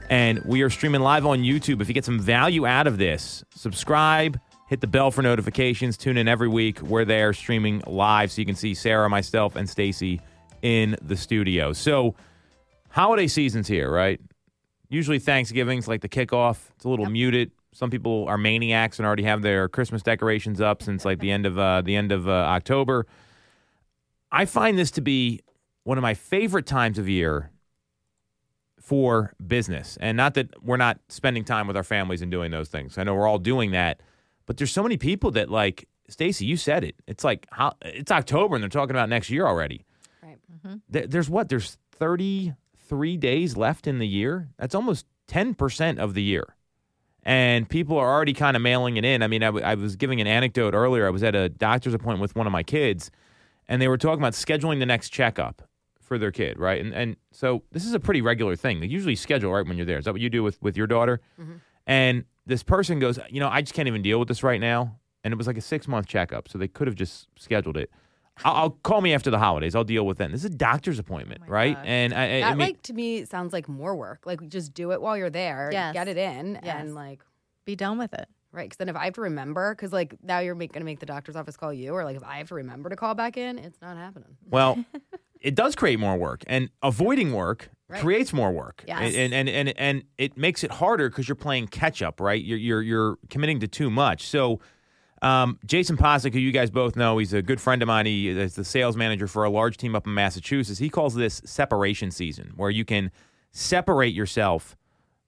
And 0.10 0.40
we 0.46 0.62
are 0.62 0.70
streaming 0.70 1.02
live 1.02 1.26
on 1.26 1.40
YouTube. 1.40 1.82
If 1.82 1.90
you 1.90 1.94
get 1.94 2.06
some 2.06 2.20
value 2.20 2.66
out 2.66 2.88
of 2.88 2.98
this, 2.98 3.44
subscribe, 3.54 4.40
hit 4.70 4.82
the 4.82 4.88
bell 4.88 5.10
for 5.10 5.24
notifications, 5.24 5.98
tune 5.98 6.16
in 6.16 6.28
every 6.28 6.48
week. 6.48 6.80
We're 6.84 7.04
there 7.04 7.34
streaming 7.34 7.82
live 7.88 8.32
so 8.32 8.40
you 8.40 8.46
can 8.46 8.56
see 8.56 8.76
Sarah, 8.76 9.10
myself, 9.10 9.56
and 9.56 9.68
Stacey 9.68 10.22
in 10.62 10.96
the 11.02 11.18
studio. 11.18 11.74
So, 11.74 12.14
holiday 12.92 13.26
season's 13.26 13.68
here, 13.68 13.92
right? 13.92 14.22
Usually 14.88 15.18
Thanksgiving's 15.18 15.88
like 15.88 16.02
the 16.02 16.10
kickoff. 16.10 16.70
It's 16.76 16.86
a 16.86 16.90
little 16.90 17.08
muted. 17.08 17.52
Some 17.74 17.90
people 17.90 18.28
are 18.28 18.38
maniacs 18.38 19.00
and 19.00 19.08
already 19.08 19.24
have 19.24 19.42
their 19.42 19.68
Christmas 19.68 20.04
decorations 20.04 20.62
up 20.62 20.84
since 20.84 21.04
like 21.04 21.18
the 21.18 21.32
end 21.32 21.48
of 21.48 21.58
uh, 21.58 21.82
the 21.82 21.96
end 21.96 22.12
of 22.12 22.28
uh, 22.28 22.32
October. 22.32 23.08
I 24.32 24.46
find 24.46 24.78
this 24.78 24.92
to 24.92 25.02
be 25.02 25.42
one 25.84 25.98
of 25.98 26.04
my 26.04 26.14
favorite 26.14 26.68
times 26.68 27.00
of 27.00 27.10
year 27.10 27.50
for 28.80 29.34
business, 29.46 29.98
and 30.00 30.16
not 30.16 30.36
that 30.36 30.64
we're 30.64 30.78
not 30.78 31.00
spending 31.10 31.44
time 31.44 31.66
with 31.66 31.76
our 31.76 31.84
families 31.84 32.22
and 32.22 32.30
doing 32.30 32.52
those 32.52 32.70
things. 32.70 33.00
I 33.00 33.04
know 33.04 33.16
we're 33.16 33.28
all 33.28 33.40
doing 33.40 33.72
that, 33.72 34.02
but 34.50 34.58
there's 34.58 34.72
so 34.72 34.82
many 34.82 34.98
people 34.98 35.30
that 35.30 35.52
like 35.52 35.88
Stacey. 36.08 36.44
You 36.44 36.58
said 36.58 36.84
it. 36.84 36.96
It's 37.06 37.24
like 37.24 37.46
how 37.52 37.74
it's 37.84 38.12
October 38.12 38.56
and 38.56 38.64
they're 38.64 38.68
talking 38.70 38.96
about 38.96 39.10
next 39.10 39.30
year 39.30 39.46
already. 39.46 39.86
Right. 40.24 40.40
Mm-hmm. 40.66 40.78
There- 40.90 41.06
There's 41.06 41.30
what? 41.30 41.50
There's 41.50 41.78
33 41.92 43.18
days 43.18 43.56
left 43.58 43.86
in 43.86 44.00
the 44.00 44.08
year. 44.08 44.50
That's 44.58 44.74
almost 44.74 45.06
10% 45.28 46.00
of 46.00 46.16
the 46.16 46.24
year. 46.24 46.56
And 47.22 47.70
people 47.70 47.96
are 48.00 48.12
already 48.12 48.34
kind 48.34 48.56
of 48.58 48.64
mailing 48.64 48.98
it 48.98 49.06
in. 49.06 49.22
I 49.22 49.28
mean, 49.28 49.44
I, 49.44 49.48
w- 49.48 49.64
I 49.64 49.76
was 49.76 49.96
giving 49.96 50.20
an 50.20 50.26
anecdote 50.26 50.74
earlier. 50.74 51.06
I 51.06 51.12
was 51.12 51.22
at 51.22 51.36
a 51.36 51.48
doctor's 51.50 51.94
appointment 51.94 52.22
with 52.22 52.36
one 52.36 52.48
of 52.48 52.52
my 52.52 52.64
kids, 52.64 53.12
and 53.68 53.80
they 53.80 53.88
were 53.88 53.98
talking 54.00 54.20
about 54.20 54.34
scheduling 54.34 54.80
the 54.80 54.86
next 54.88 55.10
checkup 55.10 55.62
for 56.02 56.18
their 56.18 56.32
kid, 56.32 56.58
right? 56.58 56.82
And 56.84 56.92
and 56.94 57.18
so 57.32 57.62
this 57.72 57.86
is 57.86 57.94
a 57.94 58.00
pretty 58.00 58.22
regular 58.22 58.56
thing. 58.56 58.80
They 58.80 58.88
usually 58.88 59.16
schedule 59.16 59.52
right 59.52 59.68
when 59.68 59.78
you're 59.78 59.86
there. 59.86 60.00
Is 60.00 60.06
that 60.06 60.14
what 60.14 60.22
you 60.22 60.30
do 60.32 60.42
with, 60.42 60.60
with 60.64 60.76
your 60.76 60.88
daughter? 60.88 61.20
Mm-hmm. 61.40 61.52
And 61.86 62.24
this 62.50 62.64
person 62.64 63.00
goes, 63.00 63.18
you 63.30 63.40
know, 63.40 63.48
I 63.48 63.62
just 63.62 63.74
can't 63.74 63.88
even 63.88 64.02
deal 64.02 64.20
with 64.20 64.28
this 64.28 64.44
right 64.44 64.60
now. 64.60 65.00
And 65.24 65.34
it 65.34 65.38
was 65.38 65.48
like 65.48 65.58
a 65.58 65.62
six 65.62 65.88
month 65.88 66.08
checkup, 66.08 66.48
so 66.50 66.58
they 66.58 66.68
could 66.68 66.88
have 66.88 66.96
just 66.96 67.28
scheduled 67.38 67.78
it. 67.78 67.90
I'll, 68.46 68.54
I'll 68.56 68.70
call 68.70 69.02
me 69.02 69.14
after 69.14 69.30
the 69.30 69.38
holidays. 69.38 69.76
I'll 69.76 69.84
deal 69.84 70.06
with 70.06 70.18
that. 70.20 70.32
This 70.32 70.42
is 70.42 70.46
a 70.46 70.50
doctor's 70.50 70.98
appointment, 70.98 71.42
oh 71.44 71.50
my 71.50 71.54
right? 71.54 71.76
gosh. 71.76 71.86
And 71.86 72.14
I, 72.14 72.18
I, 72.22 72.24
I 72.24 72.40
That 72.42 72.50
mean, 72.58 72.68
like 72.68 72.82
to 72.84 72.94
me 72.94 73.26
sounds 73.26 73.52
like 73.54 73.68
more 73.68 73.96
work. 73.96 74.22
Like 74.26 74.48
just 74.50 74.74
do 74.74 74.92
it 74.94 75.02
while 75.02 75.18
you're 75.18 75.30
there. 75.30 75.70
Yes. 75.74 75.94
Get 75.94 76.08
it 76.08 76.18
in 76.18 76.58
Yes. 76.64 76.76
and 76.80 76.96
like 76.96 77.22
Be 77.66 77.76
done 77.76 77.98
with 77.98 78.14
it. 78.14 78.28
right. 78.54 78.64
Because 78.64 78.78
then 78.78 78.88
if 78.88 78.96
I 78.96 79.06
have 79.06 79.14
to 79.16 79.22
remember, 79.22 79.76
because 79.76 79.92
like 79.92 80.16
now 80.24 80.40
you're 80.40 80.56
gonna 80.56 80.86
make 80.86 81.00
the 81.02 81.06
doctor's 81.06 81.36
office 81.36 81.58
call 81.58 81.74
you, 81.74 81.92
or 81.94 82.06
like 82.06 82.16
if 82.16 82.24
I 82.24 82.38
have 82.38 82.48
to 82.48 82.56
remember 82.56 82.90
to 82.90 82.96
call 82.96 83.14
back 83.14 83.36
in, 83.36 83.60
it's 83.60 83.82
not 83.82 83.98
happening. 83.98 84.38
Well, 84.50 84.84
it 85.42 85.54
does 85.56 85.76
create 85.76 86.00
more 86.00 86.16
work, 86.18 86.44
and 86.48 86.70
avoiding 86.82 87.34
work 87.34 87.70
Right. 87.90 88.02
creates 88.02 88.32
more 88.34 88.52
work. 88.52 88.84
Yes. 88.88 89.16
and 89.16 89.34
and 89.34 89.50
and 89.50 89.74
and 89.78 90.04
it 90.18 90.38
makes 90.38 90.64
it 90.64 90.72
harder 90.72 91.10
because 91.10 91.28
you're 91.28 91.36
playing 91.36 91.68
catch 91.68 92.02
up, 92.02 92.20
right? 92.20 92.42
You're 92.44 92.58
you're 92.58 92.82
you're 92.82 93.18
committing 93.30 93.60
to 93.62 93.68
too 93.68 93.90
much. 93.90 94.28
So. 94.28 94.60
Um, 95.22 95.60
Jason 95.66 95.98
Posick, 95.98 96.32
who 96.32 96.40
you 96.40 96.54
guys 96.54 96.70
both 96.72 96.96
know, 96.96 97.18
he's 97.18 97.34
a 97.34 97.42
good 97.42 97.60
friend 97.60 97.82
of 97.82 97.90
mine. 97.90 98.06
He 98.06 98.30
is 98.30 98.56
the 98.56 98.64
sales 98.64 98.96
manager 98.96 99.28
for 99.28 99.44
a 99.44 99.50
large 99.50 99.76
team 99.76 99.94
up 99.94 100.08
in 100.08 100.14
Massachusetts. 100.14 100.80
He 100.80 100.88
calls 100.88 101.14
this 101.14 101.42
separation 101.44 102.10
season, 102.10 102.54
where 102.56 102.70
you 102.70 102.86
can 102.86 103.12
separate 103.52 104.14
yourself 104.14 104.78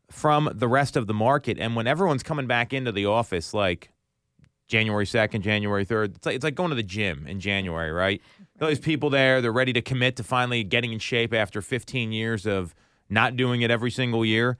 from 0.09 0.49
the 0.53 0.69
rest 0.69 0.95
of 0.95 1.07
the 1.07 1.13
market. 1.13 1.57
And 1.59 1.75
when 1.75 1.87
everyone's 1.87 2.23
coming 2.23 2.47
back 2.47 2.71
into 2.71 2.93
the 2.93 3.05
office, 3.05 3.53
like 3.53 3.91
January 4.71 5.05
2nd, 5.05 5.41
January 5.41 5.85
3rd. 5.85 6.15
It's 6.15 6.25
like, 6.25 6.35
it's 6.35 6.43
like 6.45 6.55
going 6.55 6.69
to 6.69 6.75
the 6.75 6.83
gym 6.83 7.27
in 7.27 7.41
January, 7.41 7.91
right? 7.91 8.21
Those 8.61 8.77
people 8.77 9.09
there, 9.09 9.41
they're 9.41 9.51
ready 9.51 9.73
to 9.73 9.81
commit 9.81 10.15
to 10.17 10.23
finally 10.23 10.63
getting 10.63 10.93
in 10.93 10.99
shape 10.99 11.33
after 11.33 11.63
15 11.63 12.11
years 12.11 12.45
of 12.45 12.75
not 13.09 13.35
doing 13.35 13.61
it 13.63 13.71
every 13.71 13.89
single 13.89 14.23
year. 14.23 14.59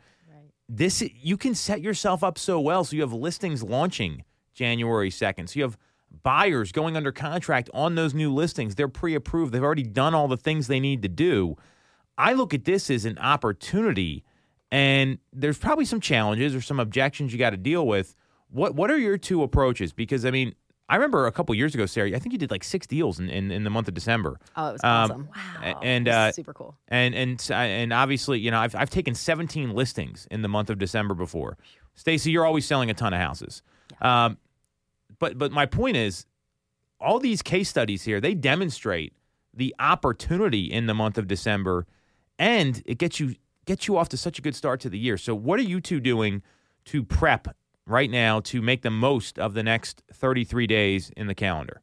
This 0.68 1.04
you 1.22 1.38
can 1.38 1.54
set 1.54 1.82
yourself 1.82 2.24
up 2.24 2.40
so 2.40 2.60
well 2.60 2.84
so 2.84 2.96
you 2.96 3.04
have 3.04 3.14
listings 3.14 3.62
launching 3.62 4.24
January 4.56 5.12
2nd. 5.12 5.50
So 5.50 5.60
you 5.60 5.64
have 5.64 5.78
buyers 6.24 6.72
going 6.72 6.98
under 6.98 7.12
contract 7.12 7.70
on 7.76 7.94
those 7.94 8.16
new 8.16 8.34
listings. 8.34 8.74
They're 8.74 8.88
pre-approved. 8.88 9.54
They've 9.54 9.62
already 9.62 9.84
done 9.84 10.16
all 10.16 10.28
the 10.28 10.36
things 10.36 10.66
they 10.66 10.80
need 10.80 11.04
to 11.04 11.08
do. 11.08 11.56
I 12.18 12.34
look 12.34 12.56
at 12.56 12.66
this 12.66 12.90
as 12.90 13.06
an 13.06 13.20
opportunity, 13.20 14.24
and 14.72 15.20
there's 15.32 15.60
probably 15.60 15.86
some 15.86 16.02
challenges 16.02 16.56
or 16.56 16.62
some 16.62 16.80
objections 16.80 17.34
you 17.34 17.38
got 17.38 17.52
to 17.52 17.58
deal 17.58 17.86
with. 17.86 18.16
What 18.50 18.74
What 18.74 18.90
are 18.90 18.98
your 18.98 19.20
two 19.20 19.44
approaches? 19.44 19.94
Because 19.94 20.26
I 20.26 20.32
mean, 20.32 20.56
I 20.92 20.96
remember 20.96 21.26
a 21.26 21.32
couple 21.32 21.56
years 21.56 21.74
ago, 21.74 21.86
Sarah. 21.88 22.10
I 22.16 22.20
think 22.20 22.34
you 22.34 22.38
did 22.40 22.52
like 22.52 22.64
six 22.64 22.86
deals 22.86 23.20
in, 23.20 23.30
in, 23.30 23.50
in 23.50 23.64
the 23.64 23.70
month 23.70 23.88
of 23.88 23.94
December. 23.94 24.40
Oh, 24.56 24.70
it 24.70 24.74
was 24.74 24.84
Um, 24.84 24.90
awesome. 24.90 25.30
A- 25.64 25.78
And 25.84 26.08
uh, 26.08 26.32
super 26.34 26.54
cool. 26.54 26.76
and 26.90 27.16
and 27.16 27.50
and 27.52 27.94
obviously, 27.94 28.40
you 28.40 28.52
know, 28.52 28.60
I've 28.60 28.76
I've 28.76 28.90
taken 28.90 29.16
17 29.16 29.72
listings 29.74 30.28
in 30.30 30.42
the 30.44 30.48
month 30.50 30.70
of 30.70 30.78
December 30.78 31.14
before. 31.16 31.58
Stacey, 31.96 32.32
you're 32.32 32.46
always 32.46 32.66
selling 32.66 32.90
a 32.90 32.94
ton 32.94 33.14
of 33.14 33.20
houses. 33.20 33.64
Um, 34.02 34.38
but 35.20 35.38
but 35.38 35.52
my 35.52 35.66
point 35.66 35.98
is, 35.98 36.26
all 37.00 37.20
these 37.20 37.42
case 37.42 37.70
studies 37.70 38.04
here 38.04 38.20
they 38.22 38.34
demonstrate 38.34 39.14
the 39.54 39.74
opportunity 39.80 40.66
in 40.72 40.86
the 40.88 40.94
month 40.94 41.18
of 41.18 41.28
December, 41.28 41.86
and 42.40 42.82
it 42.86 42.98
gets 42.98 43.20
you 43.20 43.36
gets 43.66 43.88
you 43.88 43.98
off 43.98 44.10
to 44.10 44.18
such 44.18 44.40
a 44.40 44.42
good 44.42 44.56
start 44.56 44.80
to 44.82 44.90
the 44.90 44.98
year. 45.00 45.18
So, 45.18 45.36
what 45.36 45.60
are 45.60 45.64
you 45.64 45.80
two 45.82 46.00
doing 46.00 46.42
to 46.86 47.04
prep 47.04 47.56
right 47.86 48.10
now 48.10 48.40
to 48.42 48.62
make 48.62 48.82
the 48.82 48.92
most 48.92 49.40
of 49.40 49.54
the 49.54 49.64
next 49.64 50.04
33 50.14 50.68
days 50.68 51.12
in 51.16 51.28
the 51.28 51.36
calendar? 51.36 51.82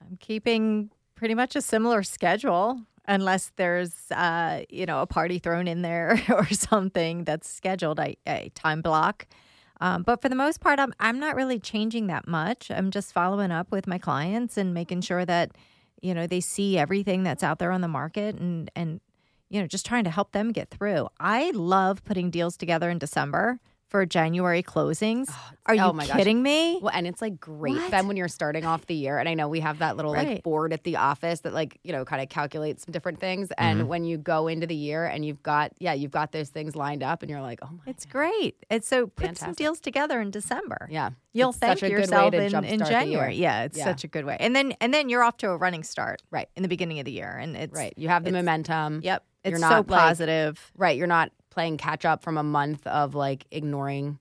I'm 0.00 0.16
keeping 0.18 0.90
pretty 1.14 1.34
much 1.34 1.56
a 1.56 1.60
similar 1.60 2.02
schedule 2.02 2.80
unless 3.08 3.52
there's 3.56 4.10
uh, 4.10 4.62
you 4.68 4.86
know 4.86 5.00
a 5.00 5.06
party 5.06 5.38
thrown 5.38 5.66
in 5.66 5.82
there 5.82 6.20
or 6.28 6.46
something 6.48 7.24
that's 7.24 7.48
scheduled 7.48 7.98
a, 7.98 8.16
a 8.26 8.50
time 8.54 8.82
block 8.82 9.26
um, 9.80 10.02
but 10.02 10.22
for 10.22 10.28
the 10.28 10.34
most 10.34 10.60
part 10.60 10.78
I'm, 10.78 10.92
I'm 11.00 11.18
not 11.18 11.36
really 11.36 11.58
changing 11.58 12.06
that 12.08 12.26
much 12.26 12.70
i'm 12.70 12.90
just 12.90 13.12
following 13.12 13.50
up 13.50 13.70
with 13.70 13.86
my 13.86 13.98
clients 13.98 14.56
and 14.56 14.74
making 14.74 15.02
sure 15.02 15.24
that 15.24 15.52
you 16.00 16.14
know 16.14 16.26
they 16.26 16.40
see 16.40 16.78
everything 16.78 17.22
that's 17.22 17.42
out 17.42 17.58
there 17.58 17.72
on 17.72 17.80
the 17.80 17.88
market 17.88 18.36
and 18.36 18.70
and 18.74 19.00
you 19.48 19.60
know 19.60 19.66
just 19.66 19.86
trying 19.86 20.04
to 20.04 20.10
help 20.10 20.32
them 20.32 20.52
get 20.52 20.70
through. 20.70 21.08
I 21.18 21.50
love 21.52 22.04
putting 22.04 22.30
deals 22.30 22.56
together 22.56 22.90
in 22.90 22.98
december 22.98 23.60
for 23.88 24.04
January 24.04 24.62
closings. 24.62 25.26
Oh, 25.30 25.50
Are 25.66 25.74
you 25.74 25.80
oh 25.82 25.92
my 25.92 26.06
gosh. 26.06 26.16
kidding 26.16 26.42
me? 26.42 26.80
Well, 26.82 26.92
and 26.94 27.06
it's 27.06 27.22
like 27.22 27.38
great 27.40 27.76
What? 27.76 27.90
then 27.90 28.08
when 28.08 28.16
you're 28.16 28.28
starting 28.28 28.64
off 28.64 28.86
the 28.86 28.94
year. 28.94 29.18
And 29.18 29.28
I 29.28 29.34
know 29.34 29.48
we 29.48 29.60
have 29.60 29.78
that 29.78 29.96
little 29.96 30.12
Right. 30.12 30.28
like 30.28 30.42
board 30.42 30.72
at 30.72 30.82
the 30.84 30.96
office 30.96 31.40
that 31.40 31.52
like, 31.54 31.78
you 31.84 31.92
know, 31.92 32.04
kind 32.04 32.20
of 32.20 32.28
calculates 32.28 32.84
some 32.84 32.92
different 32.92 33.20
things. 33.20 33.50
And 33.58 33.80
mm-hmm. 33.80 33.88
when 33.88 34.04
you 34.04 34.18
go 34.18 34.48
into 34.48 34.66
the 34.66 34.74
year 34.74 35.06
and 35.06 35.24
you've 35.24 35.42
got, 35.42 35.72
yeah, 35.78 35.92
you've 35.92 36.10
got 36.10 36.32
those 36.32 36.48
things 36.48 36.74
lined 36.74 37.02
up 37.02 37.22
and 37.22 37.30
you're 37.30 37.40
like, 37.40 37.60
oh 37.62 37.70
my 37.70 37.82
It's 37.86 38.04
great. 38.04 38.56
It's 38.70 38.88
so 38.88 39.06
put 39.06 39.38
some 39.38 39.52
deals 39.52 39.78
together 39.80 40.20
in 40.20 40.30
December. 40.30 40.88
Yeah. 40.90 41.10
You'll 41.32 41.50
It's 41.50 41.58
thank 41.58 41.78
such 41.78 41.84
a 41.84 41.88
good 41.88 41.94
way 41.94 42.00
yourself 42.00 42.34
in, 42.64 42.64
in. 42.64 42.78
January. 42.80 43.36
Yeah, 43.36 43.64
it's 43.64 43.78
Yeah. 43.78 43.84
such 43.84 44.04
a 44.04 44.08
good 44.08 44.24
way. 44.24 44.36
And 44.40 44.56
then 44.56 44.72
and 44.80 44.92
then 44.92 45.08
you're 45.08 45.22
off 45.22 45.36
to 45.38 45.50
a 45.50 45.56
running 45.56 45.84
start. 45.84 46.22
Right. 46.30 46.48
In 46.56 46.62
the 46.62 46.68
beginning 46.68 46.98
of 46.98 47.04
the 47.04 47.12
year. 47.12 47.36
And 47.36 47.56
it's 47.56 47.72
Right. 47.74 47.94
You 47.96 48.08
have 48.08 48.24
the 48.24 48.32
momentum. 48.32 49.00
Yep. 49.04 49.24
It's 49.44 49.50
You're 49.50 49.58
so 49.60 49.68
not, 49.68 49.88
like- 49.88 50.00
positive. 50.00 50.72
Right. 50.76 50.96
You're 50.96 51.06
not 51.06 51.30
playing 51.56 51.78
catch 51.78 52.04
up 52.04 52.22
from 52.22 52.36
a 52.36 52.42
month 52.42 52.86
of 52.86 53.14
like 53.14 53.46
ignoring 53.50 54.18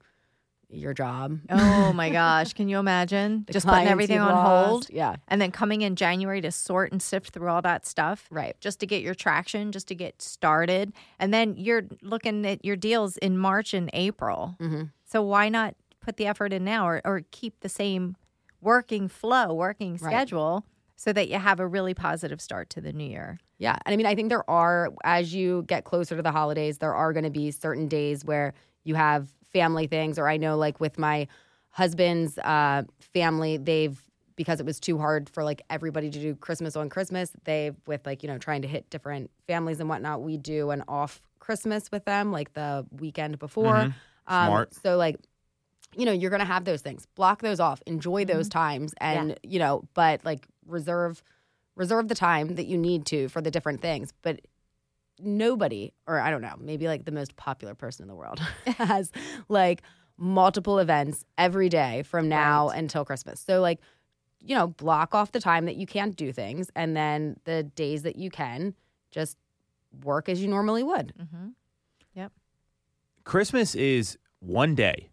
your 0.69 0.93
job. 0.93 1.37
oh 1.49 1.91
my 1.93 2.09
gosh. 2.21 2.53
Can 2.53 2.69
you 2.69 2.79
imagine? 2.79 3.45
Just 3.51 3.67
putting 3.67 3.87
everything 3.87 4.19
on 4.19 4.31
lost. 4.31 4.67
hold. 4.69 4.89
Yeah. 4.89 5.17
And 5.27 5.41
then 5.41 5.51
coming 5.51 5.81
in 5.81 5.97
January 5.97 6.39
to 6.41 6.49
sort 6.51 6.93
and 6.93 7.01
sift 7.01 7.31
through 7.33 7.49
all 7.49 7.61
that 7.61 7.85
stuff. 7.85 8.25
Right. 8.31 8.55
Just 8.61 8.79
to 8.79 8.85
get 8.87 9.01
your 9.01 9.13
traction, 9.13 9.73
just 9.73 9.87
to 9.89 9.95
get 9.95 10.21
started. 10.21 10.93
And 11.19 11.33
then 11.33 11.55
you're 11.57 11.83
looking 12.01 12.45
at 12.45 12.63
your 12.63 12.77
deals 12.77 13.17
in 13.17 13.37
March 13.37 13.73
and 13.73 13.89
April. 13.93 14.55
Mhm. 14.61 14.91
So 15.05 15.21
why 15.21 15.49
not 15.49 15.75
put 15.99 16.15
the 16.17 16.25
effort 16.27 16.53
in 16.53 16.63
now 16.63 16.87
or, 16.87 17.01
or 17.03 17.21
keep 17.31 17.59
the 17.59 17.69
same 17.69 18.15
working 18.61 19.07
flow, 19.09 19.53
working 19.53 19.91
Right. 19.93 19.99
schedule 20.11 20.65
so 20.95 21.11
that 21.13 21.27
you 21.29 21.37
have 21.37 21.59
a 21.59 21.67
really 21.67 21.93
positive 21.93 22.39
start 22.41 22.69
to 22.71 22.81
the 22.81 22.93
new 22.93 23.09
year? 23.09 23.39
Yeah. 23.57 23.77
And 23.85 23.93
I 23.93 23.95
mean, 23.95 24.05
I 24.05 24.15
think 24.15 24.29
there 24.29 24.49
are, 24.49 24.89
as 25.03 25.33
you 25.33 25.63
get 25.67 25.85
closer 25.85 26.15
to 26.15 26.21
the 26.21 26.31
holidays, 26.31 26.79
there 26.79 26.93
are 26.93 27.13
going 27.13 27.23
to 27.23 27.29
be 27.29 27.51
certain 27.51 27.87
days 27.87 28.25
where 28.25 28.53
you 28.83 28.95
have 28.95 29.29
family 29.53 29.87
things. 29.87 30.19
Or 30.19 30.27
I 30.27 30.37
know, 30.37 30.57
like 30.57 30.79
with 30.79 30.97
my 30.99 31.27
husband's 31.69 32.37
uh, 32.39 32.83
family, 32.99 33.57
they've, 33.57 33.97
because 34.35 34.59
it 34.59 34.65
was 34.65 34.79
too 34.81 34.97
hard 34.97 35.29
for 35.29 35.45
like 35.45 35.61
everybody 35.69 36.09
to 36.09 36.19
do 36.19 36.35
Christmas 36.35 36.75
on 36.75 36.89
Christmas, 36.89 37.31
they, 37.45 37.71
with 37.87 38.05
like, 38.05 38.23
you 38.23 38.27
know, 38.27 38.37
trying 38.37 38.61
to 38.63 38.67
hit 38.67 38.89
different 38.89 39.31
families 39.47 39.79
and 39.79 39.87
whatnot, 39.87 40.21
we 40.21 40.35
do 40.35 40.71
an 40.71 40.83
off 40.89 41.21
Christmas 41.39 41.89
with 41.91 42.03
them, 42.03 42.33
like 42.33 42.53
the 42.53 42.85
weekend 42.99 43.39
before. 43.39 43.93
Um, 44.27 44.47
Smart. 44.47 44.73
So, 44.73 44.97
like, 44.97 45.15
you 45.95 46.03
know, 46.05 46.11
you're 46.11 46.31
going 46.31 46.41
to 46.41 46.45
have 46.45 46.65
those 46.65 46.81
things. 46.81 47.07
Block 47.15 47.41
those 47.41 47.61
off. 47.61 47.81
Enjoy 47.85 48.25
those 48.25 48.49
times 48.49 48.93
and, 48.97 49.39
you 49.43 49.59
know, 49.59 49.85
but 49.93 50.25
like 50.25 50.45
reserve 50.67 51.23
reserve 51.75 52.07
the 52.07 52.15
time 52.15 52.55
that 52.55 52.65
you 52.65 52.77
need 52.77 53.05
to 53.07 53.27
for 53.29 53.41
the 53.41 53.51
different 53.51 53.81
things. 53.81 54.13
But 54.21 54.41
nobody, 55.19 55.93
or 56.07 56.19
I 56.19 56.31
don't 56.31 56.41
know, 56.41 56.55
maybe 56.59 56.87
like 56.87 57.05
the 57.05 57.11
most 57.11 57.35
popular 57.35 57.75
person 57.75 58.03
in 58.03 58.07
the 58.07 58.15
world 58.15 58.39
has 58.77 59.11
like 59.49 59.81
multiple 60.17 60.79
events 60.79 61.25
every 61.37 61.69
day 61.69 62.03
from 62.03 62.29
now 62.29 62.69
until 62.69 63.05
Christmas. 63.05 63.39
So 63.39 63.61
like, 63.61 63.79
you 64.39 64.55
know, 64.55 64.67
block 64.67 65.15
off 65.15 65.31
the 65.31 65.39
time 65.39 65.65
that 65.65 65.75
you 65.75 65.85
can't 65.85 66.15
do 66.15 66.31
things 66.31 66.69
and 66.75 66.95
then 66.95 67.37
the 67.45 67.63
days 67.63 68.03
that 68.03 68.15
you 68.15 68.29
can 68.29 68.75
just 69.11 69.37
work 70.03 70.29
as 70.29 70.41
you 70.41 70.47
normally 70.47 70.83
would. 70.83 71.13
Mm-hmm. 71.19 71.47
Yep. 72.13 72.31
Christmas 73.23 73.75
is 73.75 74.17
one 74.39 74.75
day. 74.75 75.09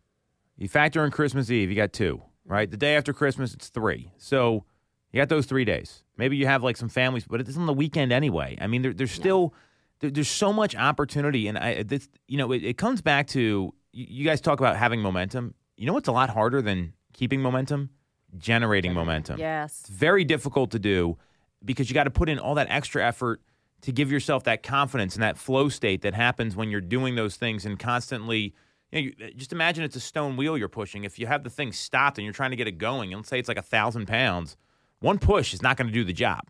You 0.57 0.69
factor 0.69 1.05
in 1.05 1.11
Christmas 1.11 1.51
Eve, 1.51 1.71
you 1.71 1.77
got 1.77 1.93
two, 1.93 2.23
right? 2.45 2.71
The 2.71 2.77
day 2.77 2.95
after 2.95 3.13
Christmas, 3.13 3.55
it's 3.55 3.69
three. 3.69 4.13
So 4.19 4.65
you 5.13 5.21
got 5.21 5.29
those 5.29 5.47
three 5.47 5.65
days. 5.65 6.05
Maybe 6.17 6.37
you 6.37 6.47
have 6.47 6.63
like 6.63 6.77
some 6.77 6.89
families, 6.89 7.27
but 7.29 7.41
it's 7.41 7.57
on 7.57 7.67
the 7.67 7.73
weekend 7.73 8.13
anyway. 8.13 8.57
I 8.61 8.67
mean, 8.67 8.83
there, 8.83 8.93
there's 8.93 9.13
still 9.13 9.55
there, 10.01 10.11
there's 10.11 10.29
so 10.29 10.53
much 10.53 10.75
opportunity, 10.75 11.49
and 11.49 11.59
I 11.59 11.83
this 11.83 12.09
you 12.29 12.39
know 12.39 12.53
it, 12.53 12.65
it 12.65 12.79
comes 12.79 13.03
back 13.03 13.29
to 13.29 13.75
you, 13.93 14.25
guys 14.25 14.41
talk 14.41 14.59
about 14.59 14.77
having 14.77 15.01
momentum. 15.01 15.55
You 15.77 15.87
know 15.87 15.93
what's 15.93 16.09
a 16.09 16.13
lot 16.13 16.31
harder 16.31 16.63
than 16.63 16.95
keeping 17.13 17.41
momentum? 17.41 17.91
Generating 18.39 18.95
momentum. 18.95 19.39
Yes. 19.39 19.81
It's 19.81 19.91
very 19.91 20.25
difficult 20.25 20.71
to 20.71 20.79
do 20.79 21.19
because 21.63 21.91
you 21.91 21.95
got 21.95 22.05
to 22.05 22.11
put 22.11 22.31
in 22.31 22.39
all 22.39 22.55
that 22.55 22.69
extra 22.71 23.07
effort 23.07 23.43
to 23.83 23.93
give 23.93 24.11
yourself 24.11 24.45
that 24.45 24.63
confidence 24.63 25.15
and 25.15 25.23
that 25.23 25.37
flow 25.37 25.69
state 25.69 26.03
that 26.03 26.15
happens 26.15 26.57
when 26.57 26.71
you're 26.71 26.81
doing 26.81 27.15
those 27.15 27.37
things 27.37 27.67
and 27.67 27.79
constantly. 27.79 28.55
You 28.91 29.01
know, 29.01 29.01
you, 29.01 29.13
uh, 29.27 29.31
just 29.37 29.53
imagine 29.53 29.85
it's 29.85 29.97
a 29.97 30.01
stone 30.01 30.37
wheel 30.37 30.57
you're 30.57 30.69
pushing. 30.69 31.05
If 31.05 31.19
you 31.19 31.27
have 31.27 31.45
the 31.45 31.51
thing 31.51 31.73
stopped 31.73 32.19
and 32.19 32.25
you're 32.25 32.35
trying 32.35 32.51
to 32.51 32.57
get 32.57 32.69
it 32.69 32.79
going, 32.79 33.13
and 33.13 33.21
let's 33.21 33.29
say 33.29 33.39
it's 33.39 33.49
like 33.49 33.59
a 33.59 33.63
thousand 33.63 34.07
pounds, 34.07 34.57
one 35.03 35.19
push 35.19 35.53
is 35.53 35.63
not 35.63 35.77
going 35.77 35.89
to 35.89 35.93
do 35.93 36.05
the 36.05 36.13
job. 36.13 36.49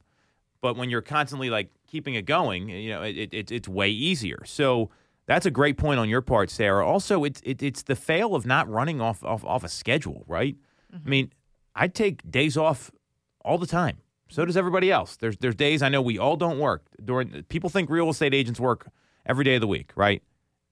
But 0.60 0.76
when 0.76 0.90
you're 0.90 1.02
constantly 1.02 1.50
like 1.50 1.70
keeping 1.86 2.14
it 2.14 2.22
going, 2.24 2.68
you 2.68 2.90
know, 2.90 3.02
it, 3.02 3.34
it, 3.34 3.50
it's 3.50 3.68
way 3.68 3.90
easier. 3.90 4.42
So 4.44 4.90
that's 5.26 5.44
a 5.46 5.50
great 5.50 5.76
point 5.76 5.98
on 5.98 6.08
your 6.08 6.20
part, 6.20 6.50
Sarah. 6.50 6.86
Also, 6.86 7.24
it's 7.24 7.40
it, 7.44 7.62
it's 7.62 7.82
the 7.82 7.96
fail 7.96 8.34
of 8.34 8.46
not 8.46 8.68
running 8.68 9.00
off 9.00 9.24
off, 9.24 9.44
off 9.44 9.64
a 9.64 9.68
schedule, 9.68 10.24
right? 10.26 10.56
I 10.94 11.08
mean, 11.08 11.32
I 11.74 11.88
take 11.88 12.30
days 12.30 12.56
off 12.56 12.90
all 13.44 13.58
the 13.58 13.66
time. 13.66 13.98
So 14.28 14.44
does 14.44 14.56
everybody 14.56 14.90
else. 14.90 15.16
There's 15.16 15.36
there's 15.38 15.54
days 15.54 15.82
I 15.82 15.88
know 15.88 16.00
we 16.00 16.18
all 16.18 16.36
don't 16.36 16.58
work. 16.58 16.86
During 17.04 17.42
people 17.44 17.70
think 17.70 17.90
real 17.90 18.08
estate 18.08 18.34
agents 18.34 18.60
work 18.60 18.88
every 19.26 19.44
day 19.44 19.56
of 19.56 19.60
the 19.60 19.66
week, 19.66 19.92
right? 19.96 20.22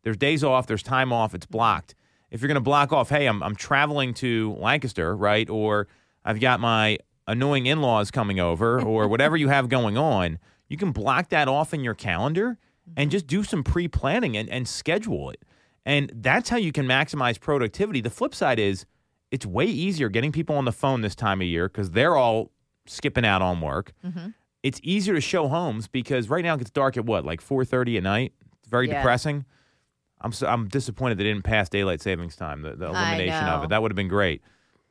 There's 0.02 0.16
days 0.16 0.42
off, 0.42 0.66
there's 0.66 0.82
time 0.82 1.12
off, 1.12 1.34
it's 1.34 1.46
blocked. 1.46 1.94
If 2.30 2.40
you're 2.40 2.48
going 2.48 2.54
to 2.54 2.60
block 2.60 2.92
off, 2.92 3.08
hey, 3.10 3.26
I'm 3.26 3.42
I'm 3.42 3.56
traveling 3.56 4.14
to 4.14 4.54
Lancaster, 4.58 5.16
right? 5.16 5.48
Or 5.50 5.88
I've 6.24 6.40
got 6.40 6.60
my 6.60 6.98
annoying 7.30 7.66
in-laws 7.66 8.10
coming 8.10 8.40
over 8.40 8.80
or 8.80 9.08
whatever 9.08 9.36
you 9.36 9.48
have 9.48 9.68
going 9.68 9.96
on, 9.96 10.38
you 10.68 10.76
can 10.76 10.92
block 10.92 11.28
that 11.30 11.48
off 11.48 11.72
in 11.74 11.82
your 11.84 11.94
calendar 11.94 12.58
and 12.96 13.10
just 13.10 13.26
do 13.26 13.42
some 13.44 13.62
pre-planning 13.62 14.36
and, 14.36 14.48
and 14.48 14.66
schedule 14.66 15.30
it. 15.30 15.42
And 15.86 16.10
that's 16.14 16.48
how 16.48 16.56
you 16.56 16.72
can 16.72 16.86
maximize 16.86 17.38
productivity. 17.40 18.00
The 18.00 18.10
flip 18.10 18.34
side 18.34 18.58
is 18.58 18.84
it's 19.30 19.46
way 19.46 19.64
easier 19.66 20.08
getting 20.08 20.32
people 20.32 20.56
on 20.56 20.64
the 20.64 20.72
phone 20.72 21.00
this 21.00 21.14
time 21.14 21.40
of 21.40 21.46
year 21.46 21.68
because 21.68 21.92
they're 21.92 22.16
all 22.16 22.50
skipping 22.86 23.24
out 23.24 23.42
on 23.42 23.60
work. 23.60 23.92
Mm-hmm. 24.04 24.28
It's 24.62 24.80
easier 24.82 25.14
to 25.14 25.20
show 25.20 25.48
homes 25.48 25.88
because 25.88 26.28
right 26.28 26.44
now 26.44 26.54
it 26.54 26.58
gets 26.58 26.70
dark 26.70 26.96
at 26.96 27.06
what, 27.06 27.24
like 27.24 27.42
4.30 27.42 27.96
at 27.98 28.02
night? 28.02 28.32
It's 28.58 28.68
very 28.68 28.88
Yeah. 28.88 28.98
depressing. 28.98 29.44
I'm 30.20 30.32
so, 30.32 30.46
I'm 30.48 30.68
disappointed 30.68 31.16
they 31.16 31.24
didn't 31.24 31.44
pass 31.44 31.68
daylight 31.68 32.02
savings 32.02 32.36
time, 32.36 32.60
the, 32.62 32.74
the 32.76 32.86
elimination 32.86 33.44
of 33.46 33.64
it. 33.64 33.70
That 33.70 33.80
would 33.80 33.90
have 33.90 33.96
been 33.96 34.08
great. 34.08 34.42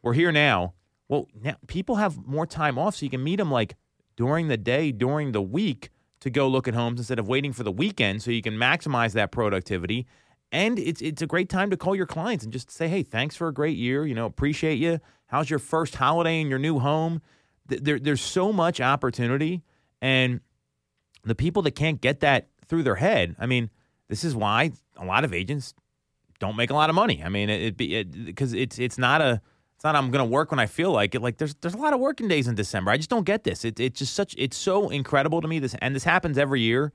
We're 0.01 0.13
here 0.13 0.31
now. 0.31 0.73
Well, 1.09 1.27
now 1.41 1.55
people 1.67 1.95
have 1.95 2.25
more 2.25 2.45
time 2.45 2.77
off, 2.77 2.95
so 2.95 3.05
you 3.05 3.09
can 3.09 3.23
meet 3.23 3.37
them 3.37 3.51
like 3.51 3.75
during 4.15 4.47
the 4.47 4.57
day, 4.57 4.91
during 4.91 5.31
the 5.31 5.41
week 5.41 5.89
to 6.21 6.29
go 6.29 6.47
look 6.47 6.67
at 6.67 6.73
homes 6.75 6.99
instead 6.99 7.19
of 7.19 7.27
waiting 7.27 7.51
for 7.51 7.63
the 7.63 7.71
weekend, 7.71 8.21
so 8.21 8.31
you 8.31 8.41
can 8.41 8.53
maximize 8.53 9.13
that 9.13 9.31
productivity. 9.31 10.05
And 10.51 10.77
it's 10.79 11.01
it's 11.01 11.21
a 11.21 11.27
great 11.27 11.49
time 11.49 11.69
to 11.71 11.77
call 11.77 11.95
your 11.95 12.05
clients 12.05 12.43
and 12.43 12.53
just 12.53 12.71
say, 12.71 12.87
"Hey, 12.87 13.03
thanks 13.03 13.35
for 13.35 13.47
a 13.47 13.53
great 13.53 13.77
year. 13.77 14.05
You 14.05 14.15
know, 14.15 14.25
appreciate 14.25 14.75
you. 14.75 14.99
How's 15.27 15.49
your 15.49 15.59
first 15.59 15.95
holiday 15.95 16.41
in 16.41 16.47
your 16.47 16.59
new 16.59 16.79
home?" 16.79 17.21
Th- 17.67 17.81
There, 17.81 17.99
there's 17.99 18.21
so 18.21 18.51
much 18.53 18.79
opportunity, 18.81 19.63
and 20.01 20.41
the 21.23 21.35
people 21.35 21.61
that 21.63 21.71
can't 21.71 22.01
get 22.01 22.19
that 22.21 22.49
through 22.67 22.83
their 22.83 22.95
head. 22.95 23.35
I 23.39 23.45
mean, 23.45 23.69
this 24.09 24.23
is 24.23 24.35
why 24.35 24.71
a 24.97 25.05
lot 25.05 25.23
of 25.23 25.33
agents 25.33 25.73
don't 26.39 26.55
make 26.55 26.69
a 26.71 26.73
lot 26.73 26.89
of 26.89 26.95
money. 26.95 27.23
I 27.23 27.29
mean, 27.29 27.49
it 27.49 27.77
because 27.77 28.53
it, 28.53 28.59
it's 28.59 28.79
it's 28.79 28.97
not 28.97 29.21
a 29.21 29.41
It's 29.79 29.85
not 29.85 29.95
I'm 29.95 30.11
going 30.11 30.19
to 30.19 30.29
work 30.29 30.51
when 30.51 30.59
I 30.59 30.65
feel 30.65 30.91
like 30.91 31.15
it. 31.15 31.21
Like 31.21 31.37
there's 31.37 31.55
there's 31.55 31.73
a 31.73 31.77
lot 31.77 31.93
of 31.93 32.01
working 32.01 32.27
days 32.27 32.49
in 32.49 32.55
December. 32.55 32.91
I 32.91 32.97
just 32.97 33.09
don't 33.09 33.23
get 33.23 33.45
this. 33.45 33.63
It, 33.63 33.79
it's 33.79 33.97
just 33.97 34.13
such 34.13 34.35
it's 34.37 34.57
so 34.57 34.89
incredible 34.89 35.39
to 35.39 35.47
me. 35.47 35.59
This 35.59 35.73
and 35.75 35.95
this 35.95 36.03
happens 36.03 36.37
every 36.37 36.59
year, 36.59 36.91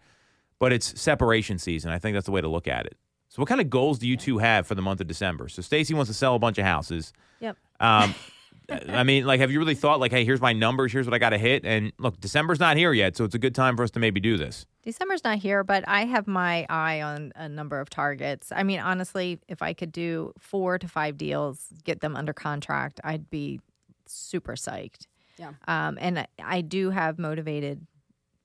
but 0.59 0.71
it's 0.71 1.01
separation 1.01 1.57
season. 1.57 1.93
I 1.93 1.99
think 1.99 2.15
that's 2.15 2.27
the 2.27 2.31
way 2.33 2.43
to 2.43 2.49
look 2.49 2.69
at 2.69 2.85
it. 2.85 2.99
So 3.31 3.41
what 3.41 3.49
kind 3.49 3.63
of 3.63 3.71
goals 3.71 3.99
do 4.01 4.07
you 4.07 4.19
two 4.19 4.37
have 4.37 4.67
for 4.67 4.75
the 4.75 4.83
month 4.83 5.01
of 5.01 5.07
December? 5.07 5.49
So 5.49 5.63
Stacey 5.63 5.95
wants 5.95 6.11
to 6.11 6.15
sell 6.15 6.35
a 6.35 6.39
bunch 6.39 6.59
of 6.59 6.67
houses. 6.67 7.15
Yep. 7.41 7.57
Um, 7.81 8.15
I 8.71 9.03
mean, 9.05 9.27
like, 9.27 9.41
have 9.41 9.51
you 9.51 9.59
really 9.59 9.75
thought 9.75 10.01
like, 10.01 10.11
hey, 10.11 10.25
here's 10.25 10.41
my 10.41 10.53
numbers, 10.53 10.93
here's 10.93 11.07
what 11.07 11.13
I 11.15 11.19
got 11.19 11.31
to 11.31 11.39
hit, 11.39 11.65
and 11.67 11.93
look, 11.99 12.19
December's 12.21 12.59
not 12.61 12.77
here 12.77 12.93
yet, 12.93 13.17
so 13.17 13.25
it's 13.25 13.35
a 13.35 13.39
good 13.39 13.55
time 13.55 13.77
for 13.77 13.83
us 13.83 13.91
to 13.93 13.99
maybe 14.01 14.21
do 14.21 14.37
this. 14.39 14.65
December's 14.83 15.23
not 15.23 15.39
here, 15.39 15.63
but 15.65 15.85
I 15.87 16.05
have 16.07 16.27
my 16.27 16.67
eye 16.71 17.03
on 17.03 17.33
a 17.37 17.49
number 17.49 17.79
of 17.81 17.91
targets. 17.91 18.53
I 18.55 18.63
mean, 18.63 18.81
honestly, 18.81 19.39
if 19.49 19.61
I 19.61 19.75
could 19.75 19.93
do 19.93 20.33
four 20.39 20.79
to 20.79 20.89
five 20.89 21.19
deals, 21.19 21.69
get 21.85 22.01
them 22.01 22.17
under 22.17 22.33
contract, 22.33 23.01
I'd 23.05 23.29
be 23.29 23.61
super 24.07 24.55
psyched. 24.55 25.07
Yeah. 25.39 25.53
Um, 25.69 25.99
and 26.01 26.21
I- 26.21 26.27
I 26.43 26.61
do 26.63 26.91
have 26.91 27.19
motivated 27.19 27.87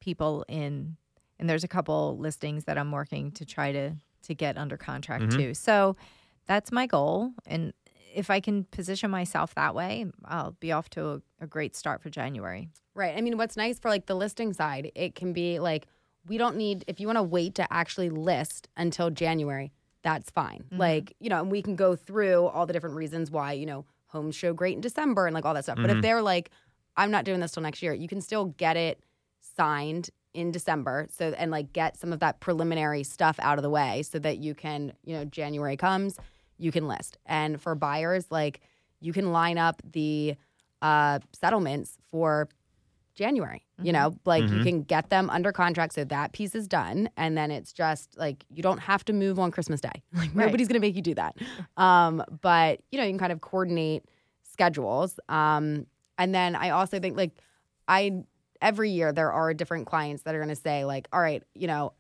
people 0.02 0.44
in, 0.48 0.98
and 1.40 1.50
there's 1.50 1.64
a 1.64 1.68
couple 1.68 2.18
listings 2.18 2.66
that 2.66 2.78
I'm 2.78 2.92
working 2.92 3.32
to 3.34 3.46
try 3.46 3.72
to 3.72 3.94
to 4.24 4.36
get 4.36 4.58
under 4.58 4.76
contract 4.76 5.24
Mhm. 5.24 5.36
too. 5.38 5.54
So 5.54 5.96
that's 6.46 6.72
my 6.74 6.86
goal, 6.88 7.32
and 7.48 7.72
if 8.14 8.30
I 8.30 8.40
can 8.40 8.64
position 8.66 9.12
myself 9.12 9.56
that 9.56 9.76
way, 9.76 10.06
I'll 10.26 10.56
be 10.60 10.72
off 10.72 10.90
to 10.92 11.10
a, 11.10 11.22
a 11.42 11.48
great 11.48 11.76
start 11.76 12.02
for 12.02 12.10
January. 12.10 12.70
Right. 12.96 13.16
I 13.18 13.22
mean, 13.22 13.38
what's 13.38 13.56
nice 13.56 13.80
for 13.80 13.90
like 13.90 14.08
the 14.08 14.16
listing 14.16 14.54
side, 14.54 14.92
it 14.96 15.16
can 15.16 15.34
be 15.34 15.60
like 15.60 15.88
we 16.28 16.38
don't 16.38 16.58
need 16.58 16.84
if 16.88 17.00
you 17.00 17.08
want 17.08 17.18
to 17.18 17.24
wait 17.24 17.56
to 17.56 17.74
actually 17.74 18.10
list 18.10 18.68
until 18.78 19.10
January, 19.10 19.72
that's 20.04 20.30
fine. 20.30 20.64
Mm-hmm. 20.66 20.78
Like, 20.78 21.16
you 21.20 21.30
know, 21.30 21.40
and 21.40 21.52
we 21.52 21.62
can 21.62 21.76
go 21.76 21.96
through 21.96 22.46
all 22.46 22.66
the 22.66 22.74
different 22.74 22.96
reasons 22.96 23.32
why, 23.32 23.54
you 23.54 23.66
know, 23.66 23.86
homes 24.08 24.36
show 24.36 24.54
great 24.54 24.76
in 24.76 24.82
December 24.82 25.28
and 25.28 25.34
like 25.34 25.46
all 25.46 25.54
that 25.54 25.64
stuff. 25.64 25.78
But 25.78 25.86
if 25.86 25.92
mm-hmm. 25.92 26.02
they're 26.02 26.22
like, 26.22 26.52
I'm 26.98 27.12
not 27.12 27.26
doing 27.26 27.40
this 27.40 27.52
till 27.52 27.64
next 27.64 27.82
year, 27.82 27.94
you 27.94 28.08
can 28.08 28.22
still 28.22 28.46
get 28.46 28.76
it 28.76 29.00
signed 29.40 30.10
in 30.34 30.52
December. 30.52 31.08
So 31.10 31.34
and 31.38 31.52
like 31.52 31.74
get 31.74 31.98
some 31.98 32.14
of 32.14 32.20
that 32.20 32.40
preliminary 32.40 33.04
stuff 33.04 33.40
out 33.42 33.58
of 33.58 33.64
the 33.64 33.70
way 33.70 34.04
so 34.04 34.20
that 34.20 34.40
you 34.40 34.56
can, 34.56 34.94
you 35.04 35.16
know, 35.16 35.26
January 35.26 35.78
comes, 35.78 36.18
you 36.60 36.72
can 36.72 36.88
list. 36.88 37.18
And 37.26 37.60
for 37.62 37.74
buyers, 37.74 38.26
like 38.30 38.62
you 39.00 39.14
can 39.14 39.32
line 39.32 39.58
up 39.58 39.82
the 39.92 40.36
uh 40.82 41.20
settlements 41.34 41.98
for 42.12 42.48
January. 43.16 43.66
You 43.82 43.94
know, 43.94 44.14
like 44.26 44.50
you 44.52 44.60
can 44.62 44.84
get 44.84 45.10
them 45.10 45.30
under 45.30 45.52
contract 45.54 45.94
so 45.94 46.04
that 46.04 46.34
piece 46.34 46.54
is 46.54 46.68
done. 46.68 47.10
And 47.16 47.38
then 47.38 47.50
it's 47.50 47.72
just 47.74 48.18
like 48.18 48.46
you 48.50 48.62
don't 48.62 48.78
have 48.80 49.06
to 49.06 49.14
move 49.14 49.40
on 49.40 49.52
Christmas 49.52 49.80
Day. 49.82 50.04
Like 50.14 50.30
Right. 50.34 50.46
nobody's 50.48 50.68
gonna 50.68 50.80
make 50.82 50.96
you 50.96 51.02
do 51.02 51.16
that. 51.16 51.36
Um, 51.78 52.24
but 52.42 52.82
you 52.92 53.00
know, 53.00 53.06
you 53.06 53.12
can 53.12 53.20
kind 53.20 53.32
of 53.32 53.40
coordinate 53.42 54.04
schedules. 54.44 55.20
Um, 55.30 55.86
and 56.18 56.36
then 56.36 56.56
I 56.56 56.72
also 56.72 57.00
think 57.00 57.16
like 57.18 57.32
I 57.88 58.24
every 58.62 58.90
year 58.92 59.14
there 59.14 59.32
are 59.32 59.54
different 59.54 59.88
clients 59.88 60.24
that 60.24 60.36
are 60.36 60.40
gonna 60.40 60.56
say, 60.56 60.84
like, 60.86 61.08
all 61.14 61.22
right, 61.22 61.44
you 61.56 61.68
know, 61.68 61.94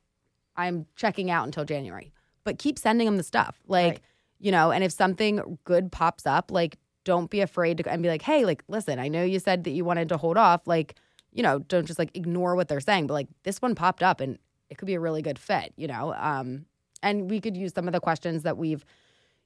I'm 0.57 0.85
checking 0.97 1.31
out 1.31 1.45
until 1.45 1.63
January. 1.63 2.11
But 2.43 2.59
keep 2.59 2.77
sending 2.77 3.05
them 3.05 3.15
the 3.17 3.23
stuff. 3.23 3.57
Like, 3.67 3.91
Right. 3.93 3.99
You 4.39 4.51
know, 4.51 4.71
and 4.71 4.83
if 4.83 4.91
something 4.91 5.59
good 5.65 5.91
pops 5.91 6.25
up, 6.25 6.51
like 6.51 6.77
don't 7.03 7.29
be 7.29 7.41
afraid 7.41 7.77
to 7.77 7.89
and 7.89 8.01
be 8.01 8.09
like, 8.09 8.21
hey, 8.21 8.45
like, 8.45 8.63
listen, 8.67 8.99
I 8.99 9.07
know 9.07 9.23
you 9.23 9.39
said 9.39 9.63
that 9.65 9.71
you 9.71 9.85
wanted 9.85 10.09
to 10.09 10.17
hold 10.17 10.37
off. 10.37 10.67
Like, 10.67 10.95
you 11.31 11.43
know, 11.43 11.59
don't 11.59 11.85
just 11.85 11.99
like 11.99 12.15
ignore 12.15 12.55
what 12.55 12.67
they're 12.67 12.79
saying, 12.79 13.07
but 13.07 13.13
like 13.13 13.27
this 13.43 13.61
one 13.61 13.75
popped 13.75 14.03
up 14.03 14.21
and 14.21 14.37
it 14.69 14.77
could 14.77 14.85
be 14.85 14.93
a 14.93 14.99
really 14.99 15.21
good 15.21 15.39
fit, 15.39 15.73
you 15.75 15.87
know? 15.87 16.13
Um, 16.13 16.65
and 17.01 17.29
we 17.29 17.39
could 17.39 17.55
use 17.55 17.73
some 17.73 17.87
of 17.87 17.93
the 17.93 17.99
questions 17.99 18.43
that 18.43 18.57
we've, 18.57 18.85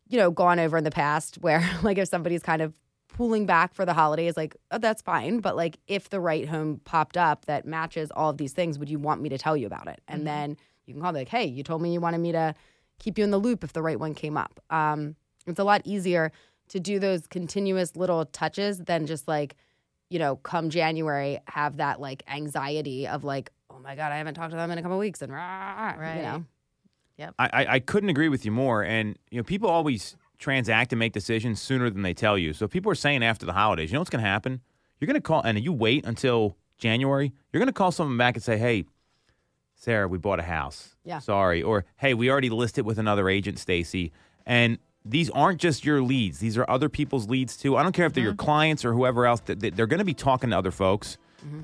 you 0.07 0.17
know, 0.17 0.31
gone 0.31 0.59
over 0.59 0.77
in 0.77 0.83
the 0.83 0.91
past 0.91 1.35
where 1.41 1.67
like 1.81 1.97
if 1.97 2.07
somebody's 2.07 2.43
kind 2.43 2.61
of 2.61 2.73
pulling 3.07 3.45
back 3.45 3.73
for 3.73 3.85
the 3.85 3.93
holidays, 3.93 4.35
like, 4.35 4.55
oh, 4.71 4.77
that's 4.77 5.01
fine. 5.01 5.39
But 5.39 5.55
like 5.55 5.77
if 5.87 6.09
the 6.09 6.19
right 6.19 6.47
home 6.47 6.81
popped 6.83 7.17
up 7.17 7.45
that 7.45 7.65
matches 7.65 8.11
all 8.11 8.29
of 8.29 8.37
these 8.37 8.53
things, 8.53 8.79
would 8.79 8.89
you 8.89 8.99
want 8.99 9.21
me 9.21 9.29
to 9.29 9.37
tell 9.37 9.55
you 9.55 9.67
about 9.67 9.87
it? 9.87 10.01
And 10.07 10.25
then 10.27 10.57
you 10.85 10.93
can 10.93 11.01
call 11.01 11.13
me 11.13 11.19
like, 11.19 11.29
hey, 11.29 11.45
you 11.45 11.63
told 11.63 11.81
me 11.81 11.93
you 11.93 12.01
wanted 12.01 12.19
me 12.19 12.31
to 12.33 12.55
keep 13.03 13.17
you 13.17 13.23
in 13.23 13.31
the 13.31 13.37
loop 13.37 13.63
if 13.63 13.73
the 13.73 13.81
right 13.81 13.99
one 13.99 14.13
came 14.15 14.37
up. 14.37 14.59
Um, 14.69 15.15
it's 15.45 15.59
a 15.59 15.63
lot 15.63 15.81
easier 15.83 16.31
to 16.69 16.79
do 16.79 16.99
those 16.99 17.27
continuous 17.27 17.95
little 17.95 18.25
touches 18.25 18.79
than 18.79 19.05
just 19.05 19.27
like, 19.27 19.55
you 20.09 20.17
know, 20.19 20.37
come 20.37 20.69
January, 20.69 21.39
have 21.47 21.77
that 21.77 21.99
like 21.99 22.23
anxiety 22.27 23.05
of 23.07 23.23
like, 23.23 23.51
oh 23.69 23.79
my 23.79 23.95
God, 23.95 24.11
I 24.11 24.17
haven't 24.17 24.35
talked 24.35 24.51
to 24.51 24.57
them 24.57 24.71
in 24.71 24.77
a 24.77 24.81
couple 24.81 24.97
weeks 24.97 25.21
and 25.21 25.31
rah, 25.31 25.37
rah, 25.39 25.85
rah, 25.91 25.97
Right. 25.99 26.15
you 26.15 26.21
know. 26.21 26.45
I, 27.37 27.49
I, 27.53 27.65
I 27.75 27.79
couldn't 27.79 28.09
agree 28.09 28.29
with 28.29 28.45
you 28.45 28.51
more. 28.51 28.83
And 28.83 29.17
you 29.29 29.37
know, 29.37 29.43
people 29.43 29.69
always 29.69 30.15
transact 30.39 30.91
and 30.93 30.99
make 30.99 31.13
decisions 31.13 31.61
sooner 31.61 31.89
than 31.89 32.01
they 32.01 32.13
tell 32.13 32.37
you. 32.37 32.53
So 32.53 32.65
if 32.65 32.71
people 32.71 32.91
are 32.91 32.95
saying 32.95 33.23
after 33.23 33.45
the 33.45 33.53
holidays, 33.53 33.91
you 33.91 33.95
know 33.95 33.99
what's 34.01 34.09
going 34.09 34.23
to 34.23 34.29
happen? 34.29 34.61
You're 34.99 35.07
going 35.07 35.15
to 35.15 35.21
call, 35.21 35.41
and 35.41 35.59
you 35.59 35.73
wait 35.73 36.05
until 36.05 36.57
January. 36.77 37.31
You're 37.51 37.59
going 37.59 37.67
to 37.67 37.73
call 37.73 37.91
someone 37.91 38.17
back 38.17 38.35
and 38.35 38.43
say, 38.43 38.57
"Hey, 38.57 38.85
Sarah, 39.83 40.07
we 40.07 40.17
bought 40.17 40.39
a 40.39 40.43
house. 40.43 40.95
Yeah. 41.03 41.19
sorry," 41.19 41.61
or 41.61 41.83
"Hey, 41.97 42.13
we 42.13 42.29
already 42.31 42.49
listed 42.49 42.85
with 42.85 42.97
another 42.99 43.27
agent, 43.27 43.59
Stacey." 43.59 44.13
And 44.45 44.77
these 45.03 45.29
aren't 45.31 45.59
just 45.59 45.83
your 45.83 46.01
leads; 46.01 46.39
these 46.39 46.57
are 46.57 46.65
other 46.69 46.87
people's 46.87 47.27
leads 47.29 47.57
too. 47.57 47.75
I 47.75 47.83
don't 47.83 47.91
care 47.91 48.05
if 48.05 48.13
they're 48.13 48.23
your 48.23 48.33
clients 48.35 48.85
or 48.85 48.93
whoever 48.93 49.25
else. 49.25 49.41
th- 49.41 49.59
th- 49.59 49.73
They're 49.73 49.87
going 49.87 49.99
to 49.99 50.05
be 50.05 50.13
talking 50.13 50.51
to 50.51 50.57
other 50.57 50.71
folks. 50.71 51.17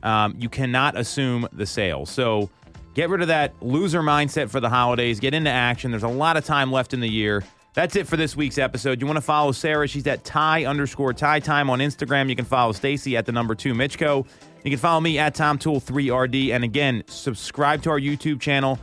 Um, 0.03 0.35
you 0.37 0.49
cannot 0.49 0.97
assume 0.97 1.47
the 1.53 1.65
sale. 1.65 2.05
So 2.05 2.49
get 2.95 3.07
rid 3.09 3.21
of 3.21 3.29
that 3.29 3.53
loser 3.61 4.01
mindset 4.01 4.49
for 4.49 4.59
the 4.59 4.67
holidays. 4.69 5.21
Get 5.21 5.33
into 5.33 5.49
action. 5.49 5.89
There's 5.91 6.03
a 6.03 6.09
lot 6.09 6.35
of 6.35 6.43
time 6.43 6.69
left 6.69 6.93
in 6.93 6.99
the 6.99 7.07
year. 7.07 7.45
That's 7.75 7.95
it 7.95 8.05
for 8.05 8.17
this 8.17 8.35
week's 8.35 8.57
episode. 8.57 8.99
You 8.99 9.07
want 9.07 9.15
to 9.17 9.21
follow 9.21 9.53
Sarah? 9.53 9.87
She's 9.87 10.05
at 10.07 10.25
tie 10.25 10.65
underscore 10.65 11.13
tie 11.13 11.39
Time 11.39 11.69
on 11.69 11.79
Instagram. 11.79 12.27
You 12.27 12.35
can 12.35 12.43
follow 12.43 12.73
Stacy 12.73 13.15
at 13.15 13.25
the 13.25 13.31
number 13.31 13.55
two 13.55 13.73
Mitchko. 13.73 14.27
You 14.63 14.71
can 14.71 14.79
follow 14.79 14.99
me 14.99 15.17
at 15.17 15.35
TomToole3RD. 15.35 16.51
And 16.51 16.63
again, 16.63 17.03
subscribe 17.07 17.81
to 17.83 17.89
our 17.89 17.99
YouTube 17.99 18.41
channel. 18.41 18.79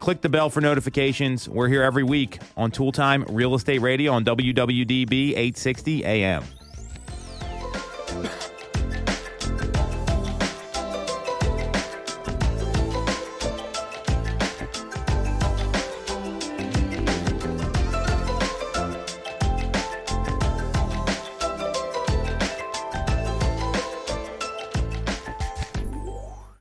Click 0.00 0.20
the 0.20 0.28
bell 0.28 0.50
for 0.50 0.60
notifications. 0.60 1.48
We're 1.48 1.68
here 1.68 1.82
every 1.82 2.02
week 2.02 2.40
on 2.56 2.70
Toole 2.70 2.92
Time 2.92 3.24
Real 3.28 3.54
Estate 3.54 3.80
Radio 3.80 4.12
on 4.12 4.24
WWDB 4.24 5.30
860 5.30 6.04
AM. 6.04 6.44